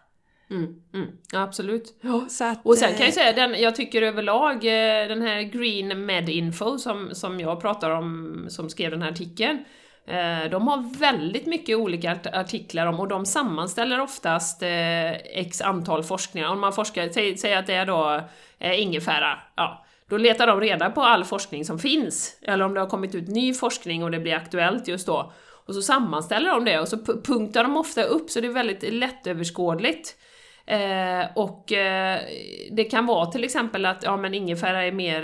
Mm, 0.50 0.82
mm, 0.94 1.08
absolut. 1.34 2.04
Att, 2.42 2.66
och 2.66 2.78
sen 2.78 2.90
kan 2.90 3.00
jag 3.00 3.08
eh, 3.08 3.14
säga, 3.14 3.34
den, 3.34 3.62
jag 3.62 3.76
tycker 3.76 4.02
överlag 4.02 4.56
eh, 4.56 5.08
den 5.08 5.22
här 5.22 5.42
Green 5.42 6.06
Med 6.06 6.30
Info 6.30 6.78
som, 6.78 7.16
som 7.16 7.40
jag 7.40 7.62
pratar 7.62 7.90
om, 7.90 8.46
som 8.50 8.70
skrev 8.70 8.92
den 8.92 9.02
här 9.02 9.12
artikeln, 9.12 9.66
Eh, 10.08 10.50
de 10.52 10.68
har 10.68 11.00
väldigt 11.00 11.46
mycket 11.46 11.78
olika 11.78 12.20
artiklar 12.34 12.88
om 12.88 13.00
och 13.00 13.08
de 13.08 13.26
sammanställer 13.26 14.02
oftast 14.02 14.62
eh, 14.62 15.12
x 15.12 15.62
antal 15.62 16.04
forskningar. 16.04 16.50
Om 16.50 16.60
man 16.60 16.74
forskar, 16.74 17.10
säg, 17.10 17.38
säg 17.38 17.54
att 17.54 17.68
det 17.68 17.74
är 17.74 17.86
då 17.86 18.22
eh, 18.60 18.82
ingefära, 18.82 19.40
ja, 19.56 19.86
då 20.10 20.18
letar 20.18 20.48
de 20.48 20.62
reda 20.62 20.90
på 20.90 21.02
all 21.02 21.24
forskning 21.24 21.66
som 21.66 21.80
finns. 21.80 22.40
Eller 22.42 22.66
om 22.66 22.74
det 22.74 22.80
har 22.80 22.88
kommit 22.88 23.16
ut 23.16 23.28
ny 23.28 23.54
forskning 23.54 24.04
och 24.04 24.12
det 24.12 24.20
blir 24.20 24.36
aktuellt 24.36 24.88
just 24.88 25.08
då. 25.08 25.34
Och 25.66 25.76
så 25.76 25.82
sammanställer 25.82 26.50
de 26.50 26.66
det 26.66 26.80
och 26.80 26.88
så 26.88 26.98
punktar 26.98 27.64
de 27.64 27.78
ofta 27.78 28.04
upp 28.04 28.30
så 28.30 28.42
det 28.42 28.48
är 28.48 28.52
väldigt 28.52 28.94
lättöverskådligt. 28.94 30.16
Eh, 30.66 31.26
och 31.36 31.72
eh, 31.72 32.20
det 32.72 32.84
kan 32.84 33.06
vara 33.06 33.26
till 33.26 33.44
exempel 33.44 33.86
att 33.86 34.04
ja, 34.04 34.18
men 34.18 34.34
ingefära 34.34 34.84
är 34.84 34.92
mer, 34.92 35.22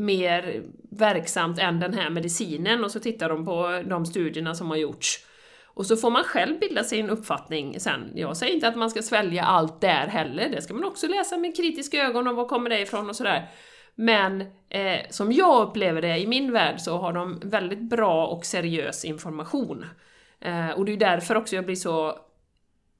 mer 0.00 0.62
verksamt 1.00 1.58
än 1.58 1.80
den 1.80 1.94
här 1.94 2.10
medicinen 2.10 2.84
och 2.84 2.90
så 2.90 3.00
tittar 3.00 3.28
de 3.28 3.44
på 3.44 3.82
de 3.86 4.06
studierna 4.06 4.54
som 4.54 4.70
har 4.70 4.76
gjorts. 4.76 5.26
Och 5.64 5.86
så 5.86 5.96
får 5.96 6.10
man 6.10 6.24
själv 6.24 6.58
bilda 6.58 6.84
sig 6.84 7.00
en 7.00 7.10
uppfattning 7.10 7.80
sen. 7.80 8.12
Jag 8.14 8.36
säger 8.36 8.54
inte 8.54 8.68
att 8.68 8.76
man 8.76 8.90
ska 8.90 9.02
svälja 9.02 9.44
allt 9.44 9.80
där 9.80 10.06
heller, 10.06 10.48
det 10.48 10.62
ska 10.62 10.74
man 10.74 10.84
också 10.84 11.06
läsa 11.06 11.36
med 11.36 11.56
kritiska 11.56 12.02
ögon 12.02 12.28
och 12.28 12.36
var 12.36 12.48
kommer 12.48 12.70
det 12.70 12.80
ifrån 12.80 13.08
och 13.08 13.16
sådär. 13.16 13.48
Men 13.94 14.40
eh, 14.68 15.00
som 15.10 15.32
jag 15.32 15.68
upplever 15.68 16.02
det 16.02 16.18
i 16.18 16.26
min 16.26 16.52
värld 16.52 16.80
så 16.80 16.98
har 16.98 17.12
de 17.12 17.40
väldigt 17.44 17.90
bra 17.90 18.26
och 18.26 18.46
seriös 18.46 19.04
information. 19.04 19.84
Eh, 20.40 20.70
och 20.70 20.84
det 20.84 20.92
är 20.92 20.96
därför 20.96 21.34
också 21.34 21.56
jag 21.56 21.64
blir 21.64 21.76
så 21.76 22.18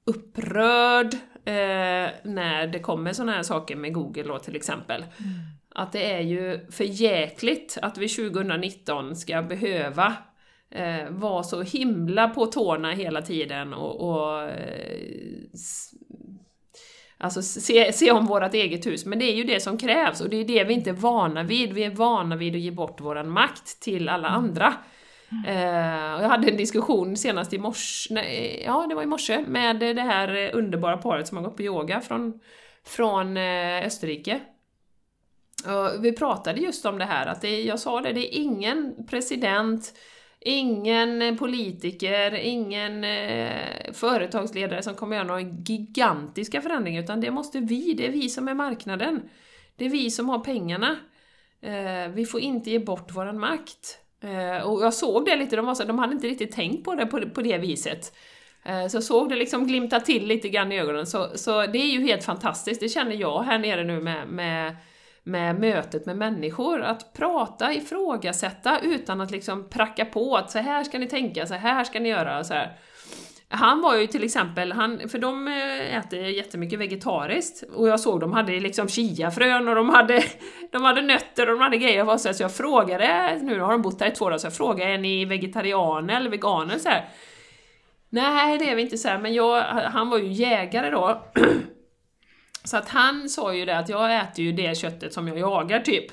upprörd 0.05 1.13
eh, 1.45 2.09
när 2.23 2.67
det 2.67 2.79
kommer 2.79 3.13
sådana 3.13 3.31
här 3.31 3.43
saker 3.43 3.75
med 3.75 3.93
Google 3.93 4.23
då 4.23 4.39
till 4.39 4.55
exempel. 4.55 5.01
Mm. 5.01 5.31
Att 5.75 5.91
det 5.91 6.11
är 6.11 6.21
ju 6.21 6.71
för 6.71 6.83
jäkligt 6.83 7.77
att 7.81 7.97
vi 7.97 8.07
2019 8.07 9.15
ska 9.15 9.41
behöva 9.41 10.15
eh, 10.71 11.09
vara 11.09 11.43
så 11.43 11.61
himla 11.61 12.29
på 12.29 12.45
tårna 12.45 12.91
hela 12.91 13.21
tiden 13.21 13.73
och, 13.73 14.09
och 14.09 14.43
eh, 14.43 15.01
Alltså 17.23 17.41
se, 17.41 17.93
se 17.93 18.11
om 18.11 18.25
vårt 18.25 18.53
eget 18.53 18.85
hus, 18.85 19.05
men 19.05 19.19
det 19.19 19.25
är 19.25 19.35
ju 19.35 19.43
det 19.43 19.59
som 19.59 19.77
krävs 19.77 20.21
och 20.21 20.29
det 20.29 20.37
är 20.37 20.45
det 20.45 20.63
vi 20.63 20.73
inte 20.73 20.89
är 20.89 20.93
vana 20.93 21.43
vid. 21.43 21.73
Vi 21.73 21.83
är 21.83 21.89
vana 21.89 22.35
vid 22.35 22.55
att 22.55 22.61
ge 22.61 22.71
bort 22.71 23.01
våran 23.01 23.29
makt 23.29 23.81
till 23.81 24.09
alla 24.09 24.27
mm. 24.27 24.39
andra. 24.39 24.73
Eh, 25.47 26.15
och 26.15 26.23
jag 26.23 26.29
hade 26.29 26.49
en 26.49 26.57
diskussion 26.57 27.17
senast 27.17 27.53
i 27.53 27.57
morse, 27.57 28.13
nej, 28.13 28.63
ja 28.65 28.85
det 28.89 28.95
var 28.95 29.03
i 29.03 29.05
morse, 29.05 29.43
med 29.47 29.79
det 29.79 30.01
här 30.01 30.55
underbara 30.55 30.97
paret 30.97 31.27
som 31.27 31.37
har 31.37 31.43
gått 31.43 31.57
på 31.57 31.63
yoga 31.63 32.01
från, 32.01 32.39
från 32.85 33.37
eh, 33.37 33.85
Österrike. 33.85 34.39
Vi 35.99 36.11
pratade 36.11 36.59
just 36.59 36.85
om 36.85 36.97
det 36.97 37.05
här, 37.05 37.27
att 37.27 37.41
det, 37.41 37.61
jag 37.61 37.79
sa 37.79 38.01
det, 38.01 38.13
det 38.13 38.35
är 38.35 38.41
ingen 38.41 38.95
president, 39.09 39.93
ingen 40.39 41.37
politiker, 41.37 42.33
ingen 42.33 43.03
eh, 43.03 43.93
företagsledare 43.93 44.83
som 44.83 44.95
kommer 44.95 45.15
göra 45.15 45.27
några 45.27 45.41
gigantiska 45.41 46.61
förändringar, 46.61 47.03
utan 47.03 47.21
det 47.21 47.31
måste 47.31 47.59
vi, 47.59 47.93
det 47.93 48.07
är 48.07 48.11
vi 48.11 48.29
som 48.29 48.47
är 48.47 48.53
marknaden. 48.53 49.21
Det 49.75 49.85
är 49.85 49.89
vi 49.89 50.11
som 50.11 50.29
har 50.29 50.39
pengarna. 50.39 50.97
Eh, 51.61 52.11
vi 52.13 52.25
får 52.25 52.39
inte 52.39 52.69
ge 52.69 52.79
bort 52.79 53.11
våran 53.11 53.39
makt. 53.39 53.97
Eh, 54.23 54.67
och 54.67 54.83
jag 54.83 54.93
såg 54.93 55.25
det 55.25 55.35
lite, 55.35 55.55
de, 55.55 55.65
var 55.65 55.75
så, 55.75 55.83
de 55.83 55.99
hade 55.99 56.13
inte 56.13 56.27
riktigt 56.27 56.51
tänkt 56.51 56.85
på 56.85 56.95
det 56.95 57.05
på, 57.05 57.29
på 57.29 57.41
det 57.41 57.57
viset. 57.57 58.13
Eh, 58.63 58.87
så 58.87 58.97
jag 58.97 59.03
såg 59.03 59.29
det 59.29 59.35
liksom 59.35 59.67
glimta 59.67 59.99
till 59.99 60.27
lite 60.27 60.49
grann 60.49 60.71
i 60.71 60.79
ögonen, 60.79 61.07
så, 61.07 61.27
så 61.35 61.65
det 61.65 61.77
är 61.77 61.91
ju 61.91 62.01
helt 62.01 62.23
fantastiskt, 62.23 62.81
det 62.81 62.89
känner 62.89 63.15
jag 63.15 63.43
här 63.43 63.59
nere 63.59 63.83
nu 63.83 64.01
med, 64.01 64.27
med 64.27 64.75
med 65.23 65.59
mötet 65.59 66.05
med 66.05 66.17
människor, 66.17 66.81
att 66.81 67.13
prata, 67.13 67.73
ifrågasätta 67.73 68.79
utan 68.79 69.21
att 69.21 69.31
liksom 69.31 69.69
pracka 69.69 70.05
på 70.05 70.37
att 70.37 70.51
så 70.51 70.59
här 70.59 70.83
ska 70.83 70.99
ni 70.99 71.07
tänka, 71.07 71.45
så 71.45 71.53
här 71.53 71.83
ska 71.83 71.99
ni 71.99 72.09
göra, 72.09 72.43
så 72.43 72.53
här. 72.53 72.77
Han 73.53 73.81
var 73.81 73.95
ju 73.95 74.07
till 74.07 74.23
exempel, 74.23 74.71
han, 74.71 75.09
för 75.09 75.17
de 75.19 75.47
eh, 75.47 75.97
äter 75.97 76.19
jättemycket 76.19 76.79
vegetariskt. 76.79 77.63
Och 77.75 77.87
jag 77.87 77.99
såg 77.99 78.19
de 78.19 78.33
hade 78.33 78.59
liksom 78.59 78.87
chiafrön 78.87 79.67
och 79.67 79.75
de 79.75 79.89
hade, 79.89 80.23
de 80.71 80.83
hade 80.83 81.01
nötter 81.01 81.49
och 81.49 81.53
de 81.57 81.61
hade 81.61 81.77
grejer. 81.77 82.09
Och 82.09 82.21
så, 82.21 82.33
så 82.33 82.43
jag 82.43 82.55
frågade, 82.55 83.39
nu 83.41 83.59
har 83.59 83.71
de 83.71 83.81
bott 83.81 84.01
här 84.01 84.07
i 84.07 84.11
två 84.11 84.25
dagar, 84.25 84.37
så 84.37 84.45
jag 84.45 84.55
frågade 84.55 84.91
är 84.91 84.97
ni 84.97 85.25
vegetarianer 85.25 86.15
eller 86.15 86.29
veganer? 86.29 86.77
Så 86.77 86.89
här. 86.89 87.09
Nej 88.09 88.57
det 88.57 88.69
är 88.69 88.75
vi 88.75 88.81
inte 88.81 88.97
så 88.97 89.07
här, 89.07 89.17
men 89.17 89.33
jag, 89.33 89.61
han 89.63 90.09
var 90.09 90.17
ju 90.17 90.31
jägare 90.31 90.89
då. 90.89 91.23
Så 92.63 92.77
att 92.77 92.89
han 92.89 93.29
sa 93.29 93.53
ju 93.53 93.65
det 93.65 93.77
att 93.77 93.89
jag 93.89 94.15
äter 94.21 94.45
ju 94.45 94.51
det 94.51 94.77
köttet 94.77 95.13
som 95.13 95.27
jag 95.27 95.39
jagar 95.39 95.79
typ. 95.79 96.05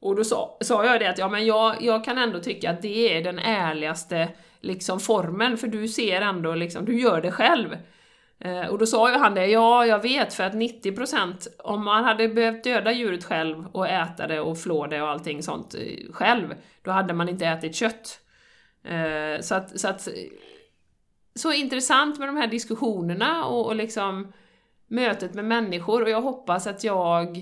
Och 0.00 0.16
då 0.16 0.24
sa, 0.24 0.58
sa 0.60 0.84
jag 0.84 1.00
det 1.00 1.10
att 1.10 1.18
ja, 1.18 1.28
men 1.28 1.46
jag, 1.46 1.76
jag 1.80 2.04
kan 2.04 2.18
ändå 2.18 2.40
tycka 2.40 2.70
att 2.70 2.82
det 2.82 3.16
är 3.16 3.24
den 3.24 3.38
ärligaste 3.38 4.28
liksom, 4.60 5.00
formen, 5.00 5.56
för 5.56 5.68
du 5.68 5.88
ser 5.88 6.20
ändå 6.20 6.54
liksom, 6.54 6.84
du 6.84 7.00
gör 7.00 7.20
det 7.20 7.32
själv. 7.32 7.76
Eh, 8.38 8.66
och 8.66 8.78
då 8.78 8.86
sa 8.86 9.10
ju 9.10 9.18
han 9.18 9.34
det, 9.34 9.46
ja 9.46 9.86
jag 9.86 10.02
vet 10.02 10.34
för 10.34 10.44
att 10.44 10.52
90% 10.52 11.48
om 11.58 11.84
man 11.84 12.04
hade 12.04 12.28
behövt 12.28 12.64
döda 12.64 12.92
djuret 12.92 13.24
själv 13.24 13.66
och 13.72 13.88
äta 13.88 14.26
det 14.26 14.40
och 14.40 14.58
flå 14.58 14.86
det 14.86 15.02
och 15.02 15.08
allting 15.08 15.42
sånt 15.42 15.74
eh, 15.74 16.12
själv, 16.12 16.54
då 16.82 16.90
hade 16.90 17.14
man 17.14 17.28
inte 17.28 17.46
ätit 17.46 17.74
kött. 17.74 18.20
Eh, 18.84 19.40
så 19.40 19.54
att, 19.54 19.80
så 19.80 19.88
att 19.88 20.08
så 21.34 21.52
intressant 21.52 22.18
med 22.18 22.28
de 22.28 22.36
här 22.36 22.46
diskussionerna 22.46 23.44
och, 23.44 23.66
och 23.66 23.76
liksom 23.76 24.32
mötet 24.86 25.34
med 25.34 25.44
människor 25.44 26.02
och 26.02 26.10
jag 26.10 26.22
hoppas 26.22 26.66
att 26.66 26.84
jag 26.84 27.36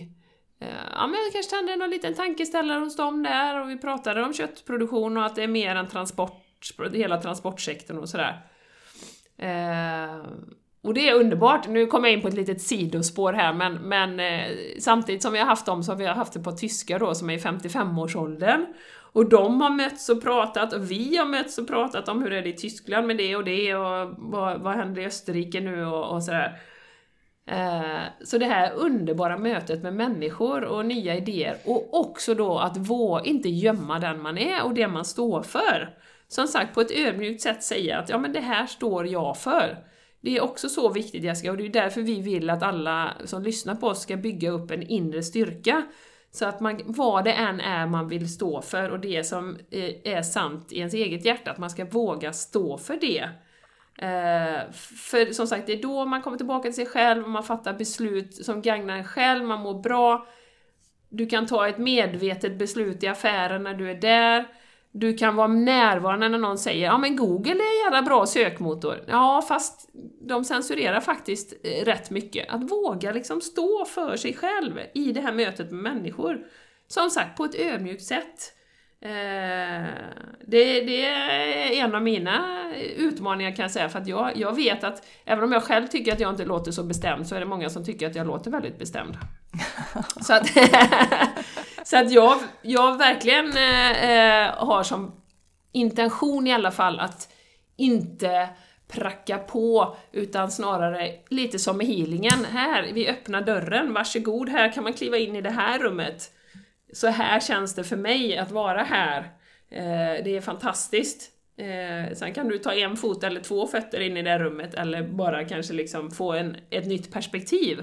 eh, 0.61 0.69
Ja 0.95 1.07
men 1.07 1.21
jag 1.25 1.33
kanske 1.33 1.57
tände 1.57 1.77
någon 1.77 1.91
liten 1.91 2.15
tankeställare 2.15 2.81
hos 2.81 2.97
dem 2.97 3.23
där 3.23 3.61
och 3.61 3.71
vi 3.71 3.79
pratade 3.79 4.23
om 4.23 4.33
köttproduktion 4.33 5.17
och 5.17 5.25
att 5.25 5.37
det 5.37 5.43
är 5.43 5.49
mer 5.49 5.77
än 5.77 5.89
transport, 5.89 6.43
hela 6.93 7.21
transportsektorn 7.21 7.99
och 7.99 8.09
sådär. 8.09 8.43
Eh, 9.39 10.27
och 10.83 10.95
det 10.95 11.09
är 11.09 11.15
underbart, 11.15 11.69
nu 11.69 11.87
kommer 11.87 12.09
jag 12.09 12.17
in 12.17 12.23
på 12.23 12.29
ett 12.29 12.35
litet 12.35 12.63
sidospår 12.63 13.33
här 13.33 13.53
men, 13.53 13.75
men 13.75 14.21
eh, 14.21 14.51
samtidigt 14.79 15.23
som 15.23 15.33
vi 15.33 15.39
har 15.39 15.47
haft 15.47 15.67
dem 15.67 15.83
så 15.83 15.93
har 15.93 15.97
vi 15.97 16.07
haft 16.07 16.37
ett 16.37 16.45
par 16.45 16.53
tyskar 16.53 16.99
då 16.99 17.15
som 17.15 17.31
är 17.31 17.35
i 17.35 17.39
55-årsåldern 17.39 18.67
Och 19.13 19.29
de 19.29 19.61
har 19.61 19.71
mötts 19.71 20.09
och 20.09 20.23
pratat 20.23 20.73
och 20.73 20.91
vi 20.91 21.17
har 21.17 21.27
mötts 21.27 21.59
och 21.59 21.69
pratat 21.69 22.09
om 22.09 22.23
hur 22.23 22.33
är 22.33 22.43
det 22.43 22.49
i 22.49 22.57
Tyskland 22.57 23.07
med 23.07 23.17
det 23.17 23.37
och 23.37 23.45
det 23.45 23.75
och 23.75 24.15
vad, 24.19 24.61
vad 24.61 24.75
händer 24.75 25.03
i 25.03 25.07
Österrike 25.07 25.61
nu 25.61 25.87
och, 25.87 26.15
och 26.15 26.23
sådär. 26.23 26.61
Eh, 27.47 28.03
så 28.25 28.39
det 28.39 28.47
här 28.47 28.73
underbara 28.75 29.39
mötet 29.39 29.83
med 29.83 29.95
människor 29.95 30.65
och 30.65 30.87
nya 30.87 31.17
idéer 31.17 31.57
och 31.65 32.01
också 32.01 32.35
då 32.35 32.59
att 32.59 32.77
vå, 32.77 33.21
inte 33.25 33.49
gömma 33.49 33.99
den 33.99 34.23
man 34.23 34.39
är 34.39 34.65
och 34.65 34.75
det 34.75 34.89
man 34.89 35.05
står 35.05 35.43
för. 35.43 35.99
Som 36.29 36.47
sagt, 36.49 36.75
på 36.75 36.81
ett 36.81 36.91
ödmjukt 36.91 37.43
sätt 37.43 37.63
säga 37.63 37.99
att 37.99 38.09
ja 38.09 38.19
men 38.19 38.33
det 38.33 38.41
här 38.41 38.67
står 38.67 39.07
jag 39.07 39.37
för. 39.37 39.85
Det 40.21 40.37
är 40.37 40.41
också 40.41 40.69
så 40.69 40.89
viktigt 40.89 41.25
Jessica, 41.25 41.51
och 41.51 41.57
det 41.57 41.67
är 41.67 41.69
därför 41.69 42.03
vi 42.03 42.21
vill 42.21 42.51
att 42.51 42.63
alla 42.63 43.13
som 43.25 43.43
lyssnar 43.43 43.75
på 43.75 43.87
oss 43.87 44.03
ska 44.03 44.17
bygga 44.17 44.51
upp 44.51 44.71
en 44.71 44.83
inre 44.83 45.23
styrka. 45.23 45.83
Så 46.31 46.47
att 46.47 46.61
man, 46.61 46.81
vad 46.85 47.25
det 47.25 47.33
än 47.33 47.61
är 47.61 47.87
man 47.87 48.09
vill 48.09 48.33
stå 48.35 48.63
för 48.63 48.91
och 48.91 49.01
det 49.01 49.25
som 49.25 49.59
eh, 49.71 50.15
är 50.15 50.23
sant 50.23 50.73
i 50.73 50.79
ens 50.79 50.95
eget 50.95 51.25
hjärta, 51.25 51.51
att 51.51 51.59
man 51.59 51.71
ska 51.71 51.85
våga 51.85 52.33
stå 52.33 52.79
för 52.79 52.97
det. 53.01 53.29
Eh, 53.99 54.73
för 54.73 55.33
som 55.33 55.47
sagt, 55.47 55.67
det 55.67 55.73
är 55.73 55.83
då 55.83 56.05
man 56.05 56.23
kommer 56.23 56.37
tillbaka 56.37 56.63
till 56.63 56.75
sig 56.75 56.87
själv, 56.87 57.29
man 57.29 57.45
fattar 57.45 57.73
beslut 57.73 58.45
som 58.45 58.63
gagnar 58.63 58.97
en 58.97 59.05
själv, 59.05 59.45
man 59.45 59.61
mår 59.61 59.83
bra. 59.83 60.27
Du 61.09 61.27
kan 61.27 61.47
ta 61.47 61.69
ett 61.69 61.79
medvetet 61.79 62.59
beslut 62.59 63.03
i 63.03 63.09
affären 63.09 63.63
när 63.63 63.75
du 63.75 63.91
är 63.91 63.95
där. 63.95 64.47
Du 64.95 65.17
kan 65.17 65.37
vara 65.37 65.49
närvarande 65.49 66.29
när 66.29 66.39
någon 66.39 66.59
säger 66.59 66.87
ja 66.87 66.99
men 66.99 67.17
Google 67.17 67.51
är 67.51 67.55
en 67.55 67.85
jävla 67.85 68.03
bra 68.03 68.27
sökmotor. 68.27 69.05
Ja, 69.07 69.43
fast 69.49 69.91
de 70.21 70.45
censurerar 70.45 71.01
faktiskt 71.01 71.53
eh, 71.63 71.85
rätt 71.85 72.11
mycket. 72.11 72.49
Att 72.51 72.71
våga 72.71 73.13
liksom 73.13 73.41
stå 73.41 73.85
för 73.85 74.17
sig 74.17 74.35
själv 74.35 74.81
i 74.95 75.13
det 75.13 75.21
här 75.21 75.33
mötet 75.33 75.71
med 75.71 75.95
människor. 75.95 76.47
Som 76.87 77.11
sagt, 77.11 77.37
på 77.37 77.45
ett 77.45 77.55
ödmjukt 77.55 78.03
sätt. 78.03 78.55
Eh, 79.05 79.89
det, 80.47 80.81
det, 80.81 81.05
är 81.05 81.85
en 81.85 81.95
av 81.95 82.03
mina 82.03 82.65
utmaningar 82.97 83.51
kan 83.51 83.63
jag 83.63 83.71
säga, 83.71 83.89
för 83.89 83.99
att 83.99 84.07
jag, 84.07 84.37
jag 84.37 84.57
vet 84.57 84.85
att 84.85 85.07
även 85.25 85.45
om 85.45 85.53
jag 85.53 85.63
själv 85.63 85.87
tycker 85.87 86.13
att 86.13 86.21
jag 86.21 86.31
inte 86.31 86.45
låter 86.45 86.73
så 86.73 86.83
bestämd 86.83 87.27
så 87.27 87.35
är 87.35 87.41
det 87.41 87.47
många 87.47 87.71
som 87.71 87.85
tycker 87.85 88.07
att 88.07 88.15
jag 88.15 88.27
låter 88.27 88.51
väldigt 88.51 88.79
bestämd. 88.79 89.17
så 90.21 90.35
att, 90.35 90.51
så 91.85 91.97
att 91.97 92.13
jag, 92.13 92.39
jag 92.63 92.99
verkligen 92.99 93.47
eh, 93.47 94.67
har 94.67 94.83
som 94.83 95.23
intention 95.73 96.47
i 96.47 96.53
alla 96.53 96.71
fall 96.71 97.01
att 97.01 97.29
inte 97.77 98.49
pracka 98.89 99.39
på, 99.39 99.97
utan 100.13 100.51
snarare 100.51 101.11
lite 101.29 101.59
som 101.59 101.77
med 101.77 101.87
healingen. 101.87 102.45
Här, 102.45 102.91
vi 102.93 103.09
öppnar 103.09 103.43
dörren, 103.43 103.93
varsågod, 103.93 104.49
här 104.49 104.73
kan 104.73 104.85
man 104.85 104.93
kliva 104.93 105.17
in 105.17 105.37
i 105.37 105.41
det 105.41 105.51
här 105.51 105.79
rummet 105.79 106.33
så 106.93 107.07
här 107.07 107.41
känns 107.41 107.75
det 107.75 107.85
för 107.85 107.97
mig 107.97 108.39
att 108.39 108.51
vara 108.51 108.83
här. 108.83 109.19
Eh, 109.71 110.25
det 110.25 110.37
är 110.37 110.41
fantastiskt. 110.41 111.31
Eh, 111.57 112.15
sen 112.15 112.35
kan 112.35 112.49
du 112.49 112.59
ta 112.59 112.73
en 112.73 112.97
fot 112.97 113.25
eller 113.25 113.41
två 113.41 113.67
fötter 113.67 114.01
in 114.01 114.17
i 114.17 114.23
det 114.23 114.39
rummet 114.39 114.75
eller 114.75 115.03
bara 115.03 115.45
kanske 115.45 115.73
liksom 115.73 116.11
få 116.11 116.33
en, 116.33 116.57
ett 116.71 116.87
nytt 116.87 117.13
perspektiv. 117.13 117.83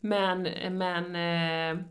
Men, 0.00 0.48
men 0.70 1.16
eh, 1.16 1.84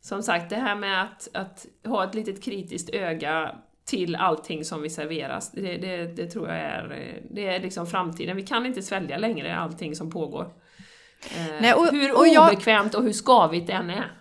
som 0.00 0.22
sagt, 0.22 0.50
det 0.50 0.56
här 0.56 0.76
med 0.76 1.02
att, 1.02 1.28
att 1.32 1.66
ha 1.84 2.04
ett 2.04 2.14
litet 2.14 2.44
kritiskt 2.44 2.94
öga 2.94 3.54
till 3.84 4.16
allting 4.16 4.64
som 4.64 4.82
vi 4.82 4.90
serveras, 4.90 5.52
det, 5.52 5.76
det, 5.76 6.06
det, 6.06 6.26
tror 6.26 6.48
jag 6.48 6.58
är, 6.58 7.12
det 7.30 7.46
är 7.46 7.60
liksom 7.60 7.86
framtiden. 7.86 8.36
Vi 8.36 8.42
kan 8.42 8.66
inte 8.66 8.82
svälja 8.82 9.18
längre 9.18 9.56
allting 9.56 9.96
som 9.96 10.10
pågår. 10.10 10.52
Nej, 11.60 11.74
och, 11.74 11.86
hur 11.86 12.18
och 12.18 12.28
jag... 12.28 12.46
obekvämt 12.46 12.94
och 12.94 13.02
hur 13.02 13.12
skavigt 13.12 13.66
det 13.66 13.72
än 13.72 13.90
är. 13.90 14.12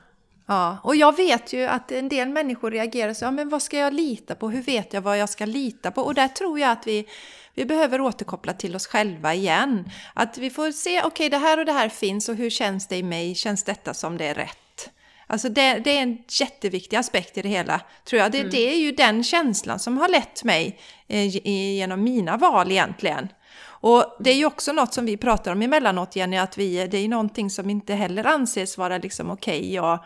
Ja, 0.48 0.78
och 0.84 0.96
jag 0.96 1.16
vet 1.16 1.54
ju 1.54 1.66
att 1.66 1.92
en 1.92 2.10
del 2.10 2.30
människor 2.30 2.72
reagerar 2.72 3.14
så, 3.14 3.26
ja 3.26 3.32
men 3.32 3.50
vad 3.50 3.62
ska 3.62 3.78
jag 3.78 3.94
lita 3.94 4.36
på? 4.36 4.50
Hur 4.50 4.62
vet 4.62 4.94
jag 4.94 5.02
vad 5.02 5.18
jag 5.18 5.30
ska 5.30 5.46
lita 5.46 5.92
på? 5.92 6.02
Och 6.02 6.14
där 6.14 6.28
tror 6.28 6.60
jag 6.60 6.72
att 6.72 6.88
vi, 6.88 7.08
vi 7.54 7.66
behöver 7.66 8.02
återkoppla 8.02 8.54
till 8.54 8.76
oss 8.76 8.88
själva 8.88 9.34
igen. 9.34 9.90
Att 10.14 10.38
vi 10.38 10.50
får 10.50 10.72
se, 10.72 11.00
okej 11.00 11.08
okay, 11.08 11.30
det 11.30 11.38
här 11.38 11.60
och 11.60 11.66
det 11.66 11.72
här 11.72 11.90
finns 11.90 12.30
och 12.30 12.36
hur 12.36 12.50
känns 12.50 12.88
det 12.88 12.98
i 12.98 13.04
mig? 13.04 13.36
Känns 13.36 13.64
detta 13.64 13.94
som 13.94 14.18
det 14.18 14.26
är 14.26 14.36
rätt? 14.36 14.90
Alltså 15.28 15.50
det, 15.50 15.80
det 15.80 15.98
är 15.98 16.02
en 16.02 16.18
jätteviktig 16.40 16.98
aspekt 16.98 17.38
i 17.38 17.42
det 17.42 17.50
hela, 17.50 17.82
tror 18.04 18.22
jag. 18.22 18.32
Det, 18.32 18.40
mm. 18.40 18.52
det 18.52 18.74
är 18.74 18.78
ju 18.78 18.92
den 18.92 19.24
känslan 19.24 19.80
som 19.80 19.98
har 19.98 20.08
lett 20.08 20.44
mig 20.44 20.80
eh, 21.08 21.48
genom 21.76 22.04
mina 22.04 22.38
val 22.38 22.72
egentligen. 22.72 23.28
Och 23.66 24.18
det 24.20 24.30
är 24.30 24.36
ju 24.36 24.46
också 24.46 24.74
något 24.74 24.94
som 24.94 25.06
vi 25.06 25.18
pratar 25.18 25.52
om 25.52 25.62
emellanåt, 25.62 26.16
Jenny, 26.16 26.38
att 26.38 26.58
vi, 26.58 26.88
det 26.88 26.98
är 26.98 27.02
ju 27.02 27.08
någonting 27.08 27.50
som 27.50 27.70
inte 27.70 27.94
heller 27.94 28.28
anses 28.28 28.78
vara 28.78 28.98
liksom 28.98 29.32
okej, 29.32 29.60
okay, 29.60 29.74
ja, 29.74 30.06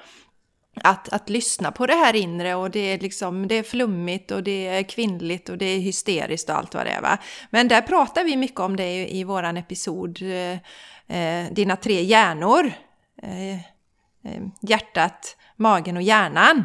att, 0.83 1.09
att 1.09 1.29
lyssna 1.29 1.71
på 1.71 1.85
det 1.85 1.93
här 1.93 2.15
inre 2.15 2.55
och 2.55 2.71
det 2.71 2.79
är 2.79 2.99
liksom, 2.99 3.47
det 3.47 3.55
är 3.55 3.63
flummigt 3.63 4.31
och 4.31 4.43
det 4.43 4.67
är 4.67 4.83
kvinnligt 4.83 5.49
och 5.49 5.57
det 5.57 5.65
är 5.65 5.79
hysteriskt 5.79 6.49
och 6.49 6.55
allt 6.55 6.73
vad 6.73 6.85
det 6.85 6.91
är 6.91 7.01
va. 7.01 7.17
Men 7.49 7.67
där 7.67 7.81
pratar 7.81 8.23
vi 8.23 8.37
mycket 8.37 8.59
om 8.59 8.75
det 8.75 8.83
i, 8.83 9.19
i 9.19 9.23
våran 9.23 9.57
episod 9.57 10.21
eh, 10.21 10.57
eh 11.17 11.51
Dina 11.51 11.75
tre 11.75 12.03
hjärnor. 12.03 12.71
Eh, 13.23 13.53
eh, 13.53 14.43
hjärtat, 14.61 15.37
magen 15.55 15.97
och 15.97 16.03
hjärnan. 16.03 16.63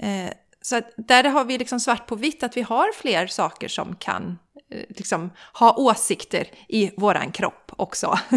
Eh, 0.00 0.30
så 0.62 0.76
att 0.76 0.90
där 0.96 1.24
har 1.24 1.44
vi 1.44 1.58
liksom 1.58 1.80
svart 1.80 2.06
på 2.06 2.16
vitt 2.16 2.42
att 2.42 2.56
vi 2.56 2.62
har 2.62 2.92
fler 2.92 3.26
saker 3.26 3.68
som 3.68 3.96
kan 3.96 4.38
Eh, 4.74 4.84
liksom, 4.88 5.30
ha 5.52 5.76
åsikter 5.76 6.46
i 6.68 6.90
våran 6.96 7.32
kropp 7.32 7.63
också. 7.76 8.18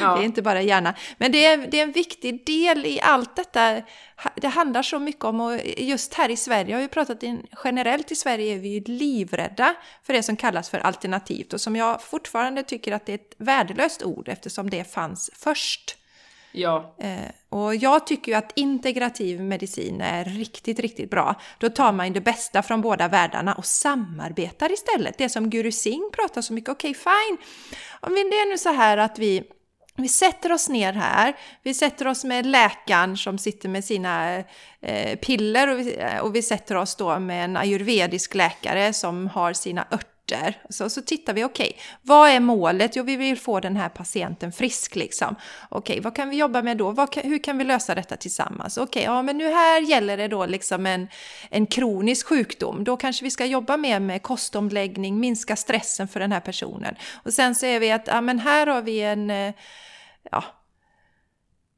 Ja. 0.00 0.14
det 0.14 0.22
är 0.22 0.24
inte 0.24 0.42
bara 0.42 0.62
hjärna. 0.62 0.94
Men 1.18 1.32
det 1.32 1.46
är, 1.46 1.66
det 1.66 1.78
är 1.78 1.82
en 1.82 1.92
viktig 1.92 2.46
del 2.46 2.86
i 2.86 3.00
allt 3.00 3.36
detta. 3.36 3.82
Det 4.34 4.48
handlar 4.48 4.82
så 4.82 4.98
mycket 4.98 5.24
om, 5.24 5.40
och 5.40 5.60
just 5.76 6.14
här 6.14 6.28
i 6.28 6.36
Sverige, 6.36 6.70
jag 6.70 6.76
har 6.76 6.82
ju 6.82 6.88
pratat 6.88 7.22
in, 7.22 7.46
generellt 7.64 8.12
i 8.12 8.14
Sverige 8.14 8.54
är 8.54 8.58
vi 8.58 8.68
ju 8.68 8.80
livrädda 8.80 9.74
för 10.02 10.12
det 10.12 10.22
som 10.22 10.36
kallas 10.36 10.70
för 10.70 10.78
alternativt 10.78 11.52
och 11.52 11.60
som 11.60 11.76
jag 11.76 12.02
fortfarande 12.02 12.62
tycker 12.62 12.92
att 12.92 13.06
det 13.06 13.12
är 13.12 13.14
ett 13.14 13.34
värdelöst 13.38 14.02
ord 14.02 14.28
eftersom 14.28 14.70
det 14.70 14.92
fanns 14.92 15.30
först. 15.34 15.96
Ja. 16.52 16.94
Eh, 16.98 17.30
och 17.48 17.74
jag 17.74 18.06
tycker 18.06 18.32
ju 18.32 18.38
att 18.38 18.52
integrativ 18.54 19.40
medicin 19.40 20.00
är 20.00 20.24
riktigt, 20.24 20.78
riktigt 20.78 21.10
bra. 21.10 21.34
Då 21.58 21.68
tar 21.68 21.92
man 21.92 22.06
ju 22.06 22.12
det 22.12 22.20
bästa 22.20 22.62
från 22.62 22.80
båda 22.80 23.08
världarna 23.08 23.54
och 23.54 23.66
samarbetar 23.66 24.72
istället. 24.72 25.18
Det 25.18 25.28
som 25.28 25.50
Guru 25.50 25.72
Singh 25.72 26.10
pratar 26.12 26.42
så 26.42 26.52
mycket, 26.52 26.70
okej 26.70 26.90
okay, 26.90 27.02
fine. 27.02 27.38
Om 28.00 28.14
det 28.14 28.20
är 28.20 28.50
nu 28.50 28.58
så 28.58 28.72
här 28.72 28.98
att 28.98 29.18
vi 29.18 29.42
vi 29.96 30.08
sätter 30.08 30.52
oss 30.52 30.68
ner 30.68 30.92
här, 30.92 31.36
vi 31.62 31.74
sätter 31.74 32.08
oss 32.08 32.24
med 32.24 32.46
läkaren 32.46 33.16
som 33.16 33.38
sitter 33.38 33.68
med 33.68 33.84
sina 33.84 34.36
eh, 34.80 35.18
piller 35.18 35.68
och 35.68 35.78
vi, 35.78 35.96
och 36.22 36.34
vi 36.34 36.42
sätter 36.42 36.76
oss 36.76 36.96
då 36.96 37.18
med 37.18 37.44
en 37.44 37.56
ayurvedisk 37.56 38.34
läkare 38.34 38.92
som 38.92 39.28
har 39.28 39.52
sina 39.52 39.86
örter 39.90 40.11
örter. 40.22 40.62
Så, 40.68 40.90
så 40.90 41.02
tittar 41.02 41.34
vi, 41.34 41.44
okej, 41.44 41.70
okay, 41.70 41.82
vad 42.02 42.30
är 42.30 42.40
målet? 42.40 42.96
Jo, 42.96 43.02
vi 43.02 43.16
vill 43.16 43.38
få 43.38 43.60
den 43.60 43.76
här 43.76 43.88
patienten 43.88 44.52
frisk 44.52 44.96
liksom. 44.96 45.36
Okej, 45.68 45.92
okay, 45.92 46.00
vad 46.00 46.16
kan 46.16 46.30
vi 46.30 46.36
jobba 46.36 46.62
med 46.62 46.76
då? 46.76 47.06
Kan, 47.06 47.22
hur 47.22 47.38
kan 47.38 47.58
vi 47.58 47.64
lösa 47.64 47.94
detta 47.94 48.16
tillsammans? 48.16 48.76
Okej, 48.76 48.84
okay, 48.84 49.02
ja 49.02 49.22
men 49.22 49.38
nu 49.38 49.48
här 49.48 49.80
gäller 49.80 50.16
det 50.16 50.28
då 50.28 50.46
liksom 50.46 50.86
en, 50.86 51.08
en 51.50 51.66
kronisk 51.66 52.26
sjukdom. 52.26 52.84
Då 52.84 52.96
kanske 52.96 53.24
vi 53.24 53.30
ska 53.30 53.44
jobba 53.44 53.76
mer 53.76 54.00
med 54.00 54.22
kostomläggning, 54.22 55.20
minska 55.20 55.56
stressen 55.56 56.08
för 56.08 56.20
den 56.20 56.32
här 56.32 56.40
personen. 56.40 56.94
Och 57.24 57.32
sen 57.32 57.54
ser 57.54 57.80
vi 57.80 57.92
att, 57.92 58.06
ja 58.06 58.20
men 58.20 58.38
här 58.38 58.66
har 58.66 58.82
vi 58.82 59.00
en, 59.00 59.30
eh, 59.30 59.54
ja, 60.30 60.44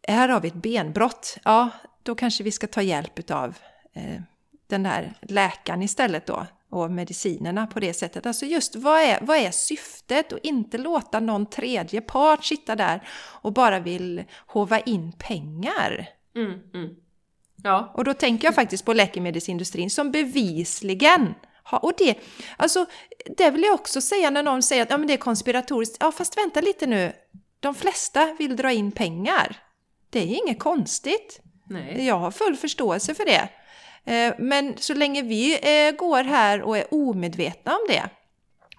här 0.09 0.29
har 0.29 0.41
vi 0.41 0.49
ett 0.49 0.55
benbrott. 0.55 1.37
Ja, 1.45 1.71
då 2.03 2.15
kanske 2.15 2.45
vi 2.45 2.53
ska 2.53 2.67
ta 2.67 2.83
hjälp 2.83 3.31
av 3.31 3.59
eh, 3.95 4.21
den 4.67 4.83
där 4.83 5.15
läkaren 5.23 5.83
istället 5.83 6.27
då 6.27 6.47
och 6.75 6.91
medicinerna 6.91 7.66
på 7.66 7.81
det 7.81 7.95
sättet. 7.95 8.27
Alltså 8.27 8.47
just 8.47 8.77
vad 8.77 9.01
är, 9.01 9.18
vad 9.22 9.37
är 9.37 9.51
syftet 9.51 10.33
och 10.33 10.39
inte 10.43 10.79
låta 10.79 11.20
någon 11.20 11.47
tredje 11.47 12.01
part 12.01 12.45
sitta 12.45 12.77
där 12.77 13.09
och 13.43 13.53
bara 13.53 13.81
vill 13.81 14.25
hova 14.47 14.81
in 14.81 15.12
pengar. 15.18 16.09
Mm, 16.37 16.53
mm. 16.75 16.95
Ja. 17.62 17.93
Och 17.95 18.05
då 18.05 18.14
tänker 18.14 18.49
jag 18.49 18.55
faktiskt 18.55 18.85
på 18.85 18.93
läkemedelsindustrin 18.93 19.91
som 19.91 20.11
bevisligen 20.11 21.35
har, 21.62 21.85
och 21.85 21.93
det, 21.99 22.18
alltså, 22.57 22.87
det 23.37 23.51
vill 23.51 23.62
jag 23.62 23.75
också 23.75 24.01
säga 24.01 24.31
när 24.31 24.43
någon 24.43 24.62
säger 24.62 24.83
att 24.83 24.91
ja, 24.91 24.99
men 24.99 25.07
det 25.07 25.12
är 25.14 25.18
konspiratoriskt. 25.18 25.97
Ja, 26.01 26.12
fast 26.12 26.39
vänta 26.39 26.61
lite 26.61 26.87
nu. 26.87 27.12
De 27.61 27.75
flesta 27.75 28.37
vill 28.39 28.57
dra 28.57 28.72
in 28.72 28.93
pengar. 28.93 29.57
Det 30.11 30.18
är 30.18 30.45
inget 30.45 30.59
konstigt. 30.59 31.41
Nej. 31.68 32.07
Jag 32.07 32.18
har 32.18 32.31
full 32.31 32.57
förståelse 32.57 33.14
för 33.14 33.25
det. 33.25 33.49
Eh, 34.07 34.35
men 34.39 34.77
så 34.77 34.95
länge 34.95 35.23
vi 35.23 35.55
eh, 35.55 35.97
går 35.97 36.25
här 36.25 36.63
och 36.63 36.79
är 36.79 36.95
omedvetna 36.95 37.73
om 37.73 37.87
det 37.89 38.03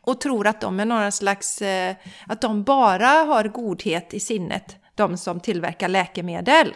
och 0.01 0.21
tror 0.21 0.47
att 0.47 0.61
de 0.61 0.79
är 0.79 0.85
några 0.85 1.11
slags, 1.11 1.61
eh, 1.61 1.95
att 2.27 2.41
de 2.41 2.63
bara 2.63 3.07
har 3.07 3.47
godhet 3.47 4.13
i 4.13 4.19
sinnet, 4.19 4.75
de 4.95 5.17
som 5.17 5.39
tillverkar 5.39 5.87
läkemedel. 5.87 6.73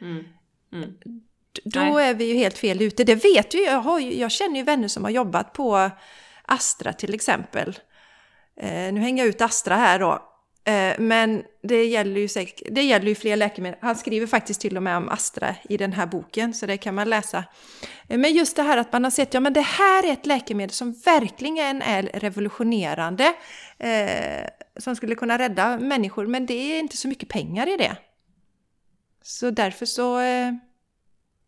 Mm. 0.00 0.24
Mm. 0.72 0.94
Då 1.64 1.80
Nej. 1.80 2.08
är 2.08 2.14
vi 2.14 2.24
ju 2.24 2.34
helt 2.34 2.58
fel 2.58 2.82
ute. 2.82 3.04
Det 3.04 3.14
vet 3.14 3.54
ju 3.54 3.58
jag. 3.58 3.80
Har, 3.80 4.00
jag 4.00 4.30
känner 4.30 4.56
ju 4.56 4.62
vänner 4.62 4.88
som 4.88 5.04
har 5.04 5.10
jobbat 5.10 5.52
på 5.52 5.90
Astra 6.44 6.92
till 6.92 7.14
exempel. 7.14 7.78
Nu 8.92 9.00
hänger 9.00 9.22
jag 9.22 9.28
ut 9.28 9.40
Astra 9.40 9.76
här 9.76 9.98
då. 9.98 10.29
Eh, 10.64 10.94
men 10.98 11.42
det 11.62 11.84
gäller, 11.84 12.20
ju 12.20 12.46
det 12.70 12.82
gäller 12.82 13.06
ju 13.06 13.14
fler 13.14 13.36
läkemedel. 13.36 13.78
Han 13.82 13.96
skriver 13.96 14.26
faktiskt 14.26 14.60
till 14.60 14.76
och 14.76 14.82
med 14.82 14.96
om 14.96 15.08
Astra 15.08 15.54
i 15.68 15.76
den 15.76 15.92
här 15.92 16.06
boken, 16.06 16.54
så 16.54 16.66
det 16.66 16.76
kan 16.76 16.94
man 16.94 17.10
läsa. 17.10 17.44
Eh, 18.08 18.18
men 18.18 18.32
just 18.32 18.56
det 18.56 18.62
här 18.62 18.78
att 18.78 18.92
man 18.92 19.04
har 19.04 19.10
sett, 19.10 19.34
ja 19.34 19.40
men 19.40 19.52
det 19.52 19.60
här 19.60 20.08
är 20.08 20.12
ett 20.12 20.26
läkemedel 20.26 20.70
som 20.70 20.92
verkligen 20.92 21.82
är 21.82 22.02
revolutionerande. 22.02 23.34
Eh, 23.78 24.46
som 24.76 24.96
skulle 24.96 25.14
kunna 25.14 25.38
rädda 25.38 25.78
människor, 25.78 26.26
men 26.26 26.46
det 26.46 26.54
är 26.54 26.78
inte 26.78 26.96
så 26.96 27.08
mycket 27.08 27.28
pengar 27.28 27.66
i 27.66 27.76
det. 27.76 27.96
Så 29.22 29.50
därför 29.50 29.86
så 29.86 30.20
eh, 30.20 30.52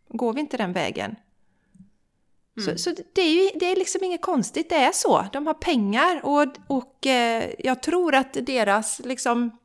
går 0.09 0.33
vi 0.33 0.41
inte 0.41 0.57
den 0.57 0.73
vägen. 0.73 1.17
Så, 2.61 2.79
så 2.79 2.95
det 3.13 3.23
är 3.23 3.33
ju 3.33 3.59
det 3.59 3.73
är 3.73 3.77
liksom 3.77 4.05
inget 4.05 4.23
konstigt, 4.23 4.69
det 4.69 4.77
är 4.77 4.93
så. 4.93 5.27
De 5.33 5.47
har 5.47 5.55
pengar 5.55 6.21
och, 6.25 6.47
och 6.67 7.07
eh, 7.07 7.51
jag 7.59 7.83
tror 7.83 8.15
att 8.15 8.33
deras 8.33 9.01
liksom 9.05 9.59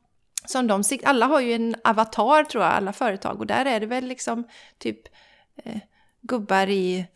som 0.46 0.66
de, 0.66 0.82
alla 1.04 1.26
har 1.26 1.40
ju 1.40 1.52
en 1.52 1.76
avatar 1.84 2.44
tror 2.44 2.64
jag, 2.64 2.72
alla 2.72 2.92
företag 2.92 3.40
och 3.40 3.46
där 3.46 3.64
är 3.64 3.80
det 3.80 3.86
väl 3.86 4.04
liksom 4.04 4.48
typ 4.78 5.00
eh, 5.64 5.80
gubbar 6.20 6.68
i 6.68 7.06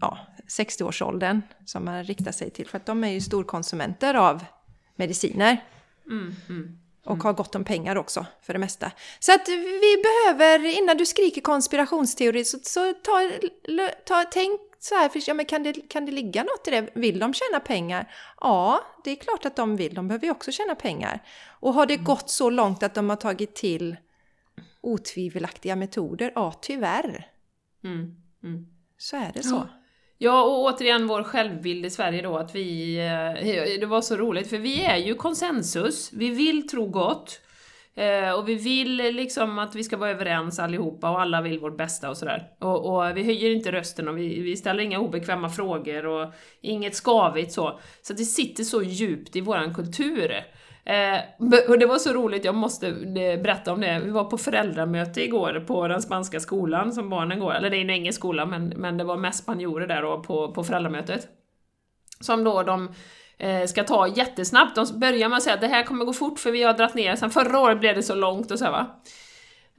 ja, 0.00 0.18
60-årsåldern 0.58 1.42
som 1.64 1.84
man 1.84 2.04
riktar 2.04 2.32
sig 2.32 2.50
till 2.50 2.66
för 2.66 2.76
att 2.76 2.86
de 2.86 3.04
är 3.04 3.08
ju 3.08 3.20
storkonsumenter 3.20 4.14
av 4.14 4.44
mediciner. 4.96 5.64
Mm, 6.06 6.34
mm. 6.48 6.78
Och 7.06 7.22
har 7.22 7.32
gott 7.32 7.54
om 7.54 7.64
pengar 7.64 7.96
också, 7.96 8.26
för 8.42 8.52
det 8.52 8.58
mesta. 8.58 8.92
Så 9.18 9.32
att 9.32 9.48
vi 9.82 10.02
behöver, 10.02 10.78
innan 10.78 10.96
du 10.96 11.06
skriker 11.06 11.40
konspirationsteori, 11.40 12.44
så, 12.44 12.58
så 12.62 12.92
ta, 12.92 13.30
ta, 14.06 14.24
tänk 14.32 14.60
så 14.78 14.94
här, 14.94 15.08
för, 15.08 15.22
ja, 15.26 15.34
men 15.34 15.46
kan, 15.46 15.62
det, 15.62 15.72
kan 15.72 16.06
det 16.06 16.12
ligga 16.12 16.42
något 16.42 16.68
i 16.68 16.70
det? 16.70 16.90
Vill 16.94 17.18
de 17.18 17.34
tjäna 17.34 17.60
pengar? 17.60 18.12
Ja, 18.40 18.80
det 19.04 19.10
är 19.10 19.16
klart 19.16 19.44
att 19.44 19.56
de 19.56 19.76
vill. 19.76 19.94
De 19.94 20.08
behöver 20.08 20.26
ju 20.26 20.30
också 20.30 20.52
tjäna 20.52 20.74
pengar. 20.74 21.22
Och 21.60 21.74
har 21.74 21.86
det 21.86 21.96
gått 21.96 22.30
så 22.30 22.50
långt 22.50 22.82
att 22.82 22.94
de 22.94 23.08
har 23.08 23.16
tagit 23.16 23.54
till 23.54 23.96
otvivelaktiga 24.80 25.76
metoder? 25.76 26.32
Ja, 26.34 26.52
tyvärr. 26.62 27.30
Mm, 27.84 28.14
mm. 28.42 28.66
Så 28.98 29.16
är 29.16 29.30
det 29.34 29.42
så. 29.42 29.54
Ja, 29.54 29.68
Ja, 30.18 30.42
och 30.42 30.64
återigen 30.64 31.06
vår 31.06 31.22
självbild 31.22 31.86
i 31.86 31.90
Sverige 31.90 32.22
då, 32.22 32.36
att 32.36 32.54
vi... 32.54 32.96
Eh, 32.96 33.80
det 33.80 33.86
var 33.86 34.00
så 34.00 34.16
roligt, 34.16 34.50
för 34.50 34.58
vi 34.58 34.84
är 34.84 34.96
ju 34.96 35.14
konsensus. 35.14 36.12
Vi 36.12 36.30
vill 36.30 36.68
tro 36.68 36.86
gott 36.86 37.40
eh, 37.96 38.32
Och 38.32 38.48
vi 38.48 38.54
vill 38.54 38.96
liksom 38.96 39.58
att 39.58 39.74
vi 39.74 39.84
ska 39.84 39.96
vara 39.96 40.10
överens 40.10 40.58
allihopa 40.58 41.10
och 41.10 41.20
alla 41.20 41.42
vill 41.42 41.58
vårt 41.58 41.78
bästa 41.78 42.10
och 42.10 42.16
sådär. 42.16 42.48
Och, 42.60 42.94
och 42.94 43.16
vi 43.16 43.22
höjer 43.24 43.50
inte 43.50 43.72
rösten 43.72 44.08
och 44.08 44.18
vi, 44.18 44.40
vi 44.40 44.56
ställer 44.56 44.82
inga 44.82 45.00
obekväma 45.00 45.48
frågor 45.48 46.06
och 46.06 46.32
inget 46.60 46.94
skavigt 46.94 47.52
så. 47.52 47.80
Så 48.02 48.12
det 48.12 48.24
sitter 48.24 48.64
så 48.64 48.82
djupt 48.82 49.36
i 49.36 49.40
våran 49.40 49.74
kultur. 49.74 50.32
Eh, 50.86 51.20
och 51.68 51.78
det 51.78 51.86
var 51.86 51.98
så 51.98 52.12
roligt, 52.12 52.44
jag 52.44 52.54
måste 52.54 52.88
eh, 52.88 53.42
berätta 53.42 53.72
om 53.72 53.80
det. 53.80 54.00
Vi 54.04 54.10
var 54.10 54.24
på 54.24 54.38
föräldramöte 54.38 55.24
igår 55.24 55.64
på 55.66 55.88
den 55.88 56.02
spanska 56.02 56.40
skolan 56.40 56.92
som 56.92 57.10
barnen 57.10 57.40
går, 57.40 57.54
eller 57.54 57.70
det 57.70 57.76
är 57.76 57.80
en 57.80 57.90
engelsk 57.90 58.18
skola 58.18 58.46
men, 58.46 58.68
men 58.68 58.98
det 58.98 59.04
var 59.04 59.16
mest 59.16 59.42
spanjorer 59.42 59.86
där 59.86 60.02
då 60.02 60.22
på, 60.22 60.52
på 60.52 60.64
föräldramötet. 60.64 61.28
Som 62.20 62.44
då 62.44 62.62
de 62.62 62.88
Eh, 63.38 63.66
ska 63.66 63.84
ta 63.84 64.08
jättesnabbt. 64.08 64.74
De 64.74 65.00
börjar 65.00 65.28
med 65.28 65.36
att 65.36 65.42
säga 65.42 65.54
att 65.54 65.60
det 65.60 65.66
här 65.66 65.82
kommer 65.82 66.04
gå 66.04 66.12
fort 66.12 66.38
för 66.38 66.50
vi 66.50 66.62
har 66.62 66.72
dragit 66.72 66.94
ner, 66.94 67.16
sen 67.16 67.30
förra 67.30 67.60
året 67.60 67.80
blev 67.80 67.94
det 67.94 68.02
så 68.02 68.14
långt 68.14 68.50
och 68.50 68.58
så 68.58 68.64
här, 68.64 68.72
va. 68.72 68.86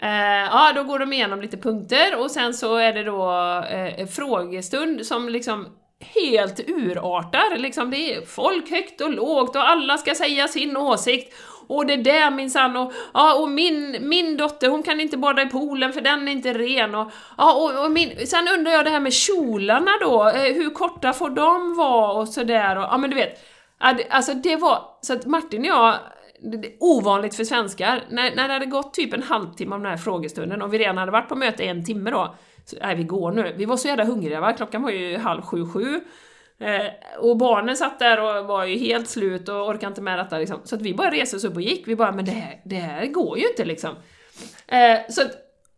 Eh, 0.02 0.50
ja, 0.52 0.72
då 0.76 0.84
går 0.84 1.00
de 1.00 1.14
igenom 1.14 1.42
lite 1.42 1.58
punkter 1.58 2.20
och 2.20 2.32
sen 2.32 2.54
så 2.54 2.76
är 2.76 2.94
det 2.94 3.04
då 3.04 3.32
eh, 3.72 4.08
frågestund 4.08 5.06
som 5.06 5.30
liksom 5.30 5.68
helt 6.00 6.60
urartar. 6.70 7.58
Liksom 7.58 7.92
det 7.92 8.14
är 8.14 8.26
folk 8.26 8.72
högt 8.72 9.02
och 9.02 9.14
lågt 9.14 9.56
och 9.56 9.70
alla 9.70 9.98
ska 9.98 10.16
säga 10.16 10.48
sin 10.48 10.78
åsikt. 10.78 11.34
Och 11.68 11.86
det 11.86 11.96
där 11.96 12.32
minsann 12.32 12.78
och, 12.78 12.94
ja, 13.14 13.40
och 13.42 13.50
min, 13.50 13.98
min 14.02 14.38
dotter 14.38 14.70
hon 14.70 14.84
kan 14.84 15.00
inte 15.00 15.18
bada 15.18 15.42
i 15.42 15.46
poolen 15.46 15.94
för 15.94 16.02
den 16.02 16.28
är 16.28 16.32
inte 16.32 16.54
ren 16.54 16.96
och, 16.96 17.12
ja, 17.38 17.54
och, 17.54 17.86
och 17.86 17.92
min, 17.92 18.28
sen 18.28 18.48
undrar 18.58 18.72
jag 18.72 18.86
det 18.86 18.92
här 18.92 19.00
med 19.00 19.14
kjolarna 19.14 19.92
då, 20.02 20.28
eh, 20.28 20.54
hur 20.54 20.70
korta 20.70 21.14
får 21.14 21.30
de 21.30 21.76
vara 21.78 22.12
och 22.12 22.28
sådär 22.28 22.78
och, 22.78 22.84
ja 22.84 22.98
men 22.98 23.10
du 23.10 23.16
vet. 23.16 23.40
Alltså 24.10 24.34
det 24.34 24.56
var, 24.56 24.82
så 25.02 25.14
att 25.14 25.26
Martin 25.26 25.62
och 25.62 25.68
jag 25.68 25.96
det 26.40 26.68
är 26.68 26.74
ovanligt 26.80 27.36
för 27.36 27.44
svenskar. 27.44 28.04
När, 28.10 28.36
när 28.36 28.48
det 28.48 28.54
hade 28.54 28.66
gått 28.66 28.94
typ 28.94 29.14
en 29.14 29.24
halvtimme 29.24 29.76
av 29.76 29.82
den 29.82 29.90
här 29.90 29.98
frågestunden 29.98 30.62
och 30.62 30.74
vi 30.74 30.78
redan 30.78 30.98
hade 30.98 31.12
varit 31.12 31.30
på 31.30 31.36
möte 31.36 31.64
en 31.64 31.86
timme 31.86 32.12
då, 32.12 32.36
så, 32.66 32.76
nej 32.82 32.96
vi 32.96 33.04
går 33.04 33.32
nu. 33.32 33.54
Vi 33.58 33.66
var 33.66 33.78
så 33.78 33.88
jävla 33.88 34.06
hungriga 34.06 34.42
va, 34.42 34.54
klockan 34.54 34.82
var 34.82 34.92
ju 34.92 35.18
halv 35.18 35.42
sju, 35.42 35.66
sju. 35.66 36.02
Eh, 36.60 37.20
och 37.20 37.38
barnen 37.38 37.78
satt 37.78 38.00
där 38.00 38.22
och 38.22 38.46
var 38.46 38.66
ju 38.66 38.78
helt 38.78 39.10
slut 39.10 39.50
och 39.50 39.68
orkade 39.68 39.88
inte 39.88 40.02
med 40.02 40.20
detta 40.20 40.38
liksom. 40.38 40.60
Så 40.64 40.76
att 40.76 40.82
vi 40.82 40.94
bara 40.94 41.12
reste 41.12 41.36
oss 41.36 41.44
upp 41.44 41.56
och 41.56 41.62
gick, 41.62 41.88
vi 41.88 41.96
bara 41.96 42.12
men 42.12 42.26
det 42.26 42.32
här, 42.32 42.62
det 42.66 42.76
här 42.76 43.06
går 43.06 43.38
ju 43.38 43.48
inte 43.48 43.66
liksom. 43.66 43.96
Eh, 44.68 45.00
så 45.10 45.22
att, 45.22 45.32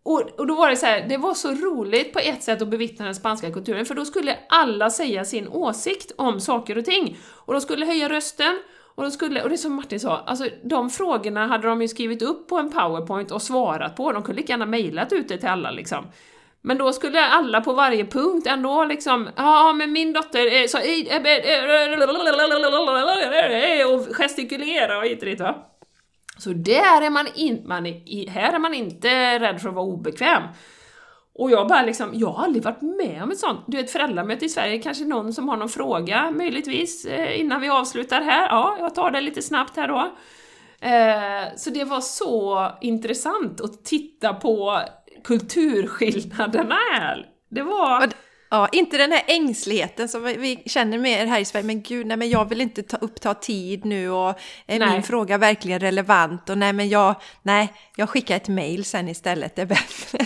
och, 0.04 0.22
och 0.40 0.48
då 0.48 0.56
var 0.56 0.70
det 0.70 0.76
så 0.76 0.86
här, 0.86 1.06
det 1.10 1.18
var 1.18 1.34
så 1.34 1.52
roligt 1.52 2.14
på 2.14 2.20
ett 2.20 2.44
sätt 2.44 2.62
att 2.62 2.68
bevittna 2.68 3.06
den 3.06 3.16
spanska 3.16 3.52
kulturen, 3.52 3.86
för 3.86 3.96
då 3.96 4.06
skulle 4.06 4.38
alla 4.50 4.90
säga 4.90 5.26
sin 5.26 5.48
åsikt 5.48 6.12
om 6.18 6.40
saker 6.40 6.78
och 6.78 6.86
ting. 6.86 7.18
Och 7.28 7.54
de 7.54 7.62
skulle 7.62 7.86
höja 7.86 8.10
rösten, 8.10 8.60
och 8.96 9.04
de 9.04 9.12
skulle, 9.12 9.44
och 9.44 9.50
det 9.50 9.56
är 9.56 9.58
som 9.58 9.74
Martin 9.74 10.00
sa, 10.00 10.18
alltså 10.18 10.50
de 10.64 10.90
frågorna 10.90 11.48
hade 11.48 11.68
de 11.68 11.82
ju 11.82 11.88
skrivit 11.88 12.22
upp 12.22 12.48
på 12.48 12.58
en 12.58 12.72
powerpoint 12.72 13.32
och 13.32 13.42
svarat 13.42 13.96
på, 13.96 14.12
de 14.12 14.24
kunde 14.24 14.42
lika 14.42 14.54
gärna 14.54 14.66
mejlat 14.66 15.14
ut 15.14 15.28
det 15.28 15.38
till 15.38 15.50
alla 15.50 15.72
liksom. 15.72 16.06
Men 16.62 16.78
då 16.78 16.94
skulle 16.94 17.26
alla 17.26 17.62
på 17.62 17.74
varje 17.74 18.06
punkt 18.06 18.48
ändå 18.48 18.86
liksom, 18.86 19.30
ja 19.36 19.70
ah, 19.70 19.74
men 19.74 19.92
min 19.92 20.14
dotter 20.14 20.46
är 20.46 20.68
så... 20.68 20.78
och 23.94 24.16
gestikulera 24.16 24.98
och 24.98 25.06
hit 25.06 25.20
och 25.20 25.26
dit 25.26 25.40
va. 25.40 25.66
Så 26.38 26.50
där 26.50 27.02
är 27.02 27.10
man 27.10 27.28
inte, 27.36 27.68
man 27.68 27.86
här 28.30 28.54
är 28.54 28.60
man 28.60 28.74
inte 28.74 29.40
rädd 29.40 29.62
för 29.62 29.70
att 29.70 29.76
vara 29.76 29.86
obekväm. 29.86 30.44
Och 31.34 31.52
jag 31.52 31.68
bara 31.68 31.82
liksom, 31.82 32.10
jag 32.14 32.28
har 32.28 32.44
aldrig 32.44 32.64
varit 32.64 32.82
med 32.82 33.24
om 33.24 33.32
ett 33.32 33.40
sånt. 33.40 33.60
Du 33.68 33.78
vet 33.78 33.92
föräldramöte 33.92 34.46
i 34.46 34.50
Sverige, 34.50 34.82
kanske 34.82 35.06
någon 35.06 35.34
som 35.34 35.50
har 35.50 35.58
någon 35.58 35.70
fråga 35.70 36.32
möjligtvis 36.32 37.06
innan 37.36 37.62
vi 37.62 37.70
avslutar 37.70 38.22
här. 38.22 38.48
Ja, 38.48 38.78
jag 38.80 38.96
tar 38.96 39.12
det 39.12 39.22
lite 39.22 39.42
snabbt 39.42 39.76
här 39.76 39.88
då. 39.88 40.12
Så 41.56 41.70
det 41.70 41.84
var 41.84 42.02
så 42.02 42.68
intressant 42.82 43.62
att 43.62 43.86
titta 43.86 44.34
på 44.34 44.82
kulturskillnaderna 45.24 46.76
här. 46.94 47.26
Det 47.52 47.62
var... 47.64 48.08
Och 48.08 48.14
Ja, 48.52 48.68
inte 48.72 48.98
den 48.98 49.12
här 49.12 49.24
ängsligheten 49.28 50.10
som 50.10 50.24
vi- 50.24 50.64
känner 50.66 50.98
med 50.98 51.22
er 51.22 51.26
här 51.26 51.40
i 51.40 51.46
Sverige. 51.46 51.66
Men 51.66 51.82
gud, 51.82 52.08
nej 52.08 52.18
men 52.18 52.30
jag 52.30 52.50
vill 52.50 52.62
inte 52.62 52.84
ta, 52.84 52.98
uppta 52.98 53.34
tid 53.34 53.86
nu 53.86 54.10
och 54.10 54.30
är 54.68 54.80
Nej. 54.80 54.92
min 54.92 55.04
fråga 55.04 55.38
verkligen 55.38 55.80
relevant? 55.80 56.50
Och 56.50 56.58
nej 56.58 56.74
men 56.74 56.90
jag, 56.90 57.16
nej, 57.44 57.74
jag 57.96 58.10
skickar 58.10 58.36
ett 58.36 58.48
mail 58.48 58.86
sen 58.86 59.10
istället, 59.10 59.56
det 59.56 59.62
är 59.62 59.66
bättre. 59.66 60.18
Ja, 60.18 60.26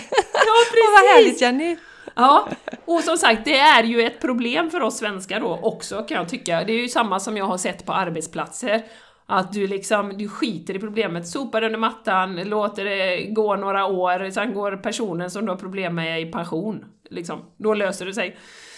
Åh, 0.72 0.92
vad 1.00 1.10
härligt 1.16 1.40
Jenny! 1.40 1.76
Ja, 2.16 2.48
och 2.84 3.00
som 3.04 3.16
sagt, 3.16 3.44
det 3.44 3.58
är 3.58 3.82
ju 3.84 4.02
ett 4.02 4.20
problem 4.20 4.70
för 4.70 4.80
oss 4.80 4.98
svenskar 4.98 5.40
då 5.40 5.58
också 5.62 6.02
kan 6.02 6.16
jag 6.16 6.28
tycka. 6.28 6.64
Det 6.64 6.72
är 6.72 6.78
ju 6.80 6.88
samma 6.88 7.20
som 7.20 7.36
jag 7.36 7.44
har 7.44 7.58
sett 7.58 7.86
på 7.86 7.92
arbetsplatser. 7.92 8.82
Att 9.26 9.52
du 9.52 9.66
liksom, 9.66 10.18
du 10.18 10.28
skiter 10.28 10.76
i 10.76 10.78
problemet, 10.78 11.28
sopar 11.28 11.62
under 11.62 11.78
mattan, 11.78 12.36
låter 12.36 12.84
det 12.84 13.24
gå 13.24 13.56
några 13.56 13.86
år, 13.86 14.30
sen 14.30 14.54
går 14.54 14.76
personen 14.76 15.30
som 15.30 15.44
du 15.44 15.50
har 15.52 15.58
problem 15.58 15.94
med 15.94 16.22
i 16.22 16.32
pension. 16.32 16.84
Liksom, 17.10 17.40
då 17.56 17.74
löser 17.74 18.06
det 18.06 18.14
sig. 18.14 18.36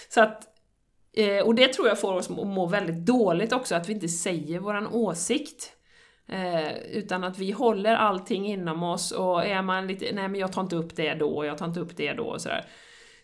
Så 0.08 0.20
att, 0.20 0.42
eh, 1.16 1.46
och 1.46 1.54
det 1.54 1.68
tror 1.68 1.88
jag 1.88 2.00
får 2.00 2.14
oss 2.14 2.30
att 2.30 2.36
må 2.36 2.66
väldigt 2.66 3.06
dåligt 3.06 3.52
också, 3.52 3.74
att 3.74 3.88
vi 3.88 3.92
inte 3.92 4.08
säger 4.08 4.58
våran 4.58 4.86
åsikt. 4.86 5.72
Eh, 6.28 6.76
utan 6.92 7.24
att 7.24 7.38
vi 7.38 7.50
håller 7.50 7.94
allting 7.94 8.46
inom 8.46 8.82
oss 8.82 9.12
och 9.12 9.44
är 9.44 9.62
man 9.62 9.86
lite, 9.86 10.04
nej 10.12 10.28
men 10.28 10.40
jag 10.40 10.52
tar 10.52 10.62
inte 10.62 10.76
upp 10.76 10.96
det 10.96 11.14
då, 11.14 11.44
jag 11.44 11.58
tar 11.58 11.66
inte 11.66 11.80
upp 11.80 11.96
det 11.96 12.12
då 12.12 12.24
och 12.24 12.40
sådär. 12.40 12.64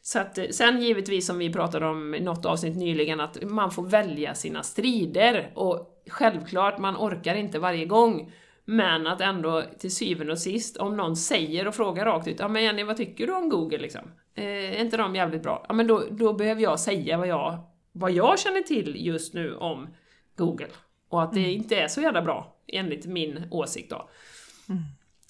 Så 0.02 0.18
att, 0.18 0.38
eh, 0.38 0.44
sen 0.50 0.82
givetvis 0.82 1.26
som 1.26 1.38
vi 1.38 1.52
pratade 1.52 1.86
om 1.86 2.14
i 2.14 2.20
något 2.20 2.46
avsnitt 2.46 2.76
nyligen, 2.76 3.20
att 3.20 3.42
man 3.42 3.70
får 3.70 3.82
välja 3.82 4.34
sina 4.34 4.62
strider 4.62 5.52
och 5.54 5.91
självklart, 6.08 6.78
man 6.78 6.96
orkar 6.96 7.34
inte 7.34 7.58
varje 7.58 7.84
gång. 7.84 8.32
Men 8.64 9.06
att 9.06 9.20
ändå 9.20 9.62
till 9.78 9.94
syvende 9.94 10.32
och 10.32 10.38
sist, 10.38 10.76
om 10.76 10.96
någon 10.96 11.16
säger 11.16 11.68
och 11.68 11.74
frågar 11.74 12.04
rakt 12.04 12.28
ut, 12.28 12.40
ja 12.40 12.48
men 12.48 12.62
Jenny 12.62 12.84
vad 12.84 12.96
tycker 12.96 13.26
du 13.26 13.32
om 13.32 13.48
Google 13.48 13.78
liksom? 13.78 14.00
Eh, 14.34 14.44
är 14.44 14.80
inte 14.80 14.96
de 14.96 15.14
jävligt 15.14 15.42
bra? 15.42 15.64
Ja 15.68 15.74
men 15.74 15.86
då, 15.86 16.04
då 16.10 16.32
behöver 16.32 16.62
jag 16.62 16.80
säga 16.80 17.18
vad 17.18 17.28
jag, 17.28 17.58
vad 17.92 18.10
jag 18.10 18.38
känner 18.38 18.60
till 18.60 19.06
just 19.06 19.34
nu 19.34 19.56
om 19.56 19.88
Google. 20.36 20.68
Och 21.08 21.22
att 21.22 21.32
det 21.32 21.52
inte 21.52 21.76
är 21.76 21.88
så 21.88 22.00
jävla 22.00 22.22
bra, 22.22 22.56
enligt 22.66 23.06
min 23.06 23.48
åsikt 23.50 23.90
då. 23.90 24.08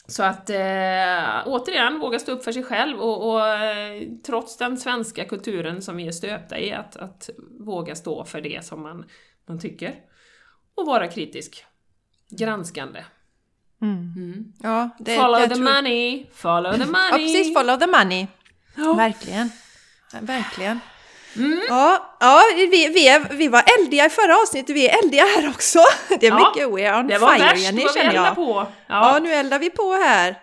Så 0.07 0.23
att 0.23 0.51
eh, 0.51 1.47
återigen, 1.47 1.99
våga 2.01 2.19
stå 2.19 2.33
upp 2.33 2.45
för 2.45 2.53
sig 2.53 2.63
själv 2.63 3.01
och, 3.01 3.33
och 3.33 3.49
eh, 3.49 4.03
trots 4.27 4.57
den 4.57 4.77
svenska 4.77 5.25
kulturen 5.25 5.83
som 5.83 5.97
vi 5.97 6.07
är 6.07 6.13
stöpta 6.13 6.59
i, 6.59 6.73
att, 6.73 6.97
att 6.97 7.31
våga 7.61 7.95
stå 7.95 8.25
för 8.25 8.41
det 8.41 8.65
som 8.65 8.83
man, 8.83 9.05
man 9.47 9.59
tycker. 9.59 9.95
Och 10.77 10.87
vara 10.87 11.09
kritisk. 11.09 11.65
Granskande. 12.31 13.05
Mm. 13.83 14.45
Ja, 14.63 14.91
det, 14.99 15.17
follow 15.17 15.41
the 15.49 15.55
tror- 15.55 15.75
money, 15.75 16.27
follow 16.35 16.73
the 16.73 16.79
money! 16.87 17.11
Ja, 17.11 17.17
precis. 17.17 17.55
Follow 17.55 17.79
the 17.79 17.87
money. 17.87 18.27
Ja. 18.77 18.93
Verkligen. 18.93 19.51
Verkligen. 20.21 20.81
Ja, 21.69 22.17
ja 22.21 22.43
vi, 22.57 22.67
vi, 22.89 23.09
är, 23.09 23.29
vi 23.35 23.49
var 23.49 23.63
eldiga 23.81 24.07
i 24.07 24.11
förra 24.11 24.37
avsnittet, 24.43 24.77
vi 24.77 24.89
är 24.89 25.05
eldiga 25.05 25.23
här 25.23 25.49
också. 25.49 25.79
Det 26.21 26.27
är 26.27 26.31
Ja, 26.31 26.37
mycket 26.57 26.71
we 26.79 26.91
are 26.91 27.01
on 27.01 27.07
Det 27.07 27.19
var 27.19 27.35
fire 27.35 27.45
värst 27.47 27.63
Jenny, 27.65 27.85
känner 27.95 28.15
jag. 28.15 28.35
på. 28.35 28.67
Ja, 28.87 29.13
Ja. 29.15 29.19
nu 29.23 29.33
eldar 29.33 29.59
vi 29.59 29.71
på 29.71 29.93
här. 29.93 30.39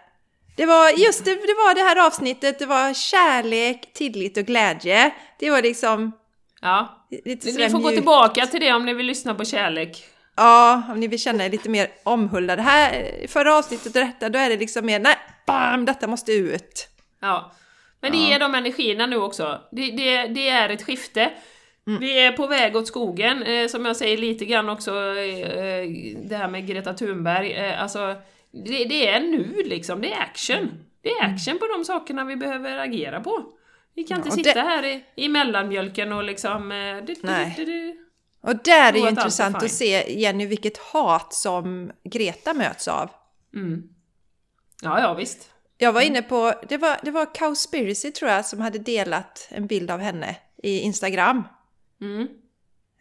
Det 0.57 0.65
var 0.65 0.89
just 0.89 1.25
det, 1.25 1.32
det 1.32 1.53
var 1.57 1.75
det 1.75 1.82
här 1.82 2.05
avsnittet, 2.07 2.59
det 2.59 2.65
var 2.65 2.93
kärlek, 2.93 3.93
tillit 3.93 4.38
och 4.38 4.43
glädje. 4.45 5.11
Det 5.39 5.49
var 5.51 5.61
liksom 5.61 6.11
ja. 6.61 7.07
lite 7.25 7.51
Ni 7.51 7.69
får 7.69 7.77
gå 7.77 7.84
mjukt. 7.88 7.95
tillbaka 7.95 8.45
till 8.47 8.59
det 8.59 8.73
om 8.73 8.86
ni 8.86 8.93
vill 8.93 9.05
lyssna 9.05 9.36
på 9.36 9.45
kärlek. 9.45 10.05
Ja, 10.39 10.83
om 10.91 10.99
ni 10.99 11.07
vill 11.07 11.19
känna 11.19 11.45
er 11.45 11.49
lite 11.49 11.69
mer 11.69 11.87
omhuldade. 12.03 12.61
Här, 12.61 13.11
förra 13.27 13.55
avsnittet 13.57 13.85
och 13.95 14.01
detta, 14.01 14.29
då 14.29 14.39
är 14.39 14.49
det 14.49 14.57
liksom 14.57 14.85
mer 14.85 14.99
nej, 14.99 15.15
bam, 15.47 15.85
detta 15.85 16.07
måste 16.07 16.31
ut. 16.33 16.87
Ja. 17.21 17.51
Men 18.01 18.11
det 18.11 18.17
Ja. 18.17 18.35
är 18.35 18.39
de 18.39 18.55
energierna 18.55 19.05
nu 19.05 19.15
också. 19.17 19.61
Det, 19.71 19.91
det, 19.91 20.27
det 20.27 20.49
är 20.49 20.69
ett 20.69 20.83
skifte. 20.85 21.31
Mm. 21.87 21.99
Vi 21.99 22.19
är 22.19 22.31
på 22.31 22.47
väg 22.47 22.75
åt 22.75 22.87
skogen, 22.87 23.43
eh, 23.43 23.67
som 23.67 23.85
jag 23.85 23.95
säger 23.95 24.17
lite 24.17 24.45
grann 24.45 24.69
också, 24.69 24.91
eh, 24.91 25.89
det 26.23 26.35
här 26.37 26.47
med 26.47 26.67
Greta 26.67 26.93
Thunberg. 26.93 27.51
Eh, 27.53 27.81
alltså, 27.81 28.15
det, 28.51 28.83
det 28.85 29.07
är 29.07 29.19
nu 29.19 29.63
liksom, 29.65 30.01
det 30.01 30.13
är 30.13 30.21
action. 30.21 30.71
Det 31.03 31.09
är 31.09 31.25
action 31.33 31.59
på 31.59 31.67
de 31.77 31.85
sakerna 31.85 32.23
vi 32.25 32.35
behöver 32.35 32.77
agera 32.77 33.19
på. 33.19 33.43
Vi 33.95 34.03
kan 34.03 34.17
Ja, 34.19 34.23
inte 34.25 34.35
sitta 34.37 34.53
det- 34.53 34.59
här 34.69 34.85
i, 34.85 35.03
i 35.15 35.29
mellanmjölken 35.29 36.13
och 36.13 36.23
liksom... 36.23 36.71
eh, 36.71 36.97
Du, 36.97 37.13
du, 37.57 37.65
du. 37.65 38.05
Och 38.41 38.55
där 38.63 38.93
är 38.93 38.97
ju 38.97 39.09
intressant 39.09 39.55
att 39.55 39.71
se, 39.71 40.19
Jenny, 40.19 40.45
vilket 40.45 40.77
hat 40.77 41.33
som 41.33 41.91
Greta 42.03 42.53
möts 42.53 42.87
av. 42.87 43.09
Mm. 43.55 43.83
Ja, 44.81 45.01
ja 45.01 45.13
visst. 45.13 45.49
Jag 45.77 45.93
var 45.93 46.01
inne 46.01 46.21
på, 46.21 46.53
det 46.69 46.77
var, 46.77 46.97
det 47.03 47.11
var 47.11 47.35
Cowspiracy 47.35 48.11
tror 48.11 48.31
jag 48.31 48.45
som 48.45 48.61
hade 48.61 48.79
delat 48.79 49.47
en 49.49 49.67
bild 49.67 49.91
av 49.91 49.99
henne 49.99 50.35
i 50.63 50.79
Instagram. 50.79 51.43
Mm. 52.01 52.27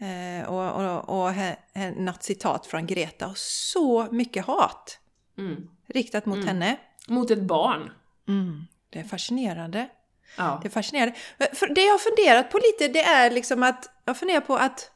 Eh, 0.01 0.49
och 0.49 0.85
och, 0.85 1.21
och 1.23 1.33
he, 1.33 1.57
he, 1.75 1.91
något 1.91 2.23
citat 2.23 2.67
från 2.67 2.87
Greta 2.87 3.27
och 3.27 3.39
så 3.39 4.09
mycket 4.11 4.45
hat 4.45 4.99
Mm. 5.39 5.69
riktat 5.87 6.27
mot 6.27 6.45
henne. 6.47 6.77
Mot 7.09 7.31
ett 7.31 7.43
barn. 7.43 7.93
Mm, 8.29 8.65
det 8.91 8.99
är 8.99 9.05
fascinerande. 9.05 9.89
Ja. 10.37 10.59
Det 10.63 10.69
är 10.69 10.71
fascinerande. 10.71 11.19
För 11.53 11.75
det 11.75 11.81
jag 11.81 11.93
har 11.93 11.99
funderat 11.99 12.51
på 12.51 12.59
lite 12.59 12.93
det 12.93 13.03
är 13.03 13.31
liksom 13.31 13.63
att 13.63 13.91
jag 14.05 14.19
funderar 14.19 14.41
på 14.41 14.57
att 14.57 14.91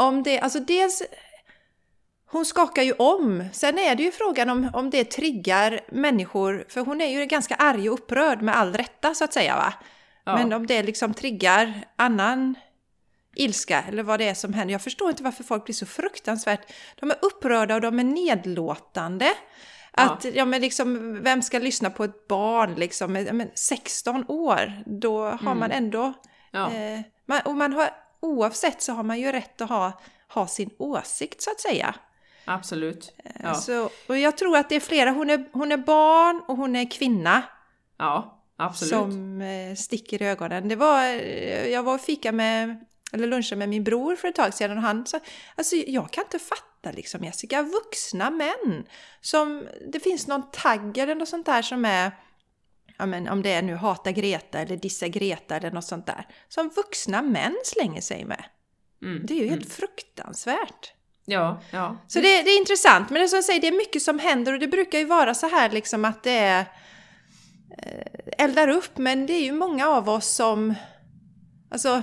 om 0.00 0.22
det, 0.22 0.40
alltså 0.40 0.60
dels 0.60 1.02
hon 2.26 2.44
skakar 2.44 2.82
ju 2.82 2.92
om. 2.92 3.44
Sen 3.52 3.78
är 3.78 3.94
det 3.94 4.02
ju 4.02 4.12
frågan 4.12 4.50
om, 4.50 4.70
om 4.72 4.90
det 4.90 5.04
triggar 5.04 5.80
människor, 5.88 6.64
för 6.68 6.80
hon 6.80 7.00
är 7.00 7.06
ju 7.06 7.26
ganska 7.26 7.54
arg 7.54 7.88
och 7.88 7.94
upprörd 7.94 8.42
med 8.42 8.56
all 8.56 8.72
rätta 8.72 9.14
så 9.14 9.24
att 9.24 9.32
säga 9.32 9.56
va. 9.56 9.74
Ja. 10.24 10.36
Men 10.36 10.52
om 10.52 10.66
det 10.66 10.82
liksom 10.82 11.14
triggar 11.14 11.84
annan 11.96 12.54
ilska 13.36 13.84
eller 13.88 14.02
vad 14.02 14.20
det 14.20 14.28
är 14.28 14.34
som 14.34 14.52
händer. 14.52 14.72
Jag 14.72 14.82
förstår 14.82 15.10
inte 15.10 15.22
varför 15.22 15.44
folk 15.44 15.64
blir 15.64 15.74
så 15.74 15.86
fruktansvärt... 15.86 16.72
De 17.00 17.10
är 17.10 17.16
upprörda 17.22 17.74
och 17.74 17.80
de 17.80 17.98
är 17.98 18.04
nedlåtande. 18.04 19.32
Att, 19.92 20.26
ja. 20.34 20.44
men 20.44 20.60
liksom, 20.60 21.18
vem 21.22 21.42
ska 21.42 21.58
lyssna 21.58 21.90
på 21.90 22.04
ett 22.04 22.28
barn 22.28 22.74
liksom? 22.74 23.16
Ja, 23.16 23.32
Men 23.32 23.50
16 23.54 24.24
år, 24.28 24.82
då 24.86 25.24
har 25.24 25.54
man 25.54 25.70
ändå... 25.70 26.02
Mm. 26.02 26.14
Ja. 26.50 26.72
Eh, 26.72 27.00
man, 27.26 27.40
och 27.44 27.54
man 27.54 27.72
har, 27.72 27.90
oavsett 28.20 28.82
så 28.82 28.92
har 28.92 29.02
man 29.02 29.20
ju 29.20 29.32
rätt 29.32 29.60
att 29.60 29.68
ha, 29.68 30.00
ha 30.28 30.46
sin 30.46 30.70
åsikt 30.78 31.42
så 31.42 31.50
att 31.50 31.60
säga. 31.60 31.94
Absolut. 32.44 33.12
Ja. 33.42 33.54
Så, 33.54 33.90
och 34.06 34.18
jag 34.18 34.36
tror 34.36 34.56
att 34.56 34.68
det 34.68 34.76
är 34.76 34.80
flera, 34.80 35.10
hon 35.10 35.30
är, 35.30 35.48
hon 35.52 35.72
är 35.72 35.76
barn 35.76 36.42
och 36.48 36.56
hon 36.56 36.76
är 36.76 36.90
kvinna. 36.90 37.42
ja, 37.98 38.42
absolut. 38.56 38.90
som 38.90 39.40
eh, 39.40 39.74
sticker 39.74 40.22
i 40.22 40.26
ögonen. 40.26 40.68
Det 40.68 40.76
var, 40.76 41.04
eh, 41.04 41.66
jag 41.68 41.82
var 41.82 41.94
och 41.94 42.00
fika 42.00 42.32
med, 42.32 42.84
eller 43.12 43.26
lunchade 43.26 43.58
med 43.58 43.68
min 43.68 43.84
bror 43.84 44.16
för 44.16 44.28
ett 44.28 44.34
tag 44.34 44.54
sedan 44.54 44.76
och 44.76 44.82
han 44.82 45.06
sa, 45.06 45.20
alltså 45.54 45.76
jag 45.76 46.10
kan 46.10 46.24
inte 46.24 46.38
fatta 46.38 46.90
liksom 46.90 47.24
Jessica, 47.24 47.62
vuxna 47.62 48.30
män 48.30 48.86
som, 49.20 49.68
det 49.92 50.00
finns 50.00 50.26
någon 50.26 50.50
tagg 50.50 50.98
eller 50.98 51.14
något 51.14 51.28
sånt 51.28 51.46
där 51.46 51.62
som 51.62 51.84
är, 51.84 52.12
ja 53.00 53.06
men 53.06 53.28
om 53.28 53.42
det 53.42 53.52
är 53.52 53.62
nu 53.62 53.74
hata 53.74 54.12
Greta 54.12 54.58
eller 54.58 54.76
dissa 54.76 55.08
Greta 55.08 55.56
eller 55.56 55.70
något 55.70 55.84
sånt 55.84 56.06
där, 56.06 56.26
som 56.48 56.68
vuxna 56.68 57.22
män 57.22 57.56
slänger 57.64 58.00
sig 58.00 58.24
med. 58.24 58.44
Mm. 59.02 59.26
Det 59.26 59.34
är 59.34 59.42
ju 59.42 59.48
helt 59.48 59.72
fruktansvärt. 59.72 60.92
Ja, 61.24 61.60
ja. 61.70 61.96
Så 62.06 62.20
det, 62.20 62.42
det 62.42 62.50
är 62.50 62.58
intressant, 62.58 63.10
men 63.10 63.14
det 63.14 63.24
är 63.24 63.28
som 63.28 63.36
jag 63.36 63.44
säger, 63.44 63.60
det 63.60 63.68
är 63.68 63.76
mycket 63.78 64.02
som 64.02 64.18
händer 64.18 64.52
och 64.52 64.58
det 64.58 64.68
brukar 64.68 64.98
ju 64.98 65.04
vara 65.04 65.34
så 65.34 65.48
här 65.48 65.70
liksom 65.70 66.04
att 66.04 66.22
det 66.22 66.38
är 66.38 66.60
eh, 67.78 68.44
eldar 68.44 68.68
upp, 68.68 68.98
men 68.98 69.26
det 69.26 69.32
är 69.32 69.42
ju 69.42 69.52
många 69.52 69.88
av 69.88 70.08
oss 70.08 70.34
som... 70.34 70.74
Alltså, 71.70 72.02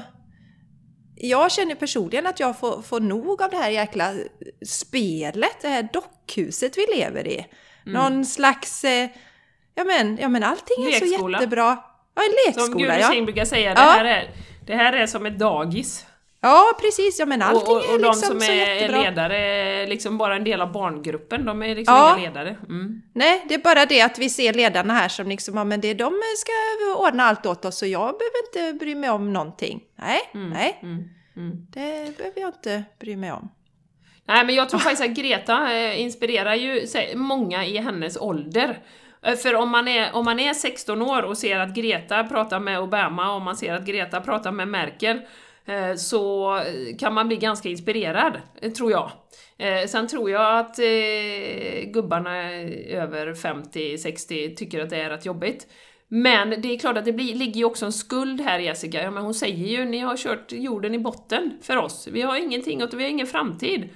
jag 1.16 1.52
känner 1.52 1.76
personligen 1.76 2.28
att 2.28 2.40
jag 2.40 2.60
får, 2.60 2.82
får 2.82 3.00
nog 3.00 3.42
av 3.42 3.50
det 3.50 3.58
här 3.58 3.70
jäkla 3.70 4.14
spelet, 4.66 5.62
det 5.62 5.68
här 5.68 5.90
dockhuset 5.94 6.78
vi 6.78 6.86
lever 6.96 7.28
i. 7.28 7.46
Någon 7.86 8.26
slags... 8.26 8.84
Eh, 8.84 9.10
ja, 9.78 9.84
men, 9.84 10.18
ja 10.22 10.28
men 10.30 10.44
allting 10.44 10.86
är 10.88 10.92
så 10.92 11.06
Lekskola. 11.06 11.38
jättebra. 11.38 11.78
Ja, 12.16 12.22
en 12.22 12.54
Som 12.54 12.62
lekskola 12.64 12.96
Gudrun 12.98 13.18
ja. 13.20 13.26
Brukar 13.26 13.46
säga, 13.46 13.74
det, 13.74 13.82
Ja. 13.82 13.88
här 13.88 14.06
är, 14.06 14.30
det 14.66 14.76
här 14.76 14.94
är 14.94 15.08
som 15.08 15.26
ett 15.26 15.40
dagis. 15.40 16.06
Ja, 16.42 16.64
precis. 16.82 17.20
Ja, 17.20 17.26
men 17.26 17.42
allting 17.42 17.62
Och, 17.62 17.70
och, 17.70 17.78
och 17.78 17.84
är 17.84 18.00
de 18.00 18.08
liksom 18.08 18.30
som 18.30 18.40
så 18.40 18.52
är 18.52 18.90
ledare 19.04 19.38
är 19.38 19.88
liksom 19.88 20.18
bara 20.18 20.36
en 20.36 20.44
del 20.44 20.62
av 20.62 20.72
barngruppen, 20.72 21.46
de 21.46 21.64
är 21.64 21.76
liksom 21.76 21.96
Ja. 21.96 22.18
inga 22.18 22.28
ledare. 22.28 22.56
Mm. 22.70 23.02
Nej, 23.14 23.46
det 23.50 23.54
är 23.54 23.60
bara 23.60 23.86
det 23.86 24.02
att 24.02 24.20
vi 24.20 24.30
ser 24.30 24.54
ledarna 24.54 24.94
här 24.94 25.08
som 25.10 25.28
liksom, 25.30 25.58
ja 25.58 25.64
men 25.64 25.82
det, 25.82 25.94
de 25.94 26.14
ska 26.38 26.52
ordna 27.08 27.24
allt 27.24 27.46
åt 27.46 27.66
oss 27.66 27.82
och 27.82 27.88
jag 27.88 28.16
behöver 28.18 28.70
inte 28.72 28.86
bry 28.86 28.96
mig 28.96 29.10
om 29.10 29.34
någonting. 29.34 29.82
Nej, 29.96 30.20
nej, 30.34 30.80
Mm. 30.84 31.04
Mm. 31.36 31.68
det 31.70 32.18
behöver 32.18 32.42
jag 32.42 32.50
inte 32.50 32.84
bry 33.00 33.16
mig 33.16 33.32
om. 33.32 33.50
Nej 34.28 34.46
men 34.46 34.56
jag 34.56 34.70
tror 34.70 34.80
faktiskt 34.80 35.04
att 35.04 35.10
Greta 35.18 35.74
eh, 35.74 36.02
inspirerar 36.02 36.56
ju 36.56 36.86
många 37.16 37.66
i 37.66 37.78
hennes 37.78 38.18
ålder. 38.18 38.80
Eh, 39.28 39.36
för 39.36 39.56
om 39.56 39.70
man, 39.70 39.88
är, 39.88 40.16
om 40.16 40.26
man 40.26 40.40
är 40.40 40.54
16 40.54 41.02
år 41.02 41.24
och 41.24 41.38
ser 41.38 41.60
att 41.60 41.76
Greta 41.76 42.24
pratar 42.24 42.60
med 42.60 42.80
Obama 42.80 43.36
och 43.36 43.42
man 43.42 43.58
ser 43.58 43.74
att 43.74 43.86
Greta 43.86 44.22
pratar 44.22 44.52
med 44.52 44.68
Merkel 44.68 45.22
eh, 45.66 45.96
så 45.96 46.56
eh, 46.58 46.98
kan 47.00 47.14
man 47.14 47.28
bli 47.28 47.38
ganska 47.38 47.70
inspirerad, 47.70 48.34
tror 48.78 48.92
jag. 48.92 49.12
Sen 49.88 50.08
tror 50.08 50.30
jag 50.30 50.60
att 50.60 50.76
gubbarna 51.94 52.52
över 52.90 53.34
50-60 53.34 54.56
tycker 54.56 54.84
att 54.84 54.90
det 54.90 54.98
är 54.98 55.10
rätt 55.10 55.26
jobbigt. 55.26 55.68
Men 56.08 56.62
det 56.62 56.74
är 56.74 56.80
klart 56.80 56.98
att 56.98 57.06
det 57.06 57.14
blir, 57.14 57.36
ligger 57.36 57.58
ju 57.58 57.66
också 57.66 57.86
en 57.86 57.94
skuld 57.94 58.42
här 58.42 58.60
Jessica, 58.60 59.04
ja, 59.04 59.12
men 59.12 59.24
hon 59.24 59.34
säger 59.34 59.68
ju 59.68 59.86
ni 59.86 60.00
har 60.00 60.18
kört 60.18 60.52
jorden 60.52 60.96
i 60.96 61.00
botten 61.00 61.52
för 61.62 61.78
oss, 61.78 62.08
vi 62.12 62.22
har 62.22 62.38
ingenting 62.38 62.84
och 62.84 62.90
vi 62.94 63.04
har 63.04 63.10
ingen 63.10 63.28
framtid. 63.28 63.90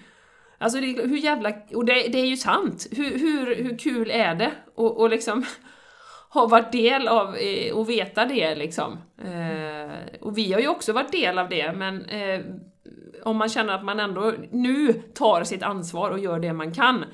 Alltså 0.62 0.80
det, 0.82 0.88
hur 0.88 1.18
jävla... 1.18 1.54
Och 1.74 1.86
det, 1.86 1.94
det 1.94 2.20
är 2.20 2.26
ju 2.26 2.38
sant. 2.38 2.88
Hur, 2.92 3.20
hur, 3.20 3.56
hur 3.56 3.78
kul 3.78 4.12
är 4.12 4.36
det? 4.36 4.52
Och, 4.82 5.00
och 5.00 5.10
liksom 5.10 5.46
ha 6.30 6.48
varit 6.48 6.72
del 6.72 7.08
av 7.08 7.36
eh, 7.36 7.74
och 7.74 7.90
veta 7.90 8.26
det 8.26 8.56
liksom. 8.56 8.98
Eh, 9.24 10.22
och 10.22 10.38
vi 10.38 10.54
har 10.54 10.60
ju 10.60 10.68
också 10.68 10.94
varit 10.94 11.12
del 11.12 11.40
av 11.40 11.50
det, 11.50 11.74
men 11.74 12.06
eh, 12.06 12.42
om 13.24 13.38
man 13.38 13.50
känner 13.50 13.74
att 13.74 13.84
man 13.84 14.00
ändå 14.00 14.34
nu 14.52 14.94
tar 14.94 15.44
sitt 15.44 15.64
ansvar 15.64 16.12
och 16.12 16.20
gör 16.20 16.40
det 16.40 16.54
man 16.54 16.74
kan 16.74 17.06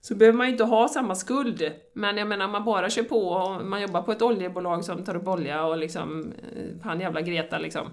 så 0.00 0.14
behöver 0.14 0.38
man 0.38 0.46
ju 0.46 0.52
inte 0.52 0.64
ha 0.64 0.88
samma 0.88 1.14
skuld. 1.14 1.72
Men 1.92 2.16
jag 2.16 2.28
menar, 2.28 2.44
om 2.44 2.52
man 2.52 2.64
bara 2.64 2.90
kör 2.90 3.02
på 3.02 3.28
och 3.28 3.64
man 3.64 3.82
jobbar 3.82 4.02
på 4.02 4.12
ett 4.12 4.22
oljebolag 4.22 4.84
som 4.84 5.04
tar 5.04 5.16
upp 5.16 5.28
olja 5.28 5.64
och 5.64 5.78
liksom, 5.78 6.32
eh, 6.56 6.82
han 6.82 7.00
jävla 7.00 7.20
Greta 7.20 7.58
liksom. 7.58 7.86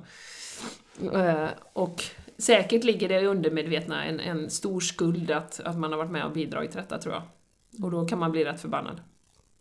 Eh, 1.13 1.47
och 1.73 2.03
säkert 2.37 2.83
ligger 2.83 3.09
det 3.09 3.21
i 3.21 3.25
undermedvetna 3.25 4.05
en, 4.05 4.19
en 4.19 4.49
stor 4.49 4.79
skuld 4.79 5.31
att, 5.31 5.59
att 5.59 5.77
man 5.77 5.91
har 5.91 5.97
varit 5.97 6.11
med 6.11 6.25
och 6.25 6.31
bidragit 6.31 6.71
till 6.71 6.81
detta 6.81 6.97
tror 6.97 7.13
jag. 7.13 7.23
Och 7.85 7.91
då 7.91 8.05
kan 8.05 8.19
man 8.19 8.31
bli 8.31 8.45
rätt 8.45 8.61
förbannad. 8.61 9.01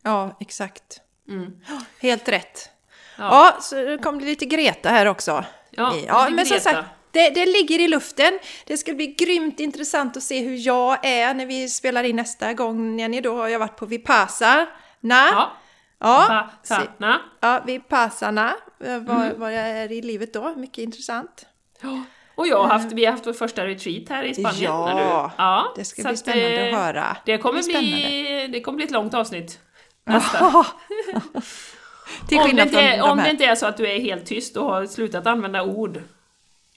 Ja, 0.07 0.37
exakt. 0.41 1.01
Mm. 1.29 1.53
Helt 2.01 2.29
rätt. 2.29 2.71
Ja. 3.19 3.25
Ja, 3.25 3.57
så 3.61 3.75
det 3.75 3.99
kommer 3.99 4.19
bli 4.19 4.27
lite 4.27 4.45
Greta 4.45 4.89
här 4.89 5.07
också. 5.07 5.45
Ja, 5.71 5.95
ja 6.07 6.29
men 6.31 6.47
som 6.47 6.61
sagt, 6.61 6.89
det, 7.11 7.31
det 7.31 7.47
ligger 7.47 7.81
i 7.81 7.89
luften. 7.89 8.39
Det 8.67 8.77
ska 8.77 8.95
bli 8.95 9.07
grymt 9.07 9.61
intressant 9.61 10.17
att 10.17 10.23
se 10.23 10.41
hur 10.45 10.67
jag 10.67 11.07
är 11.07 11.35
när 11.35 11.47
vi 11.47 11.69
spelar 11.69 12.05
in 12.05 12.17
nästa 12.17 12.53
gång, 12.53 12.99
Jenny. 13.01 13.21
Då 13.21 13.37
har 13.37 13.49
jag 13.49 13.59
varit 13.59 13.77
på 13.77 13.87
Vipassana. 13.87 14.67
Ja, 15.01 15.53
ja, 15.99 16.25
pa, 16.29 16.49
sa, 16.63 16.81
se- 16.81 16.89
na. 16.99 17.21
ja 17.41 17.63
Vipassana. 17.67 18.55
eh, 18.85 18.99
Var, 18.99 19.15
Mm. 19.15 19.41
var 19.41 19.51
jag 19.51 19.69
är 19.69 19.93
i 19.93 20.03
livet 20.03 20.33
då. 20.33 20.55
Mycket 20.57 20.79
intressant. 20.79 21.47
Ja. 21.81 22.03
Och 22.35 22.47
jag 22.47 22.59
har 22.63 22.69
haft, 22.69 22.93
vi 22.93 23.05
har 23.05 23.13
haft 23.13 23.27
vår 23.27 23.33
första 23.33 23.67
retreat 23.67 24.09
här 24.09 24.25
i 24.25 24.35
Spanien. 24.35 24.63
Ja, 24.65 24.87
när 24.87 24.95
du, 24.95 25.31
ja 25.39 25.73
det 25.77 25.85
ska 25.85 26.03
bli 26.03 26.17
spännande 26.17 26.69
eh, 26.69 26.75
att 26.79 26.85
höra. 26.85 27.17
Det 27.25 27.39
kommer, 27.39 27.63
Det 27.63 27.69
bli, 27.79 28.49
det 28.53 28.61
kommer 28.61 28.77
bli 28.77 28.85
ett 28.85 28.91
långt 28.93 29.15
avsnitt. 29.15 29.59
Nästa. 30.07 30.67
Till 32.29 32.39
om 32.39 32.57
det, 32.57 32.63
inte, 32.63 32.81
är- 32.81 33.03
om 33.03 33.19
det 33.19 33.31
inte 33.31 33.45
är 33.45 33.55
så 33.55 33.67
att 33.67 33.77
du 33.77 33.89
är 33.91 34.01
helt 34.01 34.27
tyst 34.27 34.57
och 34.57 34.65
har 34.67 34.87
slutat 34.87 35.27
använda 35.27 35.63
ord. 35.63 36.03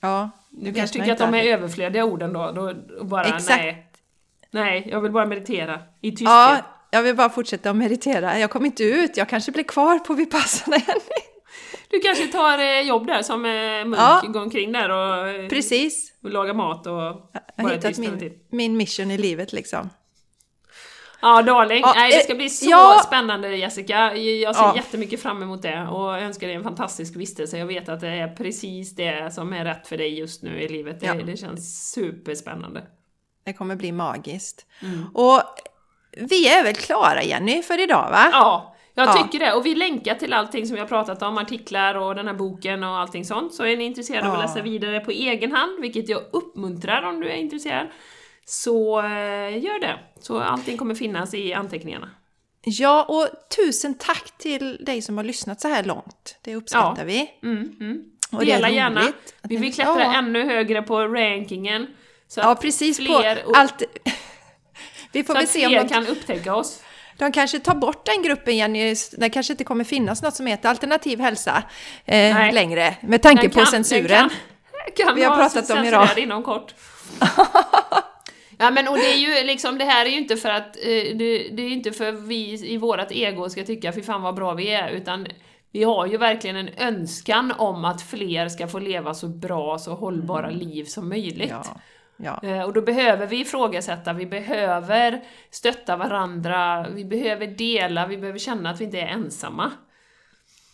Ja, 0.01 0.29
Du 0.49 0.73
kanske 0.73 0.99
tycker 0.99 1.11
att 1.11 1.17
de 1.19 1.33
är 1.33 1.43
överflödiga 1.43 2.05
orden 2.05 2.33
då, 2.33 2.51
då 2.51 2.73
bara 3.03 3.23
Exakt. 3.23 3.47
nej. 3.49 3.85
Nej, 4.51 4.87
jag 4.91 5.01
vill 5.01 5.11
bara 5.11 5.25
meditera 5.25 5.79
i 6.01 6.11
tysthet. 6.11 6.27
Ja, 6.29 6.57
jag 6.91 7.01
vill 7.03 7.15
bara 7.15 7.29
fortsätta 7.29 7.69
att 7.69 7.75
meditera. 7.75 8.39
Jag 8.39 8.49
kommer 8.49 8.65
inte 8.65 8.83
ut, 8.83 9.17
jag 9.17 9.29
kanske 9.29 9.51
blir 9.51 9.63
kvar 9.63 9.99
på 9.99 10.13
Vipassana. 10.13 10.77
Du 11.89 11.99
kanske 11.99 12.27
tar 12.27 12.57
eh, 12.59 12.81
jobb 12.81 13.07
där 13.07 13.21
som 13.21 13.45
eh, 13.45 13.51
munk, 13.85 13.95
Ja. 13.97 14.21
går 14.27 14.41
omkring 14.41 14.71
där 14.71 14.89
och, 14.89 15.29
eh, 15.29 15.47
Precis. 15.49 16.13
och 16.23 16.29
lagar 16.29 16.53
mat 16.53 16.87
och 16.87 16.93
Jag 16.93 17.01
har 17.01 17.63
bara 17.63 17.73
hittat 17.73 17.97
min, 17.97 18.33
min 18.49 18.77
mission 18.77 19.11
i 19.11 19.17
livet 19.17 19.53
liksom. 19.53 19.89
Ja, 21.21 21.41
darling. 21.41 21.81
Ja, 21.81 21.93
Nej, 21.95 22.11
det 22.11 22.17
eh, 22.17 22.23
ska 22.23 22.35
bli 22.35 22.49
så 22.49 22.69
ja. 22.69 23.01
spännande 23.05 23.55
Jessica. 23.57 24.15
Jag 24.15 24.55
ser 24.55 24.63
Ja. 24.63 24.73
jättemycket 24.75 25.21
fram 25.21 25.43
emot 25.43 25.61
det 25.61 25.87
och 25.87 26.17
önskar 26.19 26.47
dig 26.47 26.55
en 26.55 26.63
fantastisk 26.63 27.15
vistelse. 27.15 27.57
Jag 27.57 27.65
vet 27.65 27.89
att 27.89 27.99
det 27.99 28.07
är 28.07 28.27
precis 28.35 28.95
det 28.95 29.33
som 29.33 29.53
är 29.53 29.65
rätt 29.65 29.87
för 29.87 29.97
dig 29.97 30.19
just 30.19 30.43
nu 30.43 30.61
i 30.61 30.67
livet. 30.69 30.99
Det, 30.99 31.05
Ja. 31.05 31.13
det 31.13 31.37
känns 31.37 31.91
superspännande. 31.91 32.83
Det 33.43 33.53
kommer 33.53 33.75
bli 33.75 33.91
magiskt. 33.91 34.65
Mm. 34.81 35.05
Och 35.13 35.41
vi 36.17 36.47
är 36.47 36.63
väl 36.63 36.75
klara 36.75 37.23
Jenny 37.23 37.61
för 37.61 37.83
idag 37.83 38.09
va? 38.11 38.29
Ja, 38.31 38.75
jag 38.93 39.07
Ja. 39.07 39.13
tycker 39.13 39.45
det. 39.45 39.53
Och 39.53 39.65
vi 39.65 39.75
länkar 39.75 40.15
till 40.15 40.33
allting 40.33 40.65
som 40.67 40.73
vi 40.75 40.79
har 40.79 40.87
pratat 40.87 41.21
om, 41.21 41.37
artiklar 41.37 41.95
och 41.95 42.15
den 42.15 42.27
här 42.27 42.33
boken 42.33 42.83
och 42.83 42.97
allting 42.97 43.25
sånt. 43.25 43.53
Så 43.53 43.63
är 43.65 43.77
ni 43.77 43.83
intresserade 43.83 44.27
av 44.27 44.33
att 44.33 44.41
läsa 44.41 44.61
vidare 44.61 44.99
på 44.99 45.11
egen 45.11 45.51
hand, 45.51 45.81
vilket 45.81 46.09
jag 46.09 46.21
uppmuntrar 46.31 47.03
om 47.03 47.19
du 47.21 47.29
är 47.29 47.35
intresserad, 47.35 47.87
så 48.49 48.99
eh, 48.99 49.57
gör 49.63 49.79
det. 49.79 49.99
Så 50.21 50.39
allting 50.39 50.77
kommer 50.77 50.95
finnas 50.95 51.33
i 51.33 51.53
anteckningarna. 51.53 52.09
Ja, 52.63 53.03
och 53.03 53.27
tusen 53.57 53.93
tack 53.93 54.37
till 54.37 54.77
dig 54.85 55.01
som 55.01 55.17
har 55.17 55.23
lyssnat 55.23 55.61
så 55.61 55.67
här 55.67 55.83
långt. 55.83 56.37
Det 56.41 56.55
uppskattar 56.55 56.95
Ja. 57.01 57.03
vi. 57.03 57.29
Mm, 57.43 57.71
mm. 57.79 58.01
Och 58.31 58.45
Dela 58.45 58.69
gärna. 58.69 59.11
Vi 59.43 59.57
vill 59.57 59.73
klättra 59.73 60.03
Ja. 60.03 60.17
ännu 60.17 60.45
högre 60.45 60.81
på 60.81 60.99
rankingen. 61.07 61.87
Så 62.27 62.39
Ja, 62.39 62.55
precis 62.55 62.97
fler, 62.97 63.35
på 63.43 63.51
allt. 63.55 63.83
Vi 65.11 65.23
får 65.23 65.33
så 65.33 65.37
väl 65.37 65.43
att 65.43 65.49
se 65.49 65.65
om 65.65 65.69
fler 65.71 65.83
de, 65.83 65.89
kan 65.89 66.07
upptäcka 66.07 66.55
oss. 66.55 66.81
de 67.17 67.31
kanske 67.31 67.59
tar 67.59 67.75
bort 67.75 68.05
den 68.05 68.23
gruppen 68.23 68.57
Jenny. 68.57 68.95
Det 69.17 69.29
kanske 69.29 69.53
inte 69.53 69.63
kommer 69.63 69.83
finnas 69.83 70.21
något 70.21 70.35
som 70.35 70.45
heter 70.45 70.69
alternativ 70.69 71.19
hälsa 71.19 71.63
eh, 72.05 72.53
längre 72.53 72.95
med 73.01 73.21
tanke 73.21 73.41
Den 73.41 73.51
på 73.51 73.57
kan- 73.59 73.65
censuren. 73.67 74.29
Kan, 74.29 74.29
kan 75.05 75.15
Vi 75.15 75.23
har 75.23 75.35
pratat 75.35 75.69
om 75.69 75.85
idag. 75.85 76.07
inom 76.17 76.43
kort. 76.43 76.73
Ja 78.61 78.71
men 78.71 78.87
och 78.87 78.95
det 78.97 79.13
är 79.13 79.17
ju 79.17 79.47
liksom, 79.47 79.77
det 79.77 79.85
här 79.85 80.05
är 80.05 80.09
ju 80.09 80.17
inte 80.17 80.37
för 80.37 80.49
att, 80.49 80.75
eh, 80.77 81.15
det, 81.17 81.49
det 81.51 81.61
är 81.61 81.69
inte 81.69 81.91
för 81.91 82.11
vi 82.11 82.71
i 82.73 82.77
vårat 82.77 83.11
ego 83.11 83.49
ska 83.49 83.63
tycka 83.63 83.93
fy 83.93 84.01
fan 84.01 84.21
vad 84.21 84.35
bra 84.35 84.53
vi 84.53 84.73
är, 84.73 84.89
utan 84.89 85.27
vi 85.71 85.83
har 85.83 86.05
ju 86.05 86.17
verkligen 86.17 86.55
en 86.55 86.69
önskan 86.77 87.53
om 87.57 87.85
att 87.85 88.01
fler 88.01 88.49
ska 88.49 88.67
få 88.67 88.79
leva 88.79 89.13
så 89.13 89.27
bra, 89.27 89.77
så 89.77 89.93
hållbara 89.93 90.49
liv 90.49 90.83
som 90.83 91.09
möjligt. 91.09 91.49
Ja, 91.49 91.81
ja. 92.17 92.49
Eh, 92.49 92.63
Och 92.63 92.73
då 92.73 92.81
behöver 92.81 93.27
vi 93.27 93.39
ifrågasätta, 93.41 94.13
vi 94.13 94.25
behöver 94.25 95.21
stötta 95.51 95.97
varandra, 95.97 96.87
vi 96.89 97.05
behöver 97.05 97.47
dela, 97.47 98.07
vi 98.07 98.17
behöver 98.17 98.39
känna 98.39 98.69
att 98.69 98.81
vi 98.81 98.85
inte 98.85 98.99
är 98.99 99.07
ensamma. 99.07 99.71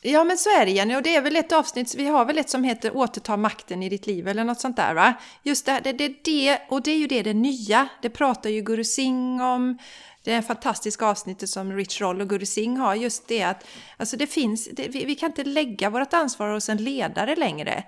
Ja 0.07 0.23
men 0.23 0.37
så 0.37 0.49
är 0.49 0.65
det 0.65 0.71
Jenny 0.71 0.95
och 0.95 1.03
det 1.03 1.15
är 1.15 1.21
väl 1.21 1.35
ett 1.35 1.51
avsnitt, 1.51 1.95
vi 1.95 2.07
har 2.07 2.25
väl 2.25 2.37
ett 2.37 2.49
som 2.49 2.63
heter 2.63 2.97
Återta 2.97 3.37
makten 3.37 3.83
i 3.83 3.89
ditt 3.89 4.07
liv 4.07 4.27
eller 4.27 4.43
något 4.43 4.61
sånt 4.61 4.75
där 4.75 4.93
va? 4.93 5.13
Just 5.43 5.65
det, 5.65 5.79
det, 5.83 5.93
det, 5.93 6.23
det 6.23 6.61
och 6.69 6.81
det 6.81 6.91
är 6.91 6.97
ju 6.97 7.07
det, 7.07 7.23
det 7.23 7.33
nya, 7.33 7.87
det 8.01 8.09
pratar 8.09 8.49
ju 8.49 8.61
Guru 8.61 8.83
Singh 8.83 9.43
om, 9.43 9.77
det 10.23 10.31
är 10.31 10.41
fantastiska 10.41 11.05
avsnittet 11.05 11.49
som 11.49 11.73
Rich 11.73 12.01
Roll 12.01 12.21
och 12.21 12.29
Guru 12.29 12.45
Singh 12.45 12.81
har, 12.81 12.95
just 12.95 13.27
det 13.27 13.43
att 13.43 13.67
alltså 13.97 14.17
det 14.17 14.27
finns, 14.27 14.69
det, 14.73 14.87
vi, 14.87 15.05
vi 15.05 15.15
kan 15.15 15.29
inte 15.29 15.43
lägga 15.43 15.89
vårt 15.89 16.13
ansvar 16.13 16.49
hos 16.49 16.69
en 16.69 16.83
ledare 16.83 17.35
längre. 17.35 17.83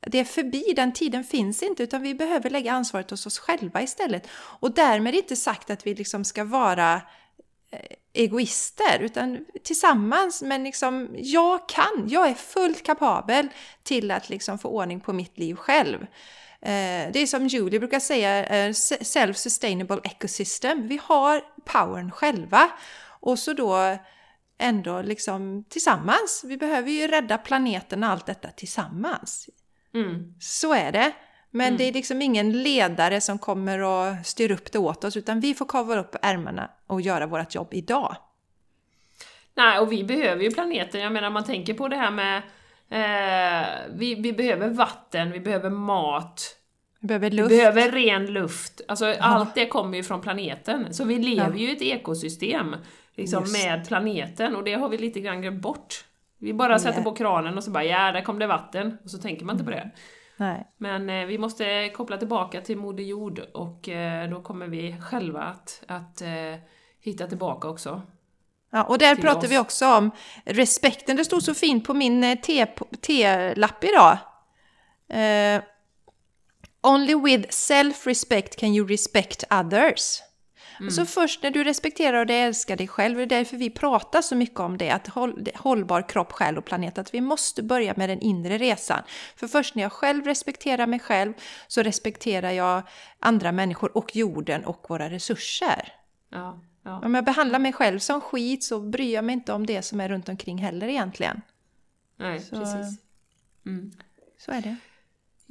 Det 0.00 0.18
är 0.18 0.24
förbi, 0.24 0.72
den 0.76 0.92
tiden 0.92 1.24
finns 1.24 1.62
inte 1.62 1.82
utan 1.82 2.02
vi 2.02 2.14
behöver 2.14 2.50
lägga 2.50 2.72
ansvaret 2.72 3.10
hos 3.10 3.26
oss 3.26 3.38
själva 3.38 3.82
istället. 3.82 4.28
Och 4.32 4.74
därmed 4.74 5.14
inte 5.14 5.36
sagt 5.36 5.70
att 5.70 5.86
vi 5.86 5.94
liksom 5.94 6.24
ska 6.24 6.44
vara 6.44 6.94
eh, 7.70 7.80
egoister, 8.18 8.98
utan 9.00 9.44
tillsammans. 9.64 10.42
Men 10.42 10.64
liksom, 10.64 11.08
jag 11.16 11.68
kan, 11.68 12.06
jag 12.08 12.28
är 12.28 12.34
fullt 12.34 12.82
kapabel 12.82 13.48
till 13.82 14.10
att 14.10 14.28
liksom 14.28 14.58
få 14.58 14.68
ordning 14.68 15.00
på 15.00 15.12
mitt 15.12 15.38
liv 15.38 15.54
själv. 15.54 16.02
Eh, 16.60 17.12
det 17.12 17.18
är 17.18 17.26
som 17.26 17.46
Julie 17.46 17.78
brukar 17.78 18.00
säga, 18.00 18.46
eh, 18.46 18.70
self-sustainable 19.00 20.00
ecosystem. 20.04 20.88
Vi 20.88 21.00
har 21.02 21.42
powern 21.64 22.10
själva. 22.10 22.70
Och 23.20 23.38
så 23.38 23.52
då 23.52 23.98
ändå 24.58 25.02
liksom 25.02 25.64
tillsammans. 25.68 26.42
Vi 26.44 26.56
behöver 26.56 26.90
ju 26.90 27.06
rädda 27.06 27.38
planeten 27.38 28.04
och 28.04 28.10
allt 28.10 28.26
detta 28.26 28.48
tillsammans. 28.48 29.48
Mm. 29.94 30.34
Så 30.40 30.74
är 30.74 30.92
det. 30.92 31.12
Men 31.50 31.66
Mm. 31.66 31.78
det 31.78 31.84
är 31.88 31.92
liksom 31.92 32.22
ingen 32.22 32.62
ledare 32.62 33.20
som 33.20 33.38
kommer 33.38 33.78
och 33.78 34.26
styr 34.26 34.50
upp 34.50 34.72
det 34.72 34.78
åt 34.78 35.04
oss, 35.04 35.16
utan 35.16 35.40
vi 35.40 35.54
får 35.54 35.66
kavla 35.66 35.96
upp 36.00 36.16
ärmarna 36.22 36.70
och 36.86 37.00
göra 37.00 37.26
vårt 37.26 37.54
jobb 37.54 37.68
idag. 37.70 38.16
Nej, 39.54 39.78
och 39.78 39.92
vi 39.92 40.04
behöver 40.04 40.42
ju 40.42 40.50
planeten. 40.50 41.00
Jag 41.00 41.12
menar, 41.12 41.30
man 41.30 41.44
tänker 41.44 41.74
på 41.74 41.88
det 41.88 41.96
här 41.96 42.10
med... 42.10 42.42
Eh, 42.90 43.66
vi, 43.94 44.14
vi 44.14 44.32
behöver 44.32 44.68
vatten, 44.68 45.30
vi 45.32 45.40
behöver 45.40 45.70
mat, 45.70 46.56
Vi 47.00 47.06
behöver 47.06 47.30
vi 47.30 47.36
luft. 47.36 47.48
behöver 47.48 47.90
ren 47.90 48.26
luft. 48.32 48.80
Alltså, 48.88 49.14
allt 49.20 49.54
det 49.54 49.66
kommer 49.66 49.96
ju 49.96 50.02
från 50.04 50.20
planeten. 50.20 50.94
Så 50.94 51.04
vi 51.04 51.18
lever 51.18 51.56
ju 51.58 51.68
i 51.70 51.72
ett 51.72 51.82
ekosystem 51.82 52.76
liksom, 53.14 53.42
Just. 53.42 53.64
med 53.64 53.88
planeten, 53.88 54.56
och 54.56 54.64
det 54.64 54.74
har 54.74 54.88
vi 54.88 54.98
lite 54.98 55.20
grann 55.20 55.42
glömt 55.42 55.62
bort. 55.62 56.04
Vi 56.38 56.52
bara 56.54 56.78
sätter 56.78 57.02
på 57.02 57.12
kranen 57.14 57.56
och 57.58 57.64
så 57.64 57.70
bara 57.70 57.84
ja, 57.84 58.12
där 58.12 58.20
kom 58.22 58.38
det 58.38 58.46
vatten, 58.46 58.98
och 59.04 59.10
så 59.10 59.18
tänker 59.18 59.44
man 59.44 59.54
inte 59.54 59.64
på 59.64 59.70
det. 59.70 59.90
Nej. 60.40 60.66
Men 60.76 61.10
eh, 61.10 61.26
vi 61.26 61.38
måste 61.38 61.88
koppla 61.88 62.16
tillbaka 62.16 62.60
till 62.60 62.76
Moder 62.76 63.04
Jord 63.04 63.38
och 63.54 63.88
eh, 63.88 64.30
då 64.30 64.42
kommer 64.42 64.66
vi 64.66 64.96
själva 65.00 65.40
att, 65.40 65.82
att 65.88 66.22
eh, 66.22 66.54
hitta 67.00 67.26
tillbaka 67.26 67.68
också. 67.68 68.02
Ja, 68.70 68.84
och 68.84 68.98
där 68.98 69.16
pratar 69.16 69.44
oss. 69.44 69.50
vi 69.50 69.58
också 69.58 69.86
om 69.86 70.10
respekten. 70.44 71.16
Det 71.16 71.24
stod 71.24 71.42
så 71.42 71.54
fint 71.54 71.86
på 71.86 71.94
min 71.94 72.24
eh, 72.24 72.38
te-lapp 73.00 73.84
idag. 73.84 74.18
Eh, 75.08 75.62
Only 76.82 77.14
with 77.14 77.48
self-respect 77.50 78.56
can 78.56 78.74
you 78.74 78.86
respect 78.86 79.44
others. 79.50 80.22
Så 80.90 81.06
först 81.06 81.42
när 81.42 81.50
du 81.50 81.64
respekterar 81.64 82.24
och 82.24 82.30
älskar 82.30 82.76
dig 82.76 82.88
själv, 82.88 83.20
och 83.20 83.28
det 83.28 83.34
är 83.34 83.38
därför 83.38 83.56
vi 83.56 83.70
pratar 83.70 84.22
så 84.22 84.36
mycket 84.36 84.60
om 84.60 84.78
det, 84.78 84.90
att 84.90 85.08
hållbar 85.54 86.08
kropp, 86.08 86.32
själ 86.32 86.58
och 86.58 86.64
planet, 86.64 86.98
att 86.98 87.14
vi 87.14 87.20
måste 87.20 87.62
börja 87.62 87.94
med 87.96 88.08
den 88.08 88.20
inre 88.20 88.58
resan. 88.58 89.02
För 89.36 89.48
först 89.48 89.74
när 89.74 89.82
jag 89.82 89.92
själv 89.92 90.24
respekterar 90.24 90.86
mig 90.86 90.98
själv 90.98 91.32
så 91.68 91.82
respekterar 91.82 92.50
jag 92.50 92.82
andra 93.20 93.52
människor 93.52 93.96
och 93.96 94.16
jorden 94.16 94.64
och 94.64 94.86
våra 94.88 95.10
resurser. 95.10 95.92
Ja, 96.30 96.60
ja. 96.82 97.00
Om 97.04 97.14
jag 97.14 97.24
behandlar 97.24 97.58
mig 97.58 97.72
själv 97.72 97.98
som 97.98 98.20
skit 98.20 98.64
så 98.64 98.80
bryr 98.80 99.14
jag 99.14 99.24
mig 99.24 99.32
inte 99.32 99.52
om 99.52 99.66
det 99.66 99.82
som 99.82 100.00
är 100.00 100.08
runt 100.08 100.28
omkring 100.28 100.58
heller 100.58 100.88
egentligen. 100.88 101.40
Nej, 102.18 102.40
Så- 102.40 102.56
precis. 102.56 103.00
Mm. 103.66 103.92
Så 104.38 104.52
är 104.52 104.60
det. 104.62 104.76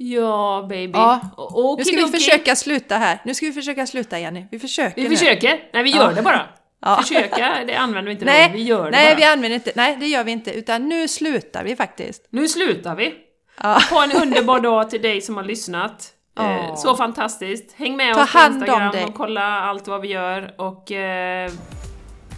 Ja, 0.00 0.66
baby. 0.68 0.90
Ja. 0.94 1.20
O- 1.36 1.74
Nu 1.78 1.84
ska 1.84 1.96
vi 1.96 2.02
okidoki. 2.02 2.18
försöka 2.24 2.56
sluta 2.56 2.96
här. 2.96 3.18
Nu 3.24 3.34
ska 3.34 3.46
vi 3.46 3.52
försöka 3.52 3.86
sluta 3.86 4.18
Jenny. 4.18 4.46
Vi 4.50 4.58
försöker 4.58 5.02
Vi 5.02 5.08
nu. 5.08 5.16
försöker. 5.16 5.60
Nej, 5.72 5.82
vi 5.82 5.90
gör 5.90 6.02
Ja. 6.08 6.12
det 6.16 6.22
bara. 6.22 6.40
Ja. 6.82 6.96
Försöka, 7.02 7.64
det 7.66 7.74
använder 7.76 8.08
vi 8.08 8.12
inte 8.12 8.24
Nej. 8.24 8.50
Vi 8.54 8.62
gör 8.62 8.84
det 8.84 8.90
nej, 8.90 9.06
bara. 9.10 9.16
vi 9.16 9.24
använder 9.24 9.54
inte, 9.54 9.72
nej, 9.74 9.96
det 10.00 10.06
gör 10.06 10.24
vi 10.24 10.32
inte. 10.32 10.50
Utan 10.52 10.88
nu 10.88 11.08
slutar 11.08 11.64
vi 11.64 11.76
faktiskt. 11.76 12.26
Nu 12.30 12.48
slutar 12.48 12.94
vi. 12.94 13.14
Ja. 13.62 13.78
Ha 13.90 14.04
en 14.04 14.12
underbar 14.22 14.60
dag 14.60 14.90
till 14.90 15.02
dig 15.02 15.20
som 15.20 15.36
har 15.36 15.44
lyssnat. 15.44 16.08
Ja. 16.36 16.76
så 16.76 16.96
fantastiskt. 16.96 17.74
Häng 17.78 17.96
med 17.96 18.14
Ta 18.14 18.22
oss 18.22 18.32
på 18.32 18.38
Instagram 18.52 19.04
och 19.08 19.14
kolla 19.14 19.42
allt 19.60 19.88
vad 19.88 20.00
vi 20.00 20.08
gör 20.08 20.54
och 20.58 20.92
eh, 20.92 21.50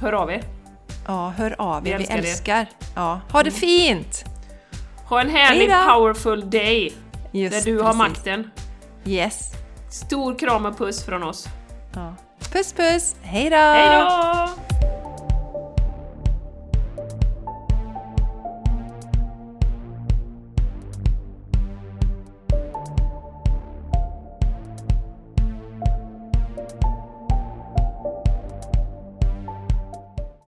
hör 0.02 0.12
av 0.12 0.30
er. 0.30 0.42
ja, 1.06 1.32
hör 1.38 1.54
av 1.58 1.82
Vi 1.82 1.90
er. 1.90 1.98
Vi 1.98 2.04
älskar 2.04 2.18
älskar. 2.18 2.60
er. 2.60 2.66
Ja. 2.96 3.20
Ha 3.32 3.42
det 3.42 3.50
fint! 3.50 4.24
Ha 5.08 5.20
en 5.20 5.30
härlig 5.30 5.68
Hejdå. 5.68 5.92
powerful 5.94 6.50
day 6.50 6.92
Just 7.32 7.64
där 7.64 7.72
du 7.72 7.78
har 7.78 7.84
precis. 7.84 7.98
makten. 7.98 8.50
Yes. 9.04 9.52
Stor 9.90 10.38
kram 10.38 10.66
och 10.66 10.78
puss 10.78 11.04
från 11.04 11.22
oss. 11.22 11.46
Ja. 11.94 12.14
Puss 12.52 12.72
puss! 12.72 13.16
Hej 13.22 13.50
då! 13.50 13.56
Hej 13.56 14.00
då! 14.00 14.89